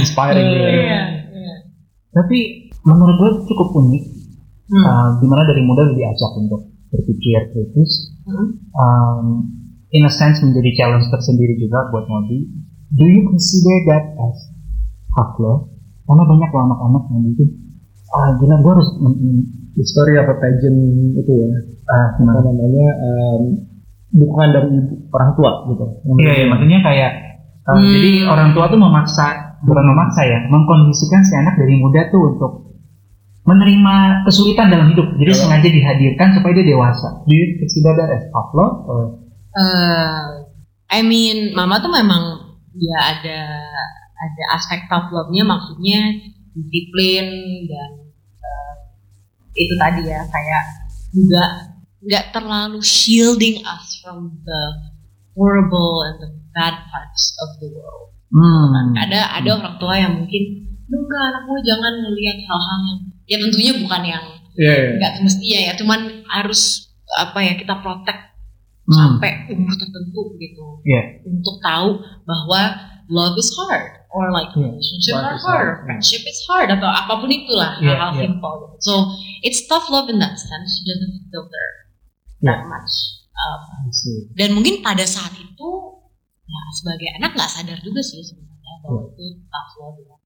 inspiring 0.00 0.48
ya. 0.50 0.56
Iya, 0.56 0.70
iya. 1.30 1.54
Tapi 2.10 2.38
menurut 2.82 3.16
gue 3.18 3.30
cukup 3.50 3.68
unik. 3.76 4.04
Hmm. 4.70 4.86
Uh, 4.86 5.08
di 5.18 5.26
mana 5.26 5.42
dari 5.42 5.62
muda 5.66 5.82
diajak 5.90 6.30
untuk 6.38 6.70
berpikir 6.94 7.50
kritis. 7.50 8.14
Hmm. 8.22 8.48
Um, 8.72 9.26
in 9.90 10.02
a 10.02 10.12
sense 10.12 10.38
menjadi 10.40 10.70
challenge 10.76 11.06
tersendiri 11.10 11.58
juga 11.58 11.90
buat 11.90 12.06
Modi. 12.06 12.46
Do 12.90 13.06
you 13.06 13.22
consider 13.26 13.76
that 13.86 14.04
as 14.18 14.38
tough 15.14 15.34
love? 15.38 15.70
Karena 16.06 16.26
banyak 16.26 16.50
loh 16.50 16.62
anak-anak 16.66 17.02
yang 17.10 17.22
mungkin 17.22 17.48
ah 18.10 18.34
gila 18.34 18.56
gue 18.58 18.72
harus 18.74 18.88
men- 18.98 19.20
men- 19.22 19.46
story 19.80 20.18
apa 20.18 20.34
pageant 20.36 20.76
itu 21.14 21.30
ya 21.30 21.46
ah, 21.88 22.06
apa 22.18 22.42
namanya 22.42 22.88
um, 22.98 23.42
dukungan 24.10 24.50
dari 24.50 24.68
orang 25.14 25.30
tua 25.38 25.50
gitu 25.70 25.84
Iya, 26.18 26.32
iya, 26.34 26.46
maksudnya 26.50 26.78
kayak 26.82 27.10
uh, 27.64 27.78
Hmm. 27.78 27.86
jadi 27.86 28.26
orang 28.26 28.50
tua 28.50 28.66
tuh 28.66 28.80
memaksa, 28.82 29.26
bukan 29.62 29.84
memaksa 29.94 30.26
ya, 30.26 30.42
mengkondisikan 30.50 31.22
si 31.22 31.38
anak 31.38 31.54
dari 31.54 31.78
muda 31.78 32.10
tuh 32.10 32.34
untuk 32.34 32.52
menerima 33.46 34.26
kesulitan 34.26 34.68
dalam 34.74 34.90
hidup. 34.90 35.06
Jadi 35.16 35.30
Iya. 35.30 35.38
sengaja 35.38 35.68
dihadirkan 35.70 36.28
supaya 36.34 36.52
dia 36.58 36.66
dewasa. 36.74 37.08
Do 37.24 37.32
you 37.32 37.46
consider 37.62 37.94
that 37.94 38.10
as? 38.10 38.24
Or? 38.34 39.29
Eh, 39.50 40.26
I 40.90 41.00
mean, 41.02 41.54
mama 41.54 41.82
tuh 41.82 41.90
memang 41.90 42.54
ya 42.78 42.98
ada 43.18 43.40
ada 44.20 44.42
aspek 44.54 44.86
love-nya 44.90 45.42
maksudnya 45.42 46.00
disiplin 46.54 47.26
dan 47.66 47.90
eh, 48.38 48.74
itu 49.58 49.74
tadi 49.74 50.06
ya 50.06 50.22
kayak 50.30 50.64
juga 51.10 51.44
nggak 52.00 52.24
terlalu 52.30 52.78
shielding 52.80 53.60
us 53.66 53.98
from 54.00 54.38
the 54.46 54.60
horrible 55.34 56.06
and 56.06 56.16
the 56.22 56.30
bad 56.54 56.74
parts 56.90 57.34
of 57.42 57.50
the 57.58 57.68
world. 57.74 58.14
Hmm. 58.30 58.94
Ada 58.94 59.42
ada 59.42 59.50
orang 59.58 59.74
tua 59.82 59.98
yang 59.98 60.14
mungkin 60.22 60.42
"Lu 60.90 60.96
enggak 61.06 61.22
anakmu 61.34 61.54
jangan 61.66 61.94
ngelihat 62.02 62.38
hal-hal 62.46 62.80
yang 62.86 63.00
ya 63.26 63.36
tentunya 63.42 63.72
bukan 63.82 64.02
yang 64.06 64.24
Iya, 64.58 64.74
iya. 64.74 64.90
nggak 64.98 65.12
semestinya 65.22 65.60
ya, 65.70 65.72
cuman 65.78 66.00
harus 66.26 66.90
apa 67.16 67.38
ya 67.40 67.54
kita 67.54 67.74
protect 67.80 68.29
Hmm. 68.82 68.96
sampai 68.96 69.30
umur 69.52 69.74
tertentu 69.76 70.22
gitu 70.36 70.66
Iya. 70.82 71.22
untuk 71.22 71.56
tahu 71.60 71.88
bahwa 72.24 72.60
love 73.06 73.36
is 73.36 73.50
hard 73.54 73.86
or 74.10 74.32
like 74.32 74.50
Iya. 74.52 74.66
relationship 74.66 75.14
Life 75.14 75.24
are 75.24 75.34
is 75.36 75.44
hard, 75.44 75.54
hard, 75.54 75.68
iya. 75.70 75.82
friendship 75.84 76.22
is 76.24 76.40
hard 76.44 76.68
atau 76.70 76.88
apa 76.88 77.12
pun 77.16 77.30
itulah 77.30 77.78
Iya, 77.78 77.94
hal-hal 77.94 78.10
iya. 78.12 78.20
simple 78.24 78.54
gitu. 78.56 78.76
so 78.80 78.92
it's 79.40 79.60
tough 79.64 79.86
love 79.88 80.08
in 80.08 80.18
that 80.18 80.34
sense 80.34 80.68
she 80.80 80.82
doesn't 80.84 81.12
filter 81.28 81.66
Iya. 82.40 82.46
that 82.50 82.60
much 82.66 82.94
Um, 83.40 83.88
dan 84.36 84.52
mungkin 84.52 84.84
pada 84.84 85.00
saat 85.00 85.32
itu 85.32 85.68
ya 86.44 86.60
sebagai 86.76 87.08
anak 87.16 87.32
nggak 87.32 87.48
sadar 87.48 87.78
juga 87.80 88.04
sih 88.04 88.20
sebenarnya 88.20 88.74
bahwa 88.84 89.00
Iya. 89.00 89.16
itu 89.16 89.24
tough 89.48 89.72
love 89.80 89.98
ya. 89.98 90.16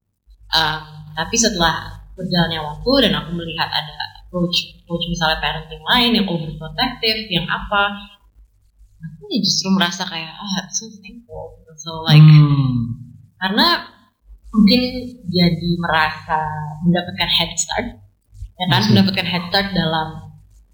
Um, 0.51 0.83
tapi 1.15 1.35
setelah 1.35 1.95
berjalannya 2.11 2.59
waktu 2.59 2.91
dan 3.07 3.11
aku 3.15 3.31
melihat 3.31 3.71
ada 3.71 3.95
approach 4.19 4.57
approach 4.79 5.07
misalnya 5.07 5.39
parenting 5.39 5.79
lain 5.79 6.11
yang 6.11 6.27
overprotective 6.27 7.19
yang 7.31 7.47
apa 7.47 7.83
ya 9.27 9.37
justru 9.39 9.67
merasa 9.69 10.03
kayak 10.03 10.31
ah 10.31 10.65
so 10.69 10.85
thankful 10.99 11.51
so 11.75 11.91
like 12.03 12.21
Hmm. 12.21 12.95
karena 13.37 13.83
mungkin 14.49 14.81
jadi 15.27 15.69
merasa 15.77 16.39
mendapatkan 16.81 17.29
head 17.29 17.51
start 17.55 17.87
ya 18.55 18.65
kan 18.71 18.79
Masih. 18.79 18.89
mendapatkan 18.95 19.27
head 19.27 19.43
start 19.49 19.67
dalam 19.71 20.07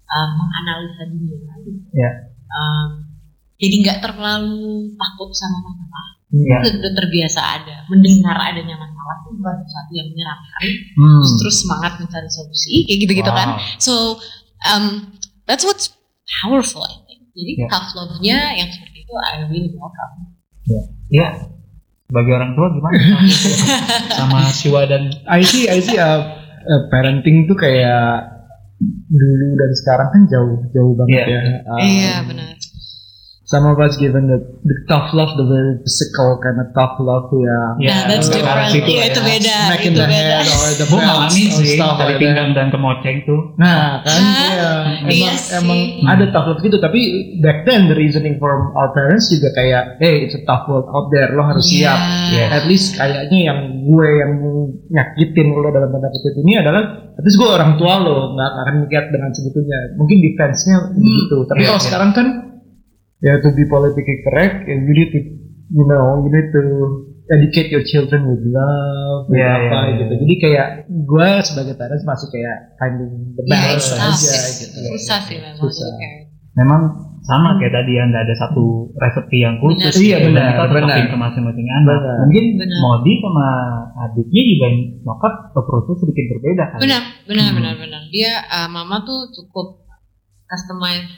um, 0.06 0.28
menganalisa 0.38 1.02
dunia 1.10 1.34
gitu. 1.60 1.82
Ya. 1.92 2.10
Um, 2.46 3.10
jadi 3.58 3.74
nggak 3.82 3.98
terlalu 4.00 4.94
takut 4.94 5.30
sama 5.32 5.58
masalah. 5.66 6.06
Itu 6.32 6.68
udah 6.78 6.92
terbiasa 6.96 7.40
ada 7.42 7.76
mendengar 7.86 8.38
adanya 8.38 8.72
masalah 8.74 9.14
itu 9.20 9.36
bukan 9.36 9.56
sesuatu 9.60 9.92
yang 9.92 10.08
menyenangkan 10.08 10.60
Hmm. 10.96 11.20
justru 11.20 11.48
semangat 11.52 11.92
mencari 11.98 12.28
solusi 12.30 12.86
kayak 12.86 12.98
gitu 13.02 13.12
gitu 13.18 13.28
Wow. 13.28 13.36
kan 13.36 13.48
so 13.76 13.94
um, 14.64 15.12
that's 15.44 15.66
what's 15.66 15.90
powerful 16.40 16.86
I 16.86 17.01
jadi 17.32 17.52
Ya. 17.56 17.66
tough 17.66 17.90
love-nya 17.92 18.38
yang 18.54 18.68
seperti 18.68 18.98
itu 19.00 19.12
I 19.14 19.44
really 19.44 19.72
welcome 19.72 20.30
Ya. 21.08 21.28
Bagi 22.06 22.30
orang 22.30 22.52
tua 22.52 22.68
gimana? 22.70 22.92
Sama 24.20 24.46
Siwa 24.48 24.84
dan 24.84 25.10
I 25.26 25.40
see 25.40 25.64
I 25.66 25.80
see 25.80 25.96
uh, 25.96 26.20
uh, 26.62 26.82
parenting 26.86 27.44
tuh 27.44 27.56
kayak 27.56 28.28
dulu 29.08 29.48
dan 29.54 29.70
sekarang 29.74 30.08
kan 30.08 30.22
jauh 30.26 30.60
jauh 30.70 30.92
banget 30.94 31.18
Iya. 31.18 31.26
ya 31.26 31.40
Um, 31.64 31.78
iya 31.80 32.14
benar 32.22 32.52
some 33.52 33.68
of 33.68 33.76
us 33.76 33.94
given 33.96 34.24
the, 34.26 34.38
the 34.64 34.76
tough 34.86 35.12
love 35.12 35.36
the 35.36 35.44
very 35.44 35.76
physical 35.80 36.40
kind 36.40 36.56
of 36.56 36.72
tough 36.72 36.96
love 36.98 37.28
ya 37.30 37.60
Ya, 37.78 37.92
nah 37.92 38.00
that's 38.08 38.26
sekarang 38.26 38.64
different 38.64 38.72
situ 38.72 38.88
iya 38.88 38.96
lah 38.96 39.06
itu 39.06 39.20
ya. 39.20 39.28
beda 39.28 39.54
smack 39.60 39.76
in 39.78 39.84
itu 39.84 40.00
the 40.00 40.06
beda 40.08 40.16
head 40.32 40.46
or 40.48 40.70
the 40.72 40.86
Gue 40.90 41.00
ngalamin 41.02 41.48
sih 41.52 41.68
stuff 41.74 41.94
dari 41.96 42.14
pinggang 42.16 42.50
dan 42.52 42.66
kemoceng 42.68 43.16
tuh. 43.22 43.40
Nah 43.56 44.00
kan 44.00 44.20
Ah, 44.22 44.24
iya, 44.24 44.70
emang, 44.98 45.12
iya 45.12 45.32
sih. 45.34 45.56
emang 45.58 45.78
ada 46.08 46.24
tough 46.30 46.46
love 46.48 46.60
gitu 46.60 46.76
tapi 46.78 47.00
back 47.38 47.64
then 47.64 47.86
the 47.86 47.94
reasoning 47.94 48.36
from 48.36 48.72
our 48.72 48.88
parents 48.90 49.28
juga 49.28 49.52
kayak 49.52 49.98
hey 49.98 50.24
it's 50.24 50.32
a 50.32 50.42
tough 50.42 50.64
world 50.64 50.88
out 50.88 51.10
there 51.10 51.28
lo 51.30 51.44
harus 51.44 51.68
Iya. 51.68 51.76
siap 51.92 51.98
Iya. 52.32 52.46
at 52.52 52.64
least 52.64 52.96
kayaknya 52.96 53.40
yang 53.46 53.58
gue 53.82 54.08
yang 54.14 54.32
nyakitin 54.88 55.46
lo 55.52 55.68
dalam 55.68 55.90
tanda 55.90 56.08
kutip 56.08 56.34
ini 56.38 56.56
adalah 56.56 56.82
at 57.12 57.22
least 57.22 57.36
gue 57.36 57.48
orang 57.48 57.74
tua 57.74 57.94
lo 57.98 58.32
nggak 58.32 58.50
akan 58.58 58.74
mikir 58.80 59.02
dengan 59.08 59.30
sebetulnya 59.30 59.78
mungkin 59.94 60.16
defense-nya 60.20 60.76
gitu 60.94 61.44
tapi 61.44 61.58
Iya, 61.58 61.68
kalau 61.68 61.80
iya. 61.80 61.86
sekarang 61.86 62.10
kan 62.12 62.26
ya 63.22 63.38
to 63.38 63.48
be 63.52 63.64
politically 63.64 64.18
correct 64.22 64.66
you 64.66 64.78
need 64.84 65.08
to 65.08 65.20
you 65.70 65.84
know 65.86 66.20
you 66.20 66.28
need 66.28 66.48
to 66.50 66.62
educate 67.30 67.70
your 67.70 67.80
children 67.82 68.26
with 68.26 68.42
love 68.44 69.30
with 69.30 69.38
Iya, 69.38 69.48
apa 69.48 69.62
iya, 69.64 69.78
iya. 69.80 69.92
gitu 69.96 70.12
jadi 70.20 70.34
kayak 70.36 70.68
gue 70.90 71.28
sebagai 71.40 71.74
parents 71.74 72.04
masih 72.04 72.28
kayak 72.28 72.56
finding 72.76 73.12
the 73.32 73.42
Iya, 73.42 73.50
balance 73.52 73.78
it's 73.80 73.90
tough. 73.90 74.10
aja 74.10 74.30
It's 74.36 74.58
gitu 74.60 74.78
susah 74.90 75.18
sih 75.24 75.36
memang 75.38 75.56
Susah. 75.62 75.90
Memang 76.52 76.82
sama 77.24 77.56
kayak 77.56 77.72
tadi 77.72 77.96
ya, 77.96 78.04
nggak 78.04 78.28
ada 78.28 78.34
satu 78.36 78.64
resepsi 78.92 79.40
yang 79.40 79.56
khusus. 79.56 79.88
Benar. 79.88 79.94
gitu, 79.94 80.04
Iya, 80.04 80.16
dan 80.18 80.26
benar, 80.28 80.50
Kita 80.52 80.66
benar. 80.74 80.96
ke 81.06 81.16
masing-masing 81.16 81.68
anak. 81.72 81.96
Benar. 81.96 82.16
Mungkin 82.20 82.44
Benar. 82.60 82.78
Modi 82.82 83.12
sama 83.16 83.46
adiknya 83.96 84.42
juga 84.44 84.66
nyokap 85.00 85.34
approach-nya 85.54 85.94
sedikit 85.96 86.24
berbeda 86.28 86.64
kan. 86.68 86.78
benar 86.82 87.02
benar 87.24 87.44
Hmm. 87.48 87.56
benar 87.56 87.74
benar 87.78 88.02
dia 88.10 88.32
uh, 88.44 88.68
mama 88.68 89.00
tuh 89.00 89.32
cukup 89.32 89.81
customize 90.52 91.08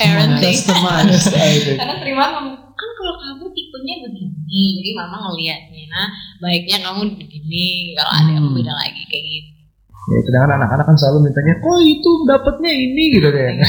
parenting 0.00 0.56
Customize, 0.56 1.28
gitu. 1.28 1.72
karena 1.78 1.94
banget 2.00 2.32
ngomong 2.32 2.56
kan 2.72 2.88
kalau 2.96 3.14
kamu 3.20 3.44
tipenya 3.52 3.94
begini 4.02 4.62
jadi 4.80 4.90
mama 4.96 5.16
ngelihatnya 5.28 5.84
nah 5.86 6.08
baiknya 6.40 6.80
kamu 6.80 7.00
begini 7.14 7.64
kalau 7.92 8.12
ada 8.16 8.30
yang 8.32 8.46
Hmm. 8.48 8.56
beda 8.56 8.72
lagi 8.72 9.02
kayak 9.06 9.24
gitu 9.28 9.50
ya 10.04 10.18
sedangkan 10.20 10.50
anak-anak 10.58 10.84
kan 10.84 10.96
selalu 10.96 11.18
mintanya 11.24 11.54
oh 11.60 11.80
itu 11.80 12.10
dapatnya 12.24 12.70
ini 12.72 13.04
gitu 13.12 13.28
deh 13.28 13.44
Iya. 13.52 13.66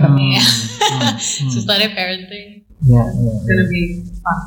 Hmm. 0.00 0.16
Iya. 0.16 0.42
Hmm. 0.42 1.12
Hmm. 1.12 1.48
susahnya 1.48 1.92
parenting 1.92 2.48
Iya, 2.82 3.02
iya, 3.14 3.32
iya. 3.38 3.52
lebih 3.62 3.84
fun 4.18 4.40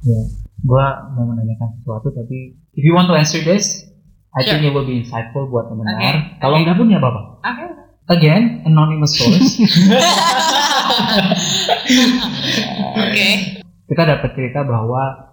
Iya. 0.00 0.20
Gua 0.60 0.86
mau 1.12 1.24
menanyakan 1.26 1.72
sesuatu 1.74 2.08
tapi 2.10 2.52
if 2.72 2.84
you 2.84 2.92
want 2.92 3.08
to 3.08 3.16
answer 3.16 3.40
this, 3.40 3.88
I 4.30 4.40
think 4.40 4.60
Sure. 4.60 4.68
it 4.68 4.72
will 4.72 4.84
be 4.84 5.00
insightful 5.00 5.44
buat 5.44 5.66
pendengar. 5.66 5.96
Okay, 5.96 6.14
Kalau 6.38 6.54
okay. 6.54 6.62
enggak 6.62 6.76
pun 6.76 6.86
ya 6.86 6.98
apa-apa. 7.00 7.20
Oke. 7.42 7.64
Again, 8.10 8.66
anonymous 8.66 9.14
source. 9.14 9.54
Oke. 12.98 13.28
kita 13.90 14.02
dapat 14.06 14.30
cerita 14.38 14.62
bahwa 14.66 15.30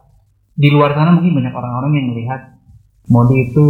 di 0.57 0.69
luar 0.73 0.93
sana 0.97 1.13
mungkin 1.13 1.37
banyak 1.37 1.53
orang-orang 1.53 1.91
yang 1.93 2.05
melihat 2.13 2.41
mode 3.09 3.33
itu 3.33 3.65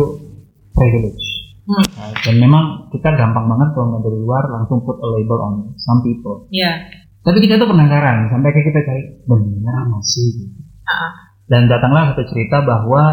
privilege. 0.76 1.24
Hmm. 1.68 1.84
Nah, 2.00 2.12
dan 2.24 2.36
memang 2.40 2.64
kita 2.96 3.12
gampang 3.16 3.48
banget 3.48 3.76
kalau 3.76 3.96
nggak 3.96 4.04
dari 4.08 4.20
luar 4.24 4.44
langsung 4.48 4.84
put 4.88 4.96
a 5.00 5.08
label 5.08 5.40
on 5.40 5.56
some 5.80 6.00
people. 6.04 6.48
Iya. 6.52 6.88
Tapi 7.24 7.44
kita 7.44 7.60
tuh 7.60 7.68
penasaran 7.68 8.32
sampai 8.32 8.50
kayak 8.56 8.68
kita 8.72 8.80
cari 8.88 9.04
benar 9.28 9.84
masih. 9.92 10.52
Ah. 10.88 11.12
Dan 11.48 11.68
datanglah 11.68 12.12
satu 12.12 12.24
cerita 12.28 12.64
bahwa 12.64 13.04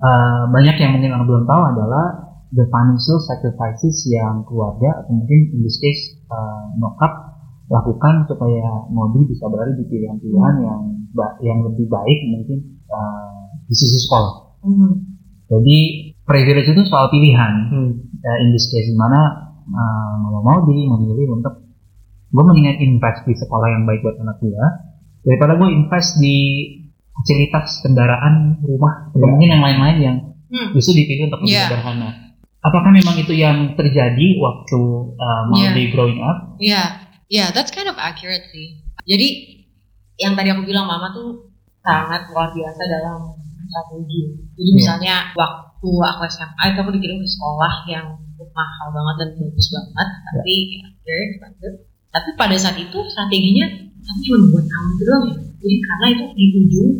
uh, 0.00 0.42
banyak 0.48 0.76
yang 0.80 0.96
mungkin 0.96 1.12
orang 1.12 1.28
belum 1.28 1.44
tahu 1.44 1.62
adalah 1.76 2.04
the 2.52 2.64
financial 2.68 3.18
sacrifices 3.18 4.04
yang 4.06 4.44
keluarga 4.44 5.02
atau 5.02 5.12
mungkin 5.16 5.56
in 5.56 5.60
this 5.64 5.80
case 5.80 6.20
uh, 6.28 6.68
nyokap 6.76 7.12
lakukan 7.66 8.28
supaya 8.28 8.88
Modi 8.92 9.24
bisa 9.24 9.48
berada 9.48 9.72
di 9.72 9.84
pilihan-pilihan 9.88 10.54
yang 10.60 10.80
ba- 11.16 11.40
yang 11.40 11.64
lebih 11.64 11.88
baik 11.88 12.18
mungkin 12.28 12.58
uh, 12.92 13.48
di 13.64 13.74
sisi 13.74 14.04
sekolah. 14.04 14.60
Hmm. 14.60 14.92
Jadi 15.48 15.78
privilege 16.22 16.68
itu 16.68 16.82
soal 16.84 17.08
pilihan. 17.08 17.52
Hmm. 17.72 17.92
Uh, 18.22 18.38
in 18.44 18.52
this 18.52 18.68
case 18.68 18.92
mana 18.92 19.20
uh, 19.64 20.12
Mama 20.20 20.40
Modi 20.44 20.84
memilih 20.84 21.40
untuk 21.40 21.64
gue 22.32 22.44
mendingan 22.44 22.76
invest 22.80 23.24
di 23.24 23.34
sekolah 23.34 23.68
yang 23.68 23.84
baik 23.84 24.00
buat 24.00 24.16
anak 24.20 24.40
gue 24.40 24.56
daripada 25.22 25.56
gue 25.56 25.68
invest 25.68 26.16
di 26.16 26.36
fasilitas 27.12 27.80
kendaraan 27.80 28.56
rumah 28.64 29.12
atau 29.12 29.28
mungkin 29.28 29.48
yang 29.48 29.62
lain-lain 29.64 29.98
yang 30.00 30.18
Hmm. 30.52 30.68
justru 30.76 31.00
dipilih 31.00 31.32
untuk 31.32 31.48
lebih 31.48 31.56
Yeah. 31.56 31.64
sederhana. 31.64 32.08
Apakah 32.62 32.90
memang 32.90 33.16
itu 33.16 33.34
yang 33.34 33.74
terjadi 33.74 34.26
waktu 34.38 34.80
uh, 35.12 35.42
Modi 35.48 35.90
growing 35.90 36.22
up? 36.22 36.54
Iya, 36.56 36.82
iya, 37.26 37.50
that's 37.50 37.68
kind 37.68 37.86
of 37.86 37.98
accurate 37.98 38.46
sih. 38.48 38.78
Jadi 39.02 39.28
yang 40.16 40.32
tadi 40.32 40.48
aku 40.48 40.62
bilang 40.62 40.86
mama 40.86 41.10
tuh 41.10 41.50
sangat 41.80 42.30
luar 42.30 42.54
biasa 42.54 42.82
dalam 42.86 43.34
strategi. 43.64 44.22
Jadi 44.54 44.62
Iya. 44.64 44.76
misalnya 44.76 45.14
waktu 45.34 45.88
aku 45.90 46.22
SMA 46.28 46.62
itu 46.68 46.78
aku 46.78 46.92
dikirim 46.92 47.18
ke 47.18 47.28
sekolah 47.28 47.72
yang 47.88 48.06
mahal 48.44 48.88
banget 48.90 49.14
dan 49.16 49.28
bagus 49.36 49.66
banget, 49.68 50.08
tapi 50.22 50.54
ya, 50.72 50.86
very 51.02 51.22
expensive. 51.28 51.76
Tapi 52.08 52.28
pada 52.36 52.54
saat 52.54 52.76
itu 52.76 52.98
strateginya 53.08 53.66
tapi 53.98 54.18
cuma 54.20 54.38
buat 54.48 54.64
tahun 54.64 54.86
itu 54.88 55.02
doang 55.02 55.22
ya. 55.24 55.34
Jadi 55.56 55.76
karena 55.80 56.06
itu 56.10 56.24
di 56.32 56.44
ujung 56.56 56.90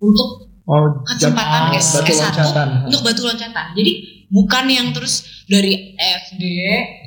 untuk 0.00 0.28
Oh, 0.64 0.80
kesempatan 1.04 1.68
jam- 1.68 1.76
S- 1.76 1.92
batu 1.92 2.08
S1 2.08 2.24
loncatan. 2.24 2.68
untuk 2.88 3.00
batu 3.02 3.20
loncatan. 3.22 3.66
Jadi 3.74 3.92
bukan 4.28 4.64
yang 4.66 4.88
terus 4.92 5.24
dari 5.44 5.92
SD, 5.96 6.42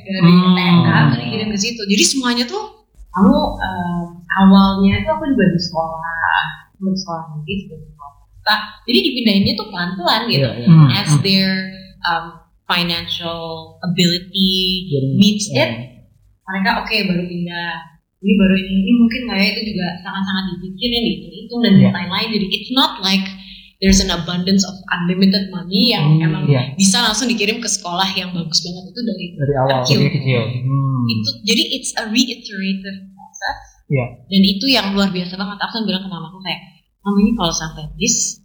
dari 0.04 0.30
Hmm. 0.30 0.54
TK 0.54 0.88
terus 0.88 1.18
dikirim 1.24 1.48
ke 1.50 1.60
situ. 1.60 1.82
Jadi 1.84 2.04
semuanya 2.04 2.44
tuh 2.46 2.64
kamu 3.10 3.34
em, 3.58 4.02
awalnya 4.38 5.02
tuh 5.02 5.14
aku 5.14 5.26
juga 5.34 5.46
di 5.50 5.60
sekolah, 5.60 6.42
di 6.78 6.94
sekolah 6.94 7.24
negeri, 7.34 7.54
di 7.66 7.78
sekolah. 7.90 8.60
Jadi 8.86 9.00
dipindahinnya 9.04 9.54
tuh 9.56 9.68
pelan-pelan 9.68 10.22
gitu. 10.30 10.48
Iya. 10.48 10.68
Hmm, 10.70 10.88
As 10.90 11.10
hmm. 11.12 11.22
their 11.22 11.50
um, 12.06 12.26
financial 12.68 13.76
ability 13.82 14.88
Jadi, 14.88 15.08
meets 15.18 15.46
ya. 15.50 15.66
it, 15.66 15.72
mereka 16.44 16.80
oke 16.80 16.96
baru 17.08 17.24
pindah. 17.26 17.74
Ini 18.18 18.34
baru 18.34 18.56
ini, 18.58 18.74
ini 18.82 18.92
mungkin 18.98 19.20
nggak 19.30 19.38
ya 19.38 19.48
itu 19.54 19.62
juga 19.72 19.88
sangat-sangat 20.02 20.44
dipikirin, 20.58 21.04
dihitung 21.06 21.62
dan 21.62 21.74
Iya. 21.78 21.90
lain-lain. 21.94 22.28
Jadi 22.34 22.46
it's 22.50 22.72
not 22.72 22.98
like 23.00 23.22
there's 23.78 24.02
an 24.02 24.10
abundance 24.10 24.64
of 24.64 24.74
unlimited 24.90 25.50
money 25.50 25.94
yang 25.94 26.18
Hmm, 26.18 26.26
emang 26.26 26.44
iya. 26.46 26.74
bisa 26.74 26.98
langsung 27.00 27.30
dikirim 27.30 27.58
ke 27.58 27.70
sekolah 27.70 28.10
yang 28.14 28.34
bagus 28.34 28.60
banget 28.60 28.84
itu 28.90 29.02
dari 29.02 29.26
Dari 29.36 29.54
awal. 29.56 29.78
Kecil. 29.82 29.98
Jadi 30.00 30.10
kecil. 30.14 30.42
Hmm. 30.66 31.04
itu. 31.08 31.30
Jadi 31.46 31.64
it's 31.74 31.92
a 31.94 32.04
reiterative 32.08 32.98
process. 33.14 33.58
Iya. 33.88 34.06
Dan 34.28 34.42
itu 34.44 34.66
yang 34.68 34.92
luar 34.92 35.08
biasa 35.08 35.34
banget. 35.34 35.58
Aku 35.62 35.86
bilang 35.86 36.02
ke 36.02 36.10
mamaku 36.10 36.38
kayak, 36.42 36.62
mama 37.00 37.18
ini 37.22 37.32
kalau 37.34 37.54
sampai 37.54 37.86
this, 37.96 38.42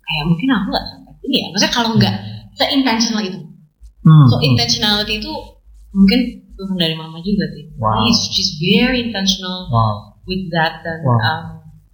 kayak 0.00 0.24
mungkin 0.24 0.48
aku 0.48 0.66
nggak 0.70 0.86
sampai 0.88 1.12
ini 1.20 1.36
ya. 1.36 1.46
Maksudnya 1.50 1.72
kalau 1.74 1.90
nggak 1.98 2.14
se-intentional 2.56 3.22
itu. 3.22 3.40
Hmm. 4.00 4.26
So 4.26 4.40
intentionality 4.40 5.20
itu 5.20 5.32
mungkin 5.92 6.20
turun 6.56 6.76
dari 6.76 6.94
mama 6.94 7.20
juga 7.20 7.44
sih. 7.52 7.68
Wow. 7.76 8.06
She's, 8.06 8.20
she's 8.32 8.50
very 8.56 9.04
intentional 9.04 9.68
Wow. 9.68 10.16
with 10.24 10.48
that 10.54 10.80
dan 10.80 11.02
Wow. 11.02 11.18
um, 11.20 11.42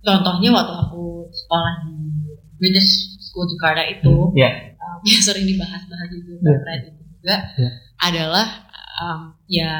contohnya 0.02 0.50
waktu 0.54 0.74
aku 0.86 1.02
sekolah 1.32 1.72
di 1.82 1.94
British 2.56 2.90
School 3.22 3.46
Jakarta 3.48 3.82
itu 3.84 4.14
Iya. 4.32 4.76
um, 4.76 4.98
yang 5.02 5.20
sering 5.20 5.44
dibahas-bahas 5.44 6.08
juga 6.08 6.32
Iya. 6.34 6.48
terkait 6.56 6.82
itu 6.86 7.02
juga 7.14 7.36
Iya. 7.54 7.70
adalah 7.98 8.46
um, 8.96 9.20
ya 9.46 9.72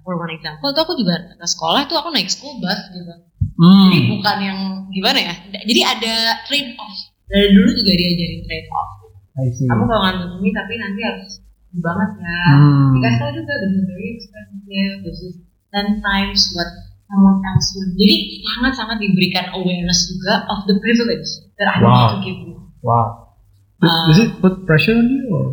for 0.00 0.16
one 0.16 0.32
example 0.32 0.68
itu 0.68 0.80
aku 0.80 0.94
juga 0.94 1.14
ke 1.30 1.44
sekolah 1.44 1.84
itu 1.84 1.94
aku 1.94 2.08
naik 2.10 2.28
school 2.28 2.56
bus 2.58 2.80
gitu 2.90 3.14
Hmm. 3.52 3.92
jadi 3.92 3.98
bukan 4.08 4.36
yang 4.40 4.58
gimana 4.88 5.18
ya 5.20 5.34
jadi 5.52 5.80
ada 5.84 6.14
trade 6.44 6.72
off 6.74 6.96
dari 7.28 7.52
dulu 7.52 7.68
juga 7.70 7.92
diajarin 7.92 8.40
trade 8.42 8.68
off 8.70 8.90
kamu 9.36 9.82
kalau 9.84 10.00
ngambil 10.02 10.28
ini 10.40 10.50
tapi 10.50 10.72
nanti 10.76 11.00
harus 11.04 11.30
banget 11.72 12.10
ya 12.16 12.40
Hmm. 12.48 12.90
dikasih 12.96 13.18
tau 13.18 13.30
juga 13.32 13.52
this 13.60 13.72
is 13.72 13.84
very 13.84 14.08
expensive 14.12 14.94
this 15.04 15.18
is 15.20 15.34
10 15.68 16.00
times 16.00 16.40
what 16.52 16.68
someone 17.12 17.38
else 17.44 17.68
would 17.76 17.92
jadi 17.94 18.16
sangat-sangat 18.42 18.96
diberikan 18.98 19.52
awareness 19.52 20.08
juga 20.08 20.48
of 20.48 20.64
the 20.64 20.76
privilege 20.80 21.28
that 21.54 21.68
I 21.68 21.76
Wow. 21.78 21.86
want 21.86 22.10
to 22.10 22.18
give 22.24 22.38
you 22.40 22.56
Wow. 22.80 23.36
Uh, 23.78 24.06
Does 24.08 24.18
it 24.18 24.30
put 24.38 24.64
pressure 24.64 24.94
on 24.94 25.06
you? 25.06 25.22
Or? 25.28 25.46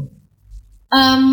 um, 0.89 1.23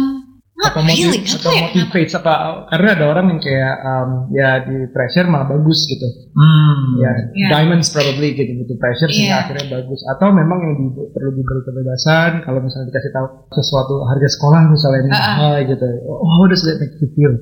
not 0.55 0.73
Atau 0.73 0.81
really 0.83 1.21
motiv- 1.21 1.29
atau 1.31 1.41
tau 1.43 1.53
ya 1.53 1.61
motivate 1.69 2.13
apa? 2.15 2.33
Karena 2.67 2.89
ada 2.93 3.05
orang 3.07 3.25
yang 3.29 3.41
kayak 3.41 3.75
um, 3.83 4.11
ya 4.31 4.49
di 4.61 4.77
pressure 4.91 5.25
malah 5.25 5.45
bagus 5.47 5.85
gitu. 5.87 6.09
Hmm. 6.33 6.97
Ya 6.97 7.13
Iya. 7.33 7.47
diamonds 7.51 7.93
probably 7.93 8.33
gitu 8.33 8.49
butuh 8.57 8.77
pressure 8.77 9.09
sehingga 9.09 9.29
Iya. 9.29 9.43
akhirnya 9.45 9.67
bagus. 9.71 10.01
Atau 10.07 10.29
memang 10.33 10.59
yang 10.59 10.75
di- 10.75 11.09
perlu 11.13 11.31
diberi 11.33 11.61
kebebasan 11.63 12.31
kalau 12.43 12.61
misalnya 12.61 12.89
dikasih 12.89 13.13
tahu 13.13 13.27
sesuatu 13.53 13.95
harga 14.05 14.29
sekolah 14.33 14.61
misalnya 14.67 15.01
Ah, 15.07 15.17
ah. 15.17 15.21
mahal 15.37 15.65
gitu. 15.67 15.89
Oh, 16.09 16.25
how 16.25 16.45
does 16.45 16.65
that 16.65 16.77
make 16.77 16.97
you 16.97 17.09
feel? 17.13 17.35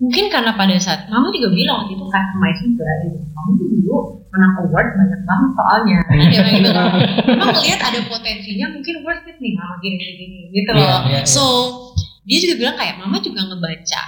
Mungkin 0.00 0.32
karena 0.32 0.56
pada 0.56 0.74
saat 0.80 1.06
mama 1.12 1.28
juga 1.28 1.52
bilang 1.52 1.84
waktu 1.84 1.92
itu 1.94 2.04
customize 2.08 2.60
juga 2.64 2.88
gitu 3.04 3.18
kamu 3.20 3.50
tuh 3.52 3.66
dulu 3.68 3.96
menang 4.30 4.54
award 4.62 4.88
banyak 4.94 5.20
banget 5.26 5.50
soalnya. 5.58 5.98
Ya 6.34 6.42
gitu. 6.46 6.70
Kan 6.70 7.48
melihat 7.52 7.80
ada 7.82 8.00
potensinya 8.06 8.66
mungkin 8.70 8.94
worth 9.02 9.26
it 9.26 9.36
nih 9.42 9.52
mama 9.58 9.74
gini 9.82 9.96
gini 9.98 10.38
gitu 10.54 10.70
loh. 10.72 10.86
Iya, 10.86 10.98
iya. 11.10 11.20
so 11.26 11.44
dia 12.24 12.38
juga 12.38 12.54
bilang 12.62 12.76
kayak 12.78 12.94
mama 13.02 13.18
juga 13.18 13.42
ngebaca 13.42 14.02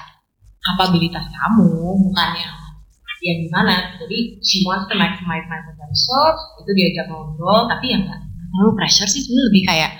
kapabilitas 0.63 1.27
kamu 1.27 1.69
bukan 2.09 2.31
yang 2.39 2.55
yang 3.23 3.39
gimana. 3.47 3.99
Jadi 3.99 4.19
she 4.43 4.63
wants 4.67 4.87
to 4.91 4.95
maximize 4.99 5.47
my 5.47 5.61
potential 5.63 6.27
itu 6.63 6.71
diajak 6.75 7.07
ngobrol 7.11 7.67
tapi 7.67 7.95
ya 7.95 7.99
nggak 8.03 8.21
terlalu 8.55 8.71
pressure 8.79 9.11
sih. 9.11 9.27
Sebenarnya 9.27 9.47
lebih 9.51 9.63
kayak 9.67 9.91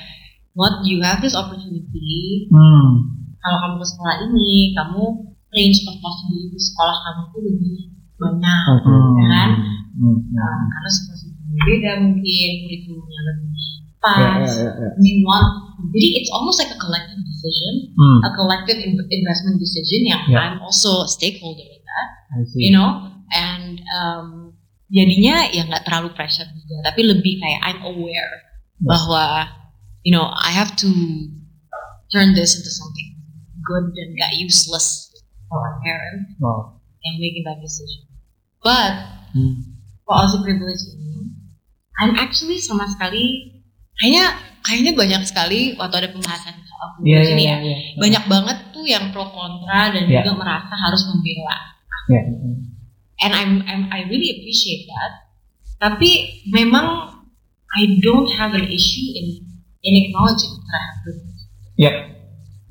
what 0.55 0.75
you 0.87 1.03
have 1.03 1.19
this 1.19 1.35
opportunity? 1.35 2.47
Hmm. 2.49 3.11
kalau 3.43 3.59
kamu 3.59 3.83
ke 3.83 3.87
sekolah 3.91 4.17
ini, 4.31 4.71
kamu 4.71 5.32
range 5.53 5.85
of 5.87 5.95
possibility 6.01 6.57
sekolah 6.59 6.97
kamu 6.99 7.23
tuh 7.31 7.41
lebih 7.45 7.77
banyak, 8.17 8.63
Hmm. 8.83 9.13
ya 9.19 9.27
kan? 9.29 9.51
Hmm. 9.93 10.17
Nah, 10.33 10.53
karena 10.67 10.91
situasinya 10.91 11.37
beda 11.63 11.93
mungkin, 12.01 12.51
kurikulumnya 12.65 13.21
lebih 13.29 13.51
Ya, 13.53 14.01
pas. 14.03 14.51
ya, 14.51 14.67
ya, 14.67 14.71
ya. 14.83 14.91
We 14.99 15.23
want, 15.23 15.79
jadi 15.95 16.09
it's 16.19 16.31
almost 16.35 16.59
like 16.59 16.73
a 16.75 16.81
collective 16.81 17.23
decision, 17.23 17.95
Hmm. 17.95 18.19
a 18.27 18.31
collective 18.35 18.79
in- 18.83 18.99
investment 18.99 19.63
decision 19.63 20.01
yang 20.09 20.23
Yeah. 20.27 20.43
I'm 20.43 20.59
also 20.59 21.07
a 21.07 21.09
stakeholder 21.09 21.63
in 21.63 21.83
that, 21.87 22.09
you 22.59 22.75
know, 22.75 23.13
and 23.31 23.79
um, 23.95 24.59
jadinya 24.89 25.47
ya 25.49 25.63
nggak 25.65 25.87
terlalu 25.87 26.11
pressure 26.13 26.49
juga, 26.51 26.91
tapi 26.91 27.07
lebih 27.07 27.39
kayak 27.39 27.61
I'm 27.63 27.81
aware 27.87 28.33
bahwa 28.83 29.47
you 30.03 30.11
know 30.11 30.27
I 30.27 30.51
have 30.51 30.75
to 30.83 30.91
turn 32.11 32.35
this 32.35 32.59
into 32.59 32.69
something 32.69 33.09
good 33.63 33.95
dan 33.95 34.19
gak 34.19 34.35
useless 34.37 35.12
for 35.53 35.61
my 35.61 35.77
parents 35.85 36.33
Wow. 36.41 36.81
yang 37.05 37.21
making 37.21 37.45
that 37.45 37.61
decision. 37.61 38.09
But 38.65 39.21
Hmm. 39.37 39.77
policy 40.09 40.41
privilege 40.41 40.81
ini, 40.93 41.29
I'm 42.01 42.17
actually 42.17 42.57
sama 42.57 42.89
sekali 42.89 43.53
kayaknya 44.01 44.33
kayaknya 44.65 44.93
banyak 44.97 45.23
sekali 45.29 45.77
waktu 45.77 45.95
ada 46.01 46.09
pembahasan 46.09 46.57
soal 46.65 46.89
privilege 46.97 47.29
iya, 47.29 47.37
ini 47.37 47.45
iya. 47.45 47.57
ya, 47.61 47.77
iya. 47.77 47.77
banyak 48.01 48.25
banget 48.25 48.59
tuh 48.73 48.85
yang 48.89 49.13
pro 49.13 49.29
kontra 49.29 49.93
dan 49.93 50.09
Iya. 50.09 50.25
juga 50.25 50.33
merasa 50.41 50.73
harus 50.73 51.05
membela. 51.13 51.59
Iya. 52.09 52.23
And 53.23 53.31
I'm, 53.37 53.53
I'm 53.69 53.83
I 53.93 54.09
really 54.09 54.35
appreciate 54.35 54.89
that. 54.89 55.13
Tapi 55.79 56.43
memang 56.51 57.13
I 57.73 57.83
don't 58.01 58.27
have 58.35 58.53
an 58.53 58.67
issue 58.67 59.15
in 59.15 59.27
in 59.83 59.93
acknowledging 60.07 60.55
that 60.59 60.73
I 60.73 60.81
have 60.81 60.99
privilege. 61.03 61.43
Iya. 61.79 61.93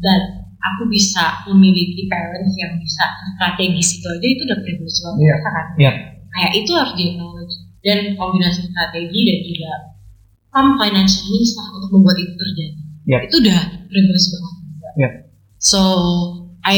Dan 0.01 0.19
aku 0.62 0.86
bisa 0.88 1.41
memiliki 1.49 2.05
parents 2.05 2.53
yang 2.55 2.78
bisa 2.78 3.03
strategis 3.36 3.97
itu 3.97 4.07
aja 4.07 4.28
itu 4.30 4.41
udah 4.45 4.59
privilege 4.62 4.97
Iya. 5.01 5.12
biasa 5.18 5.47
kan. 5.49 5.66
Iya. 5.78 5.91
Kayak 6.32 6.51
itu 6.55 6.72
harus 6.72 6.93
di 6.95 7.03
acknowledge 7.12 7.55
dan 7.82 7.99
kombinasi 8.16 8.62
strategi 8.70 9.20
dan 9.26 9.38
juga 9.41 9.72
some 10.53 10.70
financial 10.78 11.24
means 11.34 11.51
lah 11.57 11.68
untuk 11.74 11.89
membuat 11.91 12.18
itu 12.20 12.34
terjadi. 12.36 12.78
Yeah. 13.01 13.22
itu 13.26 13.36
udah 13.41 13.59
privilege 13.89 14.28
banget 14.30 14.53
Yeah. 14.93 15.14
so 15.57 15.82
I 16.62 16.78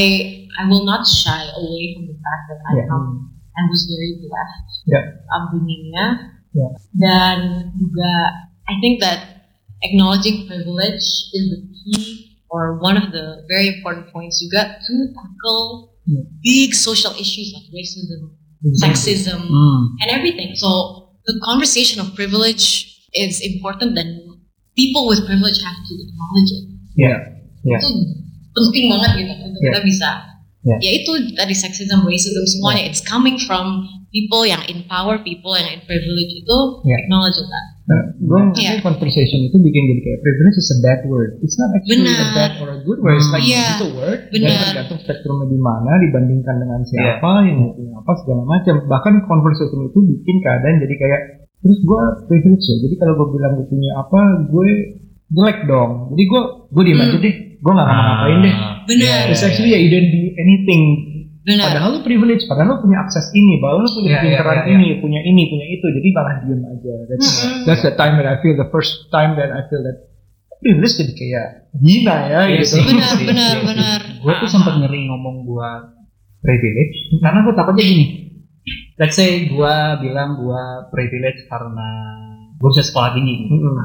I 0.56 0.64
will 0.72 0.88
not 0.88 1.04
shy 1.04 1.44
away 1.52 1.84
from 1.92 2.08
the 2.08 2.16
fact 2.16 2.44
that 2.48 2.60
I 2.64 2.72
Yeah. 2.80 2.88
come 2.88 3.08
I 3.52 3.62
was 3.68 3.84
very 3.86 4.24
blessed 4.24 4.88
Yeah. 4.88 5.04
upbringingnya 5.30 6.06
Yeah. 6.56 6.72
dan 6.96 7.38
juga 7.76 8.12
I 8.64 8.80
think 8.80 9.04
that 9.04 9.52
acknowledging 9.84 10.48
privilege 10.48 11.04
is 11.36 11.44
the 11.52 11.60
key 11.76 12.23
or 12.54 12.78
one 12.78 12.94
of 12.94 13.10
the 13.10 13.42
very 13.50 13.66
important 13.74 14.14
points 14.14 14.38
juga 14.38 14.78
to 14.78 14.94
tackle 15.18 15.90
Yeah. 16.04 16.20
big 16.44 16.76
social 16.76 17.16
issues 17.16 17.56
like 17.56 17.64
racism, 17.72 18.36
sexism, 18.84 19.40
Hmm. 19.48 19.96
and 20.04 20.12
everything. 20.12 20.52
So 20.60 20.68
the 21.24 21.40
conversation 21.48 22.04
of 22.04 22.12
privilege 22.12 22.92
is 23.16 23.40
important 23.40 23.96
dan 23.96 24.20
people 24.76 25.08
with 25.08 25.24
privilege 25.24 25.64
have 25.64 25.80
to 25.80 25.94
acknowledge 25.96 26.52
it. 26.60 26.66
Ya. 27.00 27.16
Ya. 27.64 27.80
Itu 27.80 28.60
penting 28.68 28.92
banget 28.92 29.12
gitu 29.24 29.32
untuk 29.48 29.62
Yeah. 29.64 29.74
kita 29.74 29.80
bisa. 29.88 30.10
Yeah. 30.68 30.80
Ya 30.84 30.92
itu 31.00 31.12
tadi 31.40 31.56
sexism, 31.56 32.04
racism 32.04 32.44
semuanya. 32.52 32.84
It's 32.92 33.00
coming 33.00 33.40
from 33.40 33.88
people 34.14 34.46
yang 34.46 34.62
in 34.70 34.86
power, 34.86 35.18
people 35.20 35.58
yang 35.58 35.74
in 35.74 35.82
privilege 35.84 36.32
itu 36.32 36.58
Yeah. 36.86 37.02
acknowledge 37.02 37.36
that. 37.42 37.66
Nah, 37.84 38.00
gue 38.16 38.40
ngerasa 38.54 38.80
conversation 38.80 39.44
itu 39.44 39.58
bikin 39.60 39.84
jadi 39.92 40.02
kayak 40.06 40.20
privilege 40.24 40.56
is 40.56 40.70
a 40.72 40.80
bad 40.80 41.02
word. 41.04 41.36
It's 41.44 41.58
not 41.58 41.74
actually 41.76 42.06
a 42.06 42.16
Benar. 42.16 42.32
bad 42.32 42.52
or 42.62 42.70
a 42.72 42.80
good 42.80 43.00
word. 43.02 43.20
It's 43.20 43.28
like 43.28 43.44
Iya. 43.44 43.66
it's 43.76 43.84
a 43.84 43.92
word. 43.92 44.20
Benar. 44.32 44.48
Dan 44.48 44.62
tergantung 44.64 45.00
spektrumnya 45.04 45.48
di 45.50 45.60
mana 45.60 45.92
dibandingkan 46.00 46.56
dengan 46.62 46.80
siapa 46.86 47.32
yang 47.44 47.76
punya 47.76 47.94
apa 48.00 48.12
segala 48.24 48.42
macam. 48.48 48.76
Bahkan 48.88 49.14
conversation 49.28 49.80
itu 49.84 50.00
bikin 50.00 50.36
keadaan 50.40 50.76
jadi 50.80 50.96
kayak 50.96 51.22
terus 51.60 51.80
gue 51.82 52.02
privilege 52.30 52.64
ya. 52.64 52.76
Jadi 52.80 52.96
kalau 52.96 53.14
gue 53.20 53.28
bilang 53.36 53.52
gue 53.58 53.68
punya 53.68 53.92
apa, 53.98 54.20
gue 54.48 54.68
jelek 55.30 55.60
dong. 55.66 55.92
Jadi 56.14 56.24
gue 56.24 56.42
gue 56.70 56.84
diem 56.86 57.00
Hmm. 57.02 57.08
aja 57.10 57.18
deh. 57.20 57.36
Gue 57.60 57.72
nggak 57.72 57.88
ngapa-ngapain 57.88 58.38
deh. 58.40 58.56
Benar. 58.86 59.22
It's 59.28 59.44
actually 59.44 59.72
ya 59.72 59.80
you 59.80 59.90
don't 59.90 60.08
do 60.08 60.22
anything. 60.38 60.84
Benar. 61.44 61.76
Padahal 61.76 61.90
lu 61.92 62.00
privilege, 62.08 62.48
padahal 62.48 62.68
lu 62.72 62.78
punya 62.88 63.04
akses 63.04 63.28
ini, 63.36 63.60
padahal 63.60 63.84
lu 63.84 63.92
punya 63.92 64.10
Iya, 64.10 64.16
iya, 64.16 64.24
pinteran 64.24 64.56
iya, 64.56 64.64
iya. 64.64 64.76
ini, 64.80 64.88
punya 65.04 65.20
ini, 65.28 65.42
punya 65.52 65.66
itu. 65.68 65.86
Jadi 65.92 66.08
malah 66.16 66.36
diem 66.40 66.62
aja. 66.64 66.94
That's, 67.12 67.28
Mm-mm. 67.28 67.64
that's 67.68 67.84
the 67.84 67.94
time 68.00 68.16
that 68.16 68.28
I 68.32 68.40
feel 68.40 68.56
the 68.56 68.70
first 68.72 69.12
time 69.12 69.36
that 69.36 69.52
I 69.52 69.68
feel 69.68 69.84
that 69.84 70.08
privilege 70.64 70.96
jadi 70.96 71.14
kayak 71.14 71.48
gina 71.84 72.16
ya 72.32 72.40
Iya 72.48 72.64
gitu. 72.64 72.80
Benar, 72.80 73.12
sih, 73.12 73.28
benar, 73.28 73.54
iya 73.60 73.68
benar. 73.68 74.00
Gue 74.24 74.34
tuh 74.40 74.50
sempat 74.50 74.74
ngeri 74.80 75.12
ngomong 75.12 75.44
gue 75.44 75.70
privilege 76.40 76.96
karena 77.20 77.40
gue 77.44 77.54
takutnya 77.60 77.84
gini. 77.84 78.06
Let's 78.96 79.20
say 79.20 79.52
gue 79.52 79.76
bilang 80.00 80.40
gue 80.40 80.64
privilege 80.96 81.44
karena 81.52 81.90
gue 82.56 82.70
bisa 82.72 82.88
sekolah 82.88 83.12
tinggi. 83.12 83.52
Mm-mm. 83.52 83.76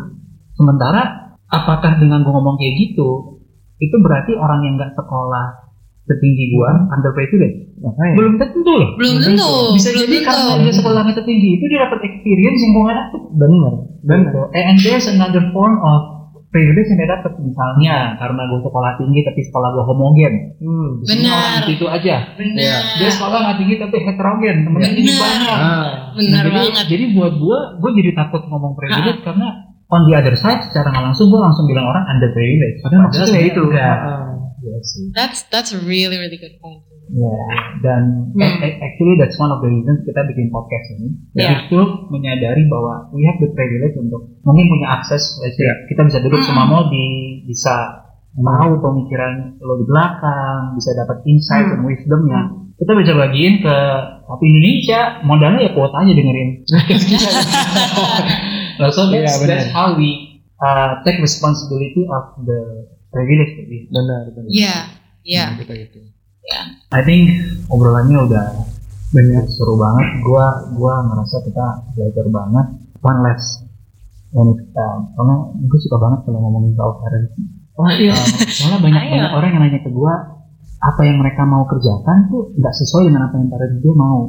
Sementara 0.55 1.35
apakah 1.51 1.99
dengan 1.99 2.23
gue 2.23 2.31
ngomong 2.31 2.55
kayak 2.55 2.75
gitu 2.87 3.43
itu 3.83 3.97
berarti 3.99 4.39
orang 4.39 4.63
yang 4.63 4.75
nggak 4.79 4.95
sekolah 4.95 5.68
setinggi 6.09 6.45
gue 6.57 6.71
underprivileged? 6.89 7.59
Makanya. 7.85 8.15
Belum 8.17 8.35
tentu 8.41 8.73
loh. 8.73 8.91
Belum 8.97 9.17
tentu. 9.21 9.53
Bisa 9.77 9.89
belum 9.93 10.01
jadi 10.09 10.17
tentu. 10.19 10.29
karena 10.33 10.53
dia 10.65 10.75
sekolahnya 10.75 11.13
tertinggi 11.15 11.49
itu 11.61 11.65
dia 11.69 11.79
dapat 11.85 12.01
experience 12.09 12.59
yang 12.65 12.71
gue 12.73 12.83
nggak 12.89 12.99
dapet. 12.99 13.21
Benar. 13.37 13.73
Benar. 14.03 14.25
Gitu. 14.25 14.41
And 14.57 14.77
there's 14.83 15.07
another 15.07 15.43
form 15.53 15.77
of 15.85 16.01
privilege 16.49 16.89
yang 16.89 16.99
dia 17.05 17.11
dapat 17.13 17.33
misalnya 17.45 18.17
karena 18.17 18.43
gue 18.49 18.61
sekolah 18.65 18.91
tinggi 18.97 19.21
tapi 19.21 19.41
sekolah 19.45 19.69
gue 19.69 19.85
homogen. 19.85 20.33
Hmm. 20.59 20.91
Benar. 21.05 21.61
itu, 21.69 21.71
itu 21.77 21.87
aja. 21.87 22.15
Benar. 22.41 22.81
Dia 22.97 23.11
sekolah 23.13 23.39
nggak 23.45 23.57
tinggi 23.61 23.75
tapi 23.77 23.97
heterogen, 24.01 24.57
temennya 24.65 24.91
ini 24.97 25.13
Benar. 25.13 25.21
banyak. 25.21 25.59
Ah. 25.61 25.89
Benar 26.17 26.43
jadi, 26.49 26.57
banget. 26.57 26.85
jadi 26.89 27.05
buat 27.13 27.35
gue, 27.37 27.59
gue 27.85 27.91
jadi 28.01 28.11
takut 28.17 28.43
ngomong 28.49 28.73
privilege 28.81 29.21
karena 29.21 29.49
on 29.93 30.01
the 30.09 30.15
other 30.17 30.37
side 30.37 30.61
secara 30.65 30.89
nggak 30.89 31.05
langsung 31.13 31.29
gue 31.29 31.41
langsung 31.41 31.65
bilang 31.69 31.85
orang 31.85 32.05
underprivileged. 32.17 32.81
Padahal 32.81 33.01
maksudnya 33.09 33.29
Padahal 33.29 33.51
itu. 33.53 33.63
enggak. 33.69 33.97
Enggak. 34.01 34.48
Iya 34.69 34.79
sih. 34.85 35.05
That's 35.17 35.41
that's 35.49 35.73
a 35.73 35.81
really 35.81 36.21
really 36.21 36.37
good 36.37 36.61
point. 36.61 36.85
Ya, 37.09 37.33
dan 37.81 38.37
Hmm. 38.37 38.61
actually 38.85 39.17
that's 39.17 39.41
one 39.41 39.49
of 39.49 39.65
the 39.65 39.71
reasons 39.73 40.05
kita 40.05 40.29
bikin 40.29 40.53
podcast 40.53 40.87
ini. 40.93 41.09
Yeah. 41.33 41.65
Justru 41.65 42.13
menyadari 42.13 42.69
bahwa 42.69 43.09
we 43.17 43.25
have 43.25 43.41
the 43.41 43.49
privilege 43.57 43.97
untuk 43.97 44.37
mungkin 44.45 44.69
punya 44.69 45.01
akses, 45.01 45.41
Yeah. 45.57 45.89
kita 45.89 46.05
bisa 46.05 46.21
duduk 46.21 46.45
Hmm. 46.45 46.53
sama 46.53 46.69
Modi, 46.69 47.49
bisa 47.49 48.05
tahu 48.37 48.73
pemikiran 48.79 49.57
lo 49.59 49.81
di 49.81 49.89
belakang, 49.89 50.77
bisa 50.77 50.93
dapat 50.93 51.25
insight 51.25 51.65
Hmm. 51.65 51.81
dan 51.81 51.89
wisdomnya. 51.89 52.41
Kita 52.77 52.93
bisa 52.93 53.17
bagiin 53.17 53.65
ke 53.65 53.77
tapi 54.29 54.45
Indonesia, 54.45 55.01
modalnya 55.25 55.65
ya 55.65 55.73
kuota 55.73 56.05
aja 56.05 56.13
dengerin. 56.13 56.51
So 58.79 59.11
that's, 59.11 59.43
benar. 59.43 59.59
that's 59.59 59.69
how 59.75 59.99
we 59.99 60.39
uh, 60.63 61.03
take 61.03 61.19
responsibility 61.19 62.07
of 62.07 62.39
the 62.47 62.87
privilege 63.13 63.53
we 63.69 63.79
Benar. 63.89 64.33
Benar. 64.33 64.51
Iya, 64.51 64.77
iya. 65.25 65.45
Hmm, 65.53 65.59
Kita 65.61 65.75
gitu. 65.77 66.01
I 66.89 67.05
think 67.05 67.29
obrolannya 67.69 68.25
udah 68.25 68.47
banyak 69.13 69.45
seru 69.53 69.77
banget. 69.77 70.25
Gua 70.25 70.73
gua 70.73 71.05
ngerasa 71.05 71.45
kita 71.45 71.67
belajar 71.93 72.27
banget. 72.33 72.67
One 73.05 73.21
last 73.21 73.69
when 74.33 74.53
it, 74.53 74.61
uh, 74.77 74.99
karena 75.17 75.35
gue 75.65 75.81
suka 75.81 75.97
banget 75.97 76.21
kalau 76.29 76.39
ngomongin 76.45 76.73
soal 76.77 77.01
parenting. 77.01 77.47
Oh 77.77 77.89
iya. 77.89 78.17
Uh, 78.17 78.49
soalnya 78.57 78.81
banyak 78.81 79.03
Ayo. 79.05 79.13
banyak 79.13 79.33
orang 79.37 79.51
yang 79.53 79.63
nanya 79.65 79.81
ke 79.85 79.91
gua 79.93 80.15
apa 80.79 81.01
yang 81.05 81.19
mereka 81.19 81.43
mau 81.43 81.67
kerjakan 81.67 82.31
tuh 82.31 82.55
nggak 82.55 82.75
sesuai 82.75 83.11
dengan 83.11 83.29
apa 83.29 83.35
yang 83.37 83.49
parents 83.53 83.79
dia 83.85 83.95
mau. 83.97 84.21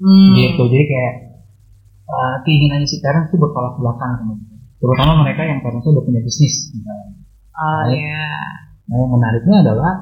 Hmm. 0.00 0.32
Gitu. 0.38 0.62
Jadi 0.70 0.84
kayak 0.86 1.14
uh, 2.06 2.36
keinginannya 2.46 2.86
si 2.86 2.98
parents 3.02 3.30
tuh 3.34 3.38
bertolak 3.42 3.74
belakang. 3.78 4.38
Terutama 4.80 5.26
mereka 5.26 5.42
yang 5.44 5.60
parentsnya 5.60 5.98
udah 5.98 6.04
punya 6.06 6.20
bisnis. 6.22 6.72
misalnya. 6.72 7.20
Oh 7.52 7.82
Right. 7.84 7.98
ya. 7.98 8.30
Nah, 8.86 8.96
yang 8.96 9.10
menariknya 9.10 9.56
adalah 9.62 9.92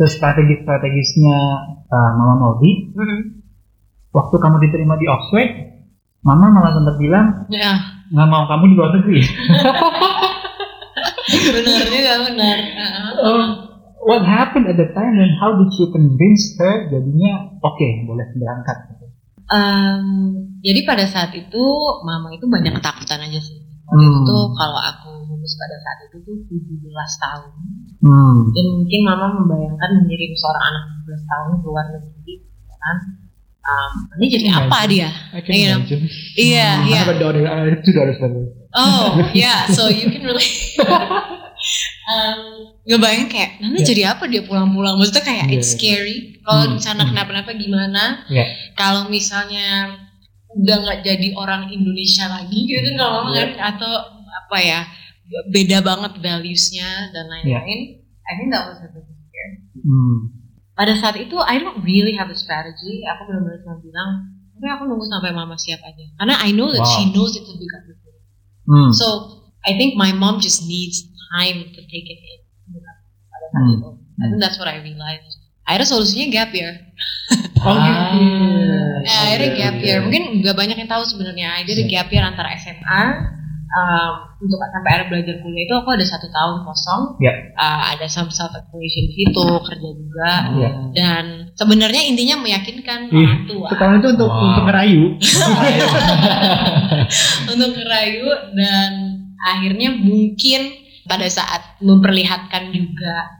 strategi-strategisnya 0.00 1.38
uh, 1.86 2.10
Mama 2.16 2.34
Maudi 2.38 2.88
Hmm. 2.94 3.42
waktu 4.10 4.36
kamu 4.36 4.56
diterima 4.64 4.96
di 4.96 5.04
Oxford, 5.04 5.50
Mama 6.20 6.48
malah 6.48 6.72
sempat 6.72 6.96
bilang 6.96 7.26
Ya, 7.48 7.76
nggak 8.08 8.28
mau 8.28 8.44
kamu 8.46 8.64
di 8.66 8.74
luar 8.76 8.90
negeri. 8.96 9.20
benar 11.30 11.84
juga 11.86 12.12
benar. 12.26 12.56
Um, 13.20 13.42
what 14.02 14.22
happened 14.24 14.66
at 14.66 14.76
the 14.76 14.88
time 14.90 15.14
and 15.14 15.32
how 15.36 15.54
did 15.54 15.70
you 15.76 15.88
convince 15.90 16.56
her 16.56 16.88
jadinya 16.88 17.54
oke 17.60 17.88
boleh 18.04 18.26
berangkat? 18.34 18.78
Em, 19.50 20.06
jadi 20.62 20.86
pada 20.86 21.04
saat 21.04 21.34
itu 21.34 21.62
mama 22.06 22.30
itu 22.30 22.46
banyak 22.46 22.70
ketakutan 22.78 23.18
aja 23.20 23.40
sih. 23.42 23.58
Waktu 23.90 24.06
Hmm. 24.06 24.22
itu 24.22 24.36
kalau 24.54 24.80
aku 24.80 25.08
lulus 25.26 25.52
pada 25.54 25.76
saat 25.76 25.98
itu 26.06 26.16
tuh 26.22 26.36
17 26.46 27.12
tahun. 27.18 27.50
Hmm. 28.00 28.38
Dan 28.54 28.66
mungkin 28.78 29.00
mama 29.02 29.26
membayangkan 29.34 29.90
mengirim 29.98 30.32
seorang 30.32 30.64
anak 30.64 30.82
17 31.02 31.22
tahun 31.26 31.50
ke 31.58 31.66
luar 31.66 31.86
negeri 31.90 32.34
ya 32.64 32.76
kan. 32.78 32.96
Em, 33.60 33.92
ini 34.16 34.26
jadi 34.30 34.46
apa 34.56 34.78
dia? 34.88 35.10
I 35.30 35.40
can 35.42 35.52
Iya. 35.52 35.72
imagine. 35.76 36.02
Iya, 36.34 36.68
I 36.80 36.86
iya. 36.88 36.98
have 37.02 37.12
a 37.12 37.18
daughter. 37.18 37.42
I 37.44 37.68
have 37.68 37.82
two 37.82 37.92
daughters 37.92 38.16
by 38.16 38.26
the 38.26 38.38
way. 38.40 38.48
Oh, 38.72 39.10
yeah. 39.36 39.66
So 39.68 39.90
you 39.90 40.06
can 40.08 40.22
really 40.22 40.48
um, 42.10 42.40
ngebayangin 42.86 43.28
kayak 43.28 43.50
nanti 43.60 43.80
Yeah. 43.82 43.88
jadi 43.90 44.02
apa 44.16 44.24
dia 44.26 44.42
pulang-pulang. 44.42 44.96
Maksudnya 44.96 45.24
kayak 45.24 45.46
Yeah. 45.46 45.54
it's 45.58 45.74
scary. 45.74 46.40
Kalau 46.40 46.62
Hmm. 46.66 46.72
di 46.74 46.80
sana 46.80 47.02
kenapa-napa 47.04 47.52
gimana? 47.52 48.24
Yeah. 48.26 48.48
Kalau 48.74 49.06
misalnya 49.06 49.92
udah 50.50 50.76
nggak 50.82 50.98
jadi 51.06 51.28
orang 51.34 51.70
Indonesia 51.70 52.26
lagi 52.26 52.66
gitu 52.66 52.80
kan 52.82 52.94
kalau 52.98 53.12
mama 53.22 53.30
kan 53.36 53.50
atau 53.74 53.92
apa 54.26 54.58
ya 54.58 54.80
beda 55.46 55.78
banget 55.80 56.12
valuesnya 56.18 57.14
dan 57.14 57.30
lain-lain. 57.30 57.80
I 58.02 58.32
think 58.34 58.50
that 58.50 58.66
was 58.66 58.78
a 58.82 58.90
big 58.90 59.06
scare. 59.06 59.54
Hmm. 59.78 60.16
Pada 60.74 60.94
saat 60.98 61.18
itu 61.18 61.38
I 61.38 61.58
don't 61.58 61.82
really 61.82 62.14
have 62.14 62.30
a 62.30 62.34
strategy. 62.34 63.02
Aku 63.06 63.26
benar-benar 63.26 63.62
cuma 63.62 63.78
bilang, 63.78 64.10
tapi 64.54 64.66
aku 64.70 64.82
nunggu 64.86 65.06
sampai 65.06 65.30
mama 65.30 65.54
siap 65.54 65.82
aja. 65.82 66.04
Karena 66.18 66.34
I 66.42 66.50
know 66.50 66.70
that 66.70 66.82
Wow. 66.82 66.94
she 66.94 67.02
knows 67.10 67.34
it's 67.34 67.46
a 67.46 67.54
big 67.54 67.70
opportunity. 67.70 68.22
Hmm. 68.66 68.90
So 68.90 69.06
I 69.62 69.74
think 69.78 69.94
my 69.94 70.10
mom 70.10 70.38
just 70.38 70.66
needs 70.66 71.06
time 71.34 71.74
to 71.74 71.80
take 71.86 72.06
it 72.06 72.20
in. 72.20 72.40
Pada 73.30 73.46
saat 73.50 73.62
Hmm. 73.66 73.74
itu. 73.78 73.88
I 74.20 74.24
think 74.30 74.40
that's 74.42 74.58
what 74.58 74.66
I 74.70 74.78
realized. 74.82 75.39
Akhirnya 75.70 75.86
solusinya 75.88 76.26
gap 76.28 76.50
year. 76.50 76.74
Oh 77.60 77.70
Ah. 77.70 77.76
gitu. 77.78 78.24
Nah, 79.04 79.16
akhirnya 79.28 79.50
gap 79.54 79.76
year. 79.78 80.00
Mungkin 80.00 80.40
nggak 80.40 80.56
banyak 80.56 80.76
yang 80.80 80.88
tahu 80.88 81.04
sebenarnya. 81.06 81.60
Jadi 81.62 81.86
gap 81.86 82.08
year 82.08 82.24
antara 82.24 82.56
SMA 82.56 83.02
um, 83.70 84.12
untuk 84.40 84.56
sampai 84.58 84.88
akhirnya 84.90 85.08
belajar 85.12 85.34
kuliah 85.44 85.68
itu 85.68 85.74
aku 85.76 85.88
ada 85.92 86.02
satu 86.02 86.26
tahun 86.26 86.64
kosong. 86.64 87.02
Ya. 87.20 87.36
Uh, 87.54 87.80
ada 87.92 88.08
some 88.08 88.32
self 88.32 88.50
exploration 88.50 89.04
gitu, 89.12 89.44
kerja 89.60 89.88
juga. 89.92 90.32
Ya. 90.56 90.70
Dan 90.96 91.24
sebenarnya 91.52 92.02
intinya 92.08 92.40
meyakinkan 92.40 93.12
orang 93.12 93.44
tua 93.44 93.68
Setahun 93.70 93.94
itu 94.00 94.08
untuk 94.16 94.28
Wow. 94.32 94.40
untuk 94.42 94.62
ngerayu. 94.66 95.02
untuk 97.52 97.70
ngerayu 97.76 98.26
dan 98.56 98.90
akhirnya 99.38 99.88
mungkin 99.94 100.60
pada 101.04 101.28
saat 101.28 101.76
memperlihatkan 101.80 102.72
juga 102.72 103.39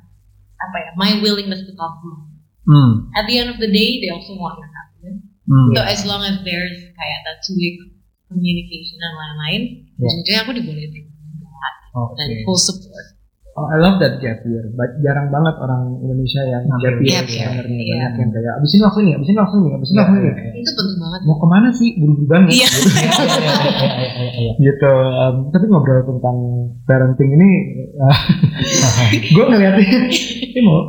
apa 0.60 0.76
ya 0.80 0.90
my 0.96 1.10
willingness 1.24 1.64
to 1.64 1.72
talk 1.74 2.00
to 2.00 2.08
them. 2.08 2.22
Hmm. 2.68 2.92
at 3.16 3.24
the 3.26 3.36
end 3.40 3.48
of 3.48 3.58
the 3.58 3.70
day 3.70 3.98
they 3.98 4.10
also 4.12 4.36
want 4.36 4.60
your 4.60 4.70
happiness 4.70 5.18
Hmm. 5.50 5.74
so 5.74 5.80
as 5.82 6.06
long 6.06 6.22
as 6.22 6.38
there's 6.46 6.78
kayak 6.94 7.18
that 7.26 7.42
two 7.42 7.56
way 7.58 7.74
communication 8.30 8.96
dan 9.00 9.12
lain-lain 9.18 9.62
Yeah. 10.00 10.08
ujungnya 10.16 10.40
aku 10.48 10.52
dibolehin 10.56 10.92
Oke. 11.92 12.14
dan 12.16 12.28
full 12.46 12.56
support. 12.56 13.19
Oh, 13.60 13.68
I 13.68 13.76
love 13.76 14.00
that 14.00 14.16
gap 14.24 14.40
year. 14.48 14.64
Ba- 14.72 14.96
Jarang 15.04 15.28
banget 15.28 15.52
orang 15.60 16.00
Indonesia 16.00 16.40
yang 16.48 16.64
gap 16.64 16.96
year 16.96 17.20
Gap 17.20 17.28
year, 17.28 17.44
sebenarnya 17.52 17.76
iya. 17.76 17.92
banyak 17.92 18.12
yang 18.16 18.30
kayak 18.32 18.52
abis 18.56 18.70
ini 18.72 18.80
langsung 18.80 19.02
ini, 19.04 19.12
abis 19.12 19.28
ini 19.28 19.36
langsung 19.36 19.58
ini, 19.60 19.70
abis 19.76 19.88
ini 19.92 19.98
langsung 20.00 20.16
ini. 20.16 20.30
Itu 20.64 20.70
penting 20.72 20.96
banget. 20.96 21.20
Mau 21.28 21.36
ke 21.36 21.46
mana 21.52 21.68
sih? 21.76 21.88
Buru-buru 22.00 22.24
banget. 22.24 22.50
Iya. 22.56 22.68
gitu. 24.56 24.92
Um, 25.20 25.52
tapi 25.52 25.68
ngobrol 25.68 26.00
tentang 26.06 26.36
parenting 26.88 27.30
ini, 27.36 27.50
gue 29.36 29.44
ngeliatnya 29.44 29.84
ini 30.48 30.60
mau 30.64 30.80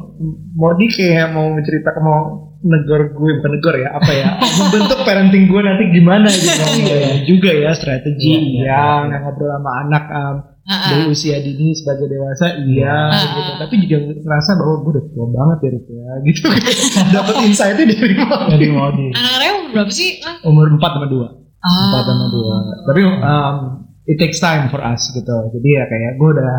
mau 0.55 0.71
di 0.79 0.87
kayak 0.87 1.35
mau 1.35 1.51
menceritakan 1.51 2.01
mau 2.01 2.19
negor 2.61 3.09
gue 3.09 3.29
bukan 3.41 3.51
negor 3.57 3.75
ya 3.81 3.89
apa 3.97 4.11
ya 4.13 4.27
membentuk 4.61 5.01
parenting 5.01 5.49
gue 5.49 5.61
nanti 5.65 5.83
gimana 5.89 6.29
gitu 6.29 6.61
Iya 6.85 7.25
juga 7.25 7.51
ya 7.51 7.71
strategi 7.73 8.61
Iya, 8.61 9.09
yang 9.09 9.25
ngobrol 9.25 9.49
sama 9.49 9.71
anak 9.85 10.03
um, 10.13 10.35
Ha-ha. 10.71 10.87
dari 10.89 11.03
usia 11.05 11.35
dini 11.37 11.71
sebagai 11.71 12.07
dewasa 12.07 12.45
iya 12.63 12.95
Ah. 13.05 13.19
gitu 13.27 13.39
tapi 13.59 13.73
juga 13.81 13.97
ngerasa 14.15 14.49
bahwa 14.55 14.75
gue 14.79 14.91
udah 14.93 15.05
tua 15.05 15.25
banget 15.29 15.57
ya 15.59 15.69
Rik, 15.69 15.85
ya 15.85 16.09
gitu 16.23 16.47
dapat 17.15 17.35
insightnya 17.43 17.83
dari 17.85 18.15
mana 18.15 18.47
Jadi 18.49 18.65
mau 18.69 18.87
di 18.89 19.05
Anak-anaknya 19.09 19.51
umur 19.53 19.69
berapa 19.73 19.91
sih? 19.91 20.09
Umur 20.41 20.65
4 20.71 20.79
sama 20.79 21.05
2 21.05 21.27
Ah. 21.59 21.93
4 21.93 22.07
sama 22.07 22.25
2 22.25 22.87
tapi 22.87 22.99
um, 23.03 23.55
it 24.03 24.17
takes 24.17 24.39
time 24.39 24.65
for 24.67 24.79
us 24.79 25.03
gitu 25.09 25.35
jadi 25.51 25.69
ya 25.69 25.83
kayak 25.85 26.11
gue 26.15 26.29
udah 26.31 26.53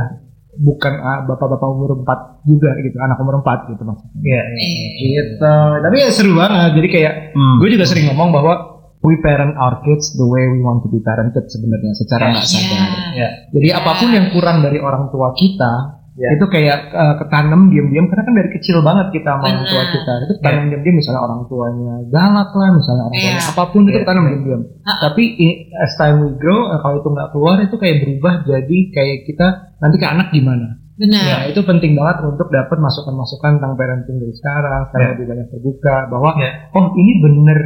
bukan 0.55 0.93
ah, 0.95 1.25
bapak-bapak 1.25 1.65
umur 1.67 1.91
4 1.99 2.45
juga 2.45 2.71
gitu 2.79 2.97
anak 2.99 3.17
umur 3.17 3.41
4 3.41 3.73
gitu 3.73 3.83
maksudnya 3.83 4.21
Iya. 4.21 4.43
Eh. 4.53 4.89
gitu 5.01 5.55
tapi 5.81 5.97
ya 5.99 6.09
seru 6.09 6.33
banget 6.33 6.71
jadi 6.77 6.89
kayak 6.91 7.15
Hmm. 7.33 7.57
gue 7.59 7.69
juga 7.71 7.85
sering 7.85 8.07
ngomong 8.07 8.29
bahwa 8.31 8.55
we 9.03 9.19
parent 9.19 9.55
our 9.57 9.83
kids 9.83 10.15
the 10.15 10.25
way 10.25 10.47
we 10.47 10.59
want 10.59 10.81
to 10.81 10.89
be 10.89 10.99
parented 10.99 11.45
sebenarnya 11.45 11.93
secara 11.93 12.31
nggak 12.31 12.43
Iya. 12.43 12.55
sadar 12.55 12.89
Ya. 13.13 13.29
jadi 13.51 13.69
apa 13.77 13.91
pun 13.97 14.09
yang 14.09 14.27
kurang 14.31 14.61
dari 14.61 14.79
orang 14.79 15.09
tua 15.09 15.31
kita 15.33 15.99
Ya. 16.13 16.29
itu 16.37 16.45
kayak 16.45 16.93
uh, 16.93 17.15
ketanam 17.19 17.73
diam-diam 17.73 18.05
karena 18.05 18.21
kan 18.21 18.35
dari 18.37 18.53
kecil 18.53 18.79
banget 18.81 19.17
kita 19.17 19.33
sama 19.33 19.49
orang 19.49 19.65
tua 19.65 19.83
kita 19.87 20.13
itu 20.21 20.33
ketanam 20.37 20.65
diam-diam 20.69 20.95
misalnya 20.95 21.21
orang 21.21 21.41
tuanya 21.47 21.95
galak 22.07 22.51
lah 22.53 22.69
misalnya 22.71 23.03
orang 23.03 23.17
tuanya 23.17 23.33
Iya. 23.35 23.49
apa 23.49 23.63
pun 23.67 23.81
itu 23.83 23.99
ketanam 23.99 24.25
diam-diam 24.27 24.61
tapi 25.01 25.23
i- 25.41 25.59
as 25.75 25.97
time 25.97 26.21
we 26.21 26.31
grow 26.37 26.69
uh, 26.69 26.79
kalau 26.79 27.01
itu 27.01 27.09
nggak 27.09 27.29
keluar 27.31 27.57
itu 27.59 27.77
kayak 27.77 27.97
berubah 27.99 28.35
jadi 28.45 28.79
kayak 28.93 29.19
kita 29.25 29.47
nanti 29.79 29.97
ke 29.97 30.07
anak 30.07 30.29
gimana 30.31 30.79
Benar. 30.93 31.25
Ya 31.25 31.39
itu 31.49 31.65
penting 31.65 31.97
banget 31.97 32.21
untuk 32.23 32.53
dapat 32.53 32.77
masukan-masukan 32.77 33.59
tentang 33.59 33.75
parenting 33.75 34.21
dari 34.21 34.31
sekarang, 34.31 34.87
sekarang 34.87 35.03
Ya. 35.03 35.13
lebih 35.17 35.27
banyak 35.27 35.47
terbuka 35.49 35.97
bahwa 36.07 36.31
Ya. 36.37 36.51
oh 36.71 36.93
ini 36.93 37.13
bener 37.19 37.59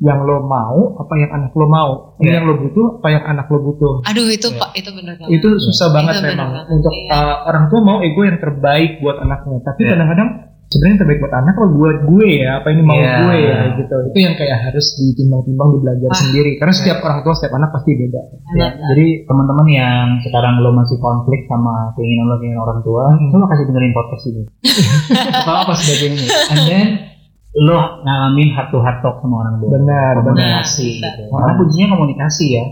yang 0.00 0.18
lo 0.22 0.42
mau 0.42 0.98
apa 0.98 1.14
yang 1.14 1.30
anak 1.30 1.52
lo 1.52 1.66
mau, 1.66 1.90
ini 2.18 2.28
Ya. 2.28 2.38
yang 2.38 2.50
lo 2.50 2.58
butuh 2.58 2.98
apa 2.98 3.08
yang 3.10 3.22
anak 3.24 3.46
lo 3.46 3.58
butuh. 3.62 4.02
Aduh 4.04 4.26
itu 4.26 4.48
Iya. 4.50 4.58
pak 4.58 4.70
itu 4.74 4.90
benar 4.90 5.14
banget. 5.14 5.30
Itu 5.38 5.48
susah 5.56 5.88
banget 5.90 6.14
Itu 6.18 6.26
memang 6.34 6.50
banget, 6.50 6.64
untuk 6.72 6.92
iya. 6.92 7.10
uh, 7.14 7.36
orang 7.46 7.64
tua 7.68 7.80
mau 7.80 7.98
ego 8.00 8.20
yang 8.22 8.38
terbaik 8.38 8.98
buat 8.98 9.16
anaknya, 9.18 9.62
tapi 9.62 9.80
Ya. 9.82 9.94
kadang-kadang 9.94 10.28
sebenarnya 10.64 10.98
terbaik 10.98 11.20
buat 11.22 11.34
anak 11.36 11.54
lo 11.54 11.66
buat 11.70 11.98
gue 12.10 12.28
ya, 12.42 12.50
apa 12.58 12.68
ini 12.68 12.82
mau 12.82 12.98
Ya. 12.98 13.22
gue 13.22 13.36
ya 13.38 13.56
gitu. 13.78 13.94
Itu 14.10 14.18
yang 14.18 14.34
kayak 14.34 14.58
harus 14.66 14.86
ditimbang-timbang 14.98 15.68
dibelajar 15.70 16.10
Wah. 16.10 16.18
sendiri 16.18 16.50
karena 16.58 16.72
setiap 16.74 16.98
orang 16.98 17.18
tua 17.22 17.34
setiap 17.38 17.54
anak 17.54 17.70
pasti 17.70 17.90
beda. 17.94 18.22
Ya, 18.58 18.68
jadi 18.90 19.06
teman-teman 19.24 19.66
yang 19.70 20.06
sekarang 20.26 20.58
lo 20.58 20.74
masih 20.74 20.98
konflik 20.98 21.46
sama 21.46 21.94
keinginan 21.94 22.26
lo 22.26 22.36
keinginan 22.42 22.62
orang 22.66 22.80
tua, 22.82 23.04
Hmm. 23.14 23.30
lo 23.30 23.46
kasih 23.46 23.64
dengerin 23.70 23.94
podcast 23.94 24.24
ini. 24.26 24.42
Atau 25.38 25.54
apa 25.54 25.72
sebagainya. 25.78 26.26
And 26.50 26.62
then 26.66 26.86
lo 27.54 28.02
ngalamin 28.02 28.50
heart 28.50 28.74
to 28.74 28.82
heart 28.82 28.98
talk 28.98 29.22
sama 29.22 29.46
orang 29.46 29.62
tua. 29.62 29.70
Benar, 29.78 30.14
komunikasi. 30.20 30.98
benar. 30.98 31.12
Gitu. 31.14 31.30
Karena 31.30 31.52
kuncinya 31.54 31.88
komunikasi 31.94 32.46
ya. 32.50 32.64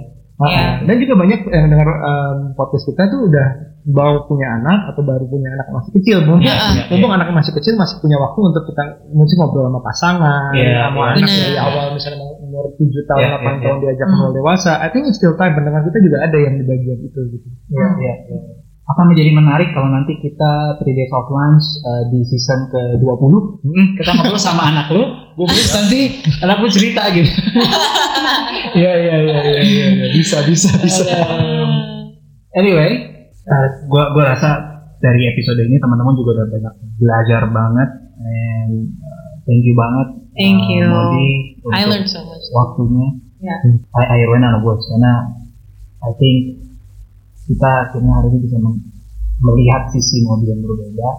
Iya. 0.43 0.66
Dan 0.83 0.95
juga 0.99 1.14
banyak 1.14 1.39
yang 1.47 1.66
dengar 1.70 1.89
um, 2.03 2.37
podcast 2.59 2.91
kita 2.91 3.07
tuh 3.07 3.30
udah 3.30 3.47
baru 3.83 4.26
punya 4.26 4.59
anak 4.59 4.91
atau 4.91 5.03
baru 5.03 5.22
punya 5.26 5.55
anak 5.55 5.70
masih 5.70 5.91
kecil. 6.03 6.18
Mumpung, 6.26 6.43
Iya, 6.43 6.87
mumpung 6.91 7.12
anak 7.14 7.30
masih 7.30 7.55
kecil 7.55 7.78
masih 7.78 8.03
punya 8.03 8.18
waktu 8.18 8.39
untuk 8.43 8.62
kita 8.66 8.83
mesti 9.07 9.35
ngobrol 9.39 9.70
sama 9.70 9.80
pasangan, 9.83 10.51
Iya, 10.51 10.91
sama 10.91 10.99
iya. 10.99 11.11
anak 11.14 11.18
Benar. 11.22 11.39
dari 11.47 11.59
awal 11.59 11.87
misalnya 11.95 12.18
mau 12.18 12.30
umur 12.43 12.64
7 12.74 13.07
tahun, 13.07 13.22
8 13.22 13.39
iya, 13.39 13.62
tahun 13.62 13.78
diajak 13.83 14.07
Hmm. 14.07 14.14
ngobrol 14.18 14.35
dewasa. 14.35 14.72
I 14.83 14.89
think 14.91 15.07
it's 15.07 15.18
still 15.18 15.35
time 15.35 15.55
pendengar 15.55 15.83
kita 15.87 15.99
juga 15.99 16.16
ada 16.26 16.39
yang 16.39 16.55
di 16.59 16.64
bagian 16.66 16.99
itu 17.03 17.20
gitu. 17.39 17.47
Iya, 17.70 17.87
iya, 18.03 18.14
iya. 18.35 18.41
Akan 18.93 19.09
menjadi 19.09 19.32
menarik 19.32 19.72
kalau 19.72 19.88
nanti 19.88 20.20
kita 20.20 20.76
3 20.78 20.84
days 20.84 21.12
of 21.16 21.26
lunch 21.32 21.64
uh, 21.88 22.03
di 22.12 22.20
season 22.28 22.68
ke-20 22.68 23.32
kita 23.97 24.11
ngobrol 24.12 24.36
sama 24.36 24.68
anak 24.68 24.93
lo, 24.93 25.32
terus 25.49 25.72
nanti 25.72 26.20
anak 26.45 26.61
lo 26.61 26.68
cerita 26.68 27.09
gitu. 27.12 27.32
Iya 28.72 28.93
iya 28.95 29.16
iya 29.20 29.38
iya 29.43 29.61
iya 29.61 29.86
iya. 29.93 30.07
bisa 30.16 30.40
bisa 30.49 30.72
bisa. 30.80 31.05
Anyway, 32.57 32.90
uh, 33.45 33.68
gua 33.90 34.16
gua 34.16 34.32
rasa 34.32 34.80
dari 35.03 35.28
episode 35.28 35.61
ini 35.61 35.76
teman-teman 35.76 36.14
juga 36.16 36.40
udah 36.40 36.47
banyak 36.49 36.74
belajar 36.97 37.43
banget 37.53 37.90
and 38.22 38.97
uh, 39.03 39.30
thank 39.45 39.61
you 39.66 39.74
banget. 39.76 40.09
Thank 40.38 40.62
uh, 40.62 40.72
you. 40.72 40.84
Modi 40.88 41.30
I 41.74 41.84
learned 41.84 42.09
so 42.09 42.24
much. 42.24 42.45
waktunya. 42.55 43.09
Ya. 43.43 43.57
I, 43.99 44.03
I 44.07 44.18
ran 44.30 44.47
out 44.47 44.62
of 44.62 44.64
words 44.64 44.86
karena 44.86 45.43
I 46.01 46.11
think 46.16 46.72
kita 47.53 47.69
akhirnya 47.85 48.13
hari 48.17 48.29
ini 48.31 48.39
bisa 48.43 48.57
melihat 49.39 49.83
sisi 49.91 50.25
Modi 50.25 50.49
yang 50.49 50.61
berbeda. 50.61 51.11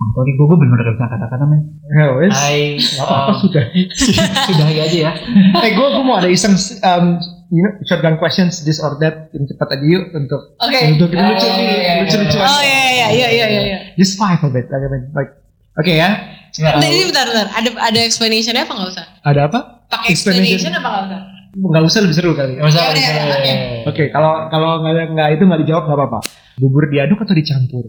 Oh, 0.00 0.10
tadi 0.16 0.32
gue 0.32 0.46
benar-benar 0.48 0.80
gak 0.82 0.94
bisa 0.96 1.06
kata-kata 1.06 1.44
men. 1.44 1.60
Ya 1.86 2.06
wes. 2.16 2.32
I 2.32 2.80
Apa 2.98 3.36
sudah? 3.36 3.64
sudahi 4.48 4.76
aja 4.80 4.98
ya. 5.06 5.12
eh 5.60 5.70
gue 5.70 5.86
gue 5.92 6.02
mau 6.02 6.16
ada 6.16 6.24
iseng 6.24 6.56
um, 6.80 7.20
you 7.48 7.60
know, 7.60 7.72
shotgun 7.84 8.16
questions 8.16 8.64
this 8.64 8.80
or 8.80 8.96
that 8.96 9.28
yang 9.30 9.44
cepat 9.44 9.76
aja 9.76 9.84
yuk 9.84 10.08
untuk 10.10 10.56
Oke. 10.56 10.80
untuk 10.88 11.12
Ah, 11.12 11.28
lucu 11.28 11.46
iya, 11.46 11.74
iya, 11.76 11.92
lucu 12.00 12.16
lucuan. 12.16 12.48
Oh 12.48 12.62
iya 12.64 12.80
iya 12.88 13.06
iya 13.12 13.28
iya 13.28 13.46
iya. 13.46 13.60
iya. 13.60 13.78
Just 13.94 14.16
five 14.16 14.40
of 14.40 14.56
it. 14.56 14.72
Like, 14.72 14.88
like, 15.12 15.30
oke 15.76 15.92
ya. 15.92 16.08
Nah, 16.50 16.80
ini 16.82 17.04
bentar 17.06 17.28
bentar. 17.28 17.46
Ada 17.52 17.68
ada 17.92 18.00
explanationnya 18.00 18.64
apa 18.64 18.72
nggak 18.72 18.90
usah? 18.90 19.04
Ada 19.20 19.40
apa? 19.46 19.58
Pakai 19.86 20.16
Explanation. 20.16 20.56
explanation 20.64 20.72
apa 20.80 20.88
nggak 20.88 21.04
usah? 21.12 21.20
Nggak 21.50 21.82
usah 21.82 22.00
lebih 22.02 22.16
seru 22.16 22.32
kali. 22.32 22.56
Nggak 22.56 22.68
usah, 22.68 22.82
Ya 22.82 22.90
udah, 22.90 23.02
nggak 23.02 23.40
usah. 23.42 23.42
ya, 23.42 23.56
oke. 23.86 24.04
Kalau 24.08 24.32
kalau 24.48 24.70
nggak 24.80 24.94
nggak 25.10 25.28
itu 25.34 25.42
nggak 25.44 25.60
dijawab 25.62 25.84
nggak 25.86 25.98
apa-apa. 25.98 26.20
Bubur 26.56 26.84
diaduk 26.86 27.18
atau 27.18 27.34
dicampur? 27.34 27.84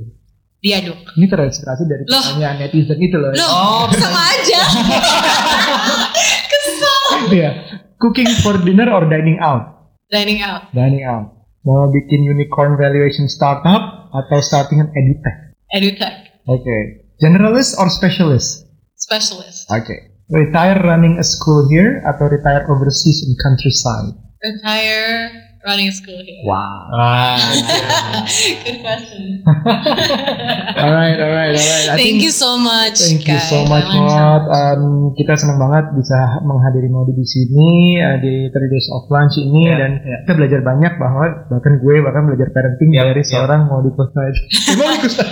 Diaduk. 0.58 0.98
Ini 1.18 1.26
terinspirasi 1.26 1.84
dari 1.86 2.04
Loh. 2.06 2.22
pertanyaan 2.22 2.56
netizen 2.60 2.98
itu 2.98 3.18
loh. 3.18 3.34
Loh, 3.34 3.50
Oh, 3.50 3.86
sama 3.92 4.22
aja. 4.30 4.62
Kesel. 6.52 6.98
Iya. 7.32 7.52
Cooking 7.98 8.30
for 8.42 8.58
dinner 8.60 8.90
or 8.90 9.06
dining 9.06 9.38
out? 9.40 9.94
Dining 10.08 10.42
out. 10.42 10.70
Dining 10.72 11.02
out. 11.02 11.34
Mau 11.62 11.86
bikin 11.88 12.26
unicorn 12.26 12.74
valuation 12.74 13.26
startup 13.26 14.10
atau 14.12 14.38
starting 14.42 14.82
an 14.82 14.90
edutech? 14.92 15.54
Edutech. 15.70 16.16
Oke. 16.46 16.78
Generalist 17.18 17.78
or 17.78 17.86
specialist? 17.88 18.66
Specialist. 18.96 19.70
Oke. 19.70 20.11
Retire 20.32 20.80
running 20.80 21.20
a 21.20 21.26
school 21.28 21.68
here 21.68 22.00
atau 22.08 22.32
retire 22.32 22.64
overseas 22.72 23.20
in 23.28 23.36
countryside? 23.36 24.16
Retire 24.40 25.28
running 25.62 25.92
a 25.92 25.94
school 25.94 26.16
here. 26.18 26.40
Wow. 26.48 26.88
Wah. 26.88 27.36
Good 28.64 28.80
question. 28.80 29.44
Alright, 30.82 31.20
alright, 31.20 31.52
alright. 31.52 31.88
I 31.92 32.00
Thank 32.00 32.18
think- 32.18 32.24
you 32.24 32.32
so 32.32 32.56
much. 32.56 32.96
Thank 33.04 33.28
you 33.28 33.36
guys. 33.36 33.52
so 33.52 33.68
much, 33.68 33.86
Maud. 33.92 34.44
Um, 34.48 34.84
kita 35.14 35.36
senang 35.36 35.60
banget 35.60 36.00
bisa 36.00 36.16
menghadiri 36.42 36.88
Maudi 36.88 37.12
di 37.12 37.28
sini 37.28 38.00
uh, 38.00 38.16
di 38.18 38.48
3 38.48 38.56
Days 38.72 38.88
of 38.96 39.12
Lunch 39.12 39.36
ini 39.36 39.68
Ya, 39.68 39.76
dan 39.78 39.92
ya. 40.00 40.18
kita 40.26 40.34
belajar 40.40 40.60
banyak 40.64 40.94
bahwa 40.96 41.26
bahkan 41.52 41.76
gue 41.78 41.96
bahkan 42.00 42.24
belajar 42.24 42.48
parenting 42.56 42.90
Ya, 42.96 43.04
dari 43.04 43.20
ya. 43.20 43.28
seorang 43.28 43.68
Maudi 43.68 43.92
Kusnad. 43.92 44.32
Maudi 44.80 44.98
Kusnad. 45.04 45.28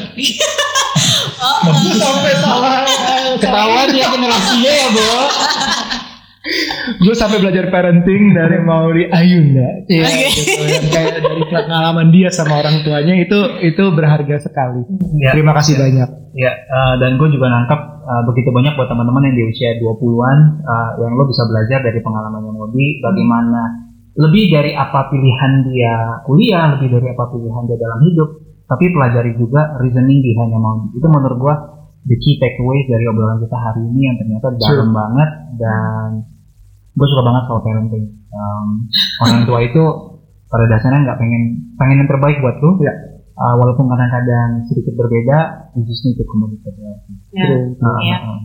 Oh, 1.39 1.72
sampai 1.95 2.34
salah. 2.36 2.84
Ketahuan 3.39 3.87
ya 3.95 4.07
generasinya 4.11 4.71
ya, 4.71 4.87
Bo. 4.91 5.09
gue 7.03 7.15
sampai 7.15 7.37
belajar 7.43 7.67
parenting 7.69 8.31
dari 8.31 8.57
Maudi 8.63 9.05
Ayunda. 9.11 9.85
Iya, 9.85 10.07
Oke. 10.07 10.27
gitu. 10.33 10.63
Yang 10.65 10.85
kayak 10.89 11.15
dari 11.21 11.43
pengalaman 11.53 12.07
dia 12.15 12.29
sama 12.31 12.63
orang 12.63 12.81
tuanya 12.81 13.13
itu 13.19 13.39
itu 13.61 13.83
berharga 13.91 14.35
sekali. 14.39 14.87
Ya. 15.19 15.35
Terima 15.35 15.51
kasih 15.53 15.77
banyak. 15.77 16.09
Ya, 16.37 16.51
eh, 16.55 16.93
dan 17.01 17.19
gue 17.19 17.27
juga 17.33 17.51
nangkep 17.51 17.79
eh, 18.07 18.23
begitu 18.31 18.49
banyak 18.55 18.73
buat 18.79 18.87
teman-teman 18.87 19.27
yang 19.29 19.35
di 19.35 19.43
usia 19.51 19.69
20-an 19.83 20.37
eh, 20.63 20.89
yang 21.03 21.13
lo 21.19 21.23
bisa 21.27 21.43
belajar 21.45 21.79
dari 21.83 21.99
pengalamannya 21.99 22.53
Modi 22.55 22.87
bagaimana 23.03 23.61
lebih 24.19 24.51
dari 24.51 24.71
apa 24.75 25.07
pilihan 25.11 25.51
dia 25.69 26.23
kuliah, 26.27 26.75
lebih 26.75 26.87
dari 26.91 27.07
apa 27.13 27.23
pilihan 27.31 27.63
dia 27.67 27.77
dalam 27.79 27.99
hidup, 28.03 28.29
tapi 28.67 28.91
pelajari 28.91 29.31
juga 29.37 29.75
reasoning 29.79 30.19
behind 30.23 30.55
Modi. 30.55 30.87
Itu 30.97 31.07
menurut 31.07 31.37
gue 31.39 31.55
the 32.10 32.18
key 32.18 32.41
takeaways 32.41 32.89
dari 32.89 33.05
obrolan 33.05 33.38
kita 33.38 33.53
hari 33.53 33.86
ini 33.86 34.01
yang 34.10 34.18
ternyata 34.18 34.47
dalam 34.57 34.89
banget 34.89 35.30
dan 35.62 36.07
gue 36.97 37.07
suka 37.07 37.22
banget 37.22 37.43
soal 37.45 37.62
parenting. 37.62 38.05
Um, 38.34 38.68
orang 39.24 39.45
tua 39.45 39.60
itu 39.62 39.84
pada 40.49 40.66
dasarnya 40.66 41.05
nggak 41.05 41.20
pengen 41.22 41.43
pengen 41.78 42.01
yang 42.03 42.10
terbaik 42.10 42.41
buat 42.41 42.57
lo, 42.60 42.82
Ya. 42.82 42.93
Uh, 43.39 43.55
walaupun 43.55 43.88
kadang-kadang 43.88 44.68
sedikit 44.68 44.99
berbeda, 44.99 45.72
you 45.72 45.88
just 45.88 46.03
need 46.03 46.20
to 46.20 46.28
communicate. 46.28 46.76
Ya. 46.76 46.91
Uh, 47.80 47.99
Iya. 48.03 48.18
uh, 48.20 48.39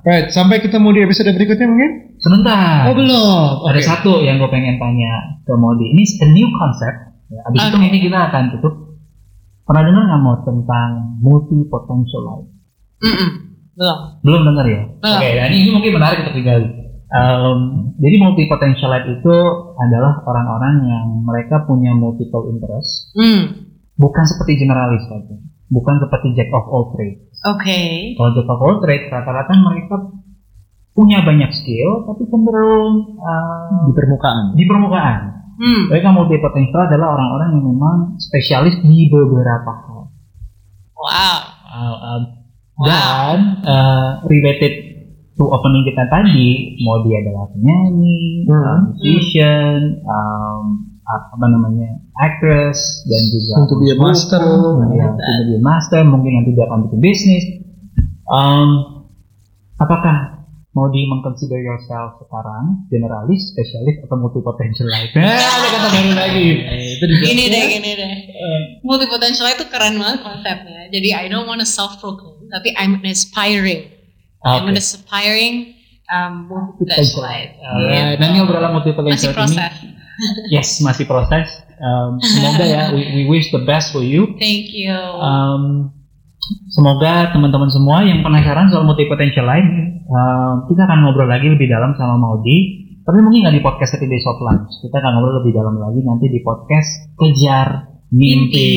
Right, 0.00 0.32
sampai 0.32 0.64
ketemu 0.64 0.96
di 0.96 1.00
episode 1.04 1.28
berikutnya 1.30 1.68
mungkin? 1.68 2.16
Sebentar. 2.18 2.88
Oh 2.88 2.96
belum. 2.96 3.68
Ada 3.68 3.78
Oke. 3.78 3.84
satu 3.84 4.12
yang 4.24 4.40
gue 4.40 4.48
pengen 4.48 4.80
tanya 4.80 5.12
ke 5.44 5.52
Modi. 5.54 5.92
Ini 5.92 6.02
a 6.24 6.26
new 6.32 6.48
concept. 6.56 6.98
Ya, 7.28 7.40
abis 7.46 7.60
itu 7.62 7.76
Oke. 7.76 7.82
mungkin 7.84 8.00
kita 8.08 8.18
akan 8.32 8.44
tutup. 8.56 8.74
Pernah 9.70 9.86
dengar 9.86 10.02
nggak 10.02 10.22
mau 10.26 10.36
tentang 10.42 10.88
multi 11.22 11.62
potential 11.70 12.22
life? 12.26 12.50
Belum. 13.78 13.98
Belum 14.26 14.42
dengar 14.50 14.66
ya? 14.66 14.82
Belum. 14.98 15.14
Oke, 15.22 15.28
dan 15.30 15.48
ini 15.54 15.70
mungkin 15.70 15.92
menarik 15.94 16.26
untuk 16.26 16.34
digali. 16.34 16.66
Um, 17.10 17.58
jadi 18.02 18.16
multi 18.18 18.50
potential 18.50 18.90
life 18.90 19.06
itu 19.06 19.34
adalah 19.78 20.26
orang-orang 20.26 20.74
yang 20.90 21.06
mereka 21.22 21.62
punya 21.66 21.94
multiple 21.94 22.50
interest, 22.50 23.14
Hmm. 23.14 23.42
bukan 23.94 24.26
seperti 24.26 24.58
generalis 24.58 25.06
saja, 25.06 25.38
bukan 25.70 26.02
seperti 26.02 26.34
jack 26.34 26.50
of 26.50 26.66
all 26.66 26.90
trades. 26.90 27.30
Oke. 27.46 27.78
Kalau 28.18 28.30
jack 28.34 28.50
of 28.50 28.58
all 28.58 28.78
trades 28.82 29.06
rata-rata 29.06 29.54
mereka 29.54 29.96
punya 30.90 31.22
banyak 31.22 31.50
skill, 31.54 32.10
tapi 32.10 32.26
cenderung 32.26 33.22
uh, 33.22 33.86
di 33.86 33.92
permukaan. 33.94 34.44
di 34.58 34.64
permukaan. 34.66 35.39
Hmm. 35.60 35.92
Mereka 35.92 36.08
multi 36.16 36.40
potential 36.40 36.88
adalah 36.88 37.20
orang-orang 37.20 37.48
yang 37.60 37.64
memang 37.68 37.96
spesialis 38.16 38.80
di 38.80 39.12
beberapa 39.12 39.68
hal. 39.68 40.08
Wow. 40.96 41.38
Uh, 41.70 41.96
um, 42.00 42.22
dan 42.80 43.36
uh, 43.62 44.24
related 44.24 44.72
to 45.36 45.44
opening 45.46 45.84
kita 45.84 46.08
tadi, 46.08 46.80
mau 46.80 47.04
dia 47.04 47.20
adalah 47.20 47.44
penyanyi, 47.52 48.48
Hmm. 48.48 48.56
uh, 48.56 48.78
musician, 48.88 50.00
um, 50.04 50.64
apa 51.10 51.46
namanya 51.50 51.90
actress 52.22 53.02
dan 53.04 53.22
juga 53.28 53.52
Untuk 53.66 53.78
dia 53.82 53.96
master. 53.98 54.40
ya, 54.94 55.06
untuk 55.10 55.44
dia 55.50 55.60
master, 55.60 56.02
mungkin 56.06 56.30
nanti 56.38 56.50
dia 56.54 56.64
akan 56.70 56.78
bikin 56.86 57.00
bisnis. 57.02 57.44
Um, 58.30 58.68
apakah 59.74 60.29
mau 60.70 60.86
di 60.86 61.02
mengconsider 61.02 61.58
yourself 61.58 62.14
sekarang 62.22 62.86
generalis, 62.86 63.50
spesialis 63.50 63.98
atau 64.06 64.16
multi 64.16 64.38
potential 64.38 64.86
life? 64.86 65.10
Nah, 65.18 65.26
ada 65.34 65.68
kata 65.74 65.88
baru 65.90 66.12
lagi. 66.14 66.48
Itu 66.94 67.04
juga. 67.10 67.24
Gini 67.26 67.44
deh, 67.50 67.62
gini 67.74 67.90
deh. 67.98 68.14
Multi 68.86 69.06
potential 69.10 69.50
itu 69.50 69.64
keren 69.66 69.98
banget 69.98 70.22
konsepnya. 70.22 70.86
Jadi 70.94 71.08
I 71.10 71.26
don't 71.26 71.50
want 71.50 71.58
to 71.58 71.66
self 71.66 71.98
proclaim, 71.98 72.46
tapi 72.48 72.70
I'm 72.78 73.02
an 73.02 73.10
aspiring. 73.10 73.90
I'm 74.40 74.64
Oke. 74.64 74.72
an 74.72 74.76
aspiring 74.78 75.54
um, 76.08 76.48
multi 76.48 76.86
potential 76.86 77.20
life. 77.22 77.52
Alright, 77.58 78.16
Nah, 78.16 78.26
ini 78.30 78.38
obrolan 78.40 78.70
multi 78.72 78.94
Masih 78.94 78.98
potential 78.98 79.30
ini. 79.30 79.38
proses. 79.38 79.74
Yes, 80.52 80.84
masih 80.84 81.08
proses. 81.08 81.48
Um, 81.80 82.20
semoga 82.20 82.60
ya, 82.60 82.92
we, 82.92 83.00
we 83.08 83.22
wish 83.24 83.48
the 83.56 83.64
best 83.64 83.88
for 83.88 84.04
you. 84.04 84.36
Thank 84.36 84.68
you. 84.76 84.92
Um, 84.92 85.96
semoga 86.72 87.32
teman-teman 87.32 87.70
semua 87.70 88.02
yang 88.04 88.24
penasaran 88.24 88.68
soal 88.72 88.86
multi 88.86 89.06
potential 89.06 89.46
life, 89.46 89.70
um, 90.10 90.54
kita 90.70 90.86
akan 90.86 91.04
ngobrol 91.04 91.28
lagi 91.28 91.48
lebih 91.48 91.70
dalam 91.70 91.94
sama 91.96 92.16
Maudi. 92.18 92.88
Tapi 93.00 93.18
mungkin 93.24 93.42
nggak 93.42 93.56
di 93.58 93.64
podcast 93.64 93.96
30 93.96 94.12
Days 94.12 94.26
of 94.28 94.38
Lunch. 94.44 94.70
Kita 94.84 94.96
akan 95.00 95.10
ngobrol 95.18 95.34
lebih 95.42 95.52
dalam 95.56 95.74
lagi 95.80 96.00
nanti 96.04 96.26
di 96.30 96.40
podcast 96.44 96.90
Kejar 97.16 97.68
Mimpi. 98.10 98.70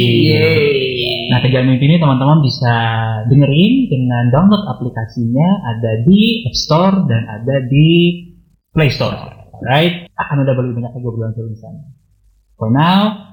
Nah, 1.29 1.41
Kejar 1.41 1.65
Mimpi 1.65 1.85
ini 1.89 1.97
teman-teman 1.97 2.39
bisa 2.41 2.73
dengerin 3.27 3.73
dengan 3.89 4.23
download 4.29 4.63
aplikasinya 4.69 5.47
ada 5.75 6.05
di 6.05 6.45
App 6.45 6.55
Store 6.55 6.95
dan 7.09 7.21
ada 7.29 7.55
di 7.65 7.89
Play 8.73 8.89
Store. 8.93 9.43
Alright, 9.63 10.09
akan 10.17 10.37
ada 10.43 10.53
lebih 10.59 10.81
banyak 10.81 10.91
lagi 10.91 11.05
obrolan 11.07 11.33
di 11.33 11.57
sana. 11.57 11.81
For 12.57 12.69
now, 12.69 13.32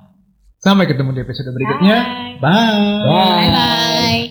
Sampai 0.61 0.85
ketemu 0.85 1.17
di 1.17 1.25
episode 1.25 1.57
berikutnya. 1.57 1.97
Bye. 2.37 3.09
Bye 3.09 3.49
bye. 3.49 4.23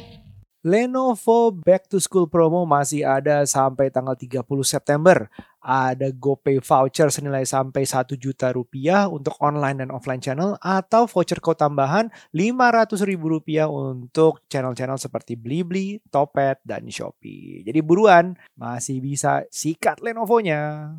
Lenovo 0.62 1.50
Back 1.50 1.90
to 1.90 1.98
School 1.98 2.30
promo 2.30 2.70
masih 2.70 3.02
ada 3.02 3.42
sampai 3.50 3.90
tanggal 3.90 4.14
30 4.14 4.46
September. 4.62 5.26
Ada 5.58 6.14
GoPay 6.14 6.62
voucher 6.62 7.10
senilai 7.10 7.50
sampai 7.50 7.82
1 7.82 8.14
juta 8.14 8.54
rupiah 8.54 9.10
untuk 9.10 9.42
online 9.42 9.82
dan 9.82 9.90
offline 9.90 10.22
channel 10.22 10.54
atau 10.62 11.10
voucher 11.10 11.42
code 11.42 11.58
tambahan 11.58 12.14
500 12.30 13.10
ribu 13.10 13.34
rupiah 13.34 13.66
untuk 13.66 14.46
channel-channel 14.54 15.02
seperti 15.02 15.34
Blibli, 15.34 15.98
Topet, 16.14 16.62
dan 16.62 16.86
Shopee. 16.94 17.66
Jadi 17.66 17.80
buruan, 17.82 18.38
masih 18.54 19.02
bisa 19.02 19.50
sikat 19.50 19.98
Lenovonya. 20.06 20.94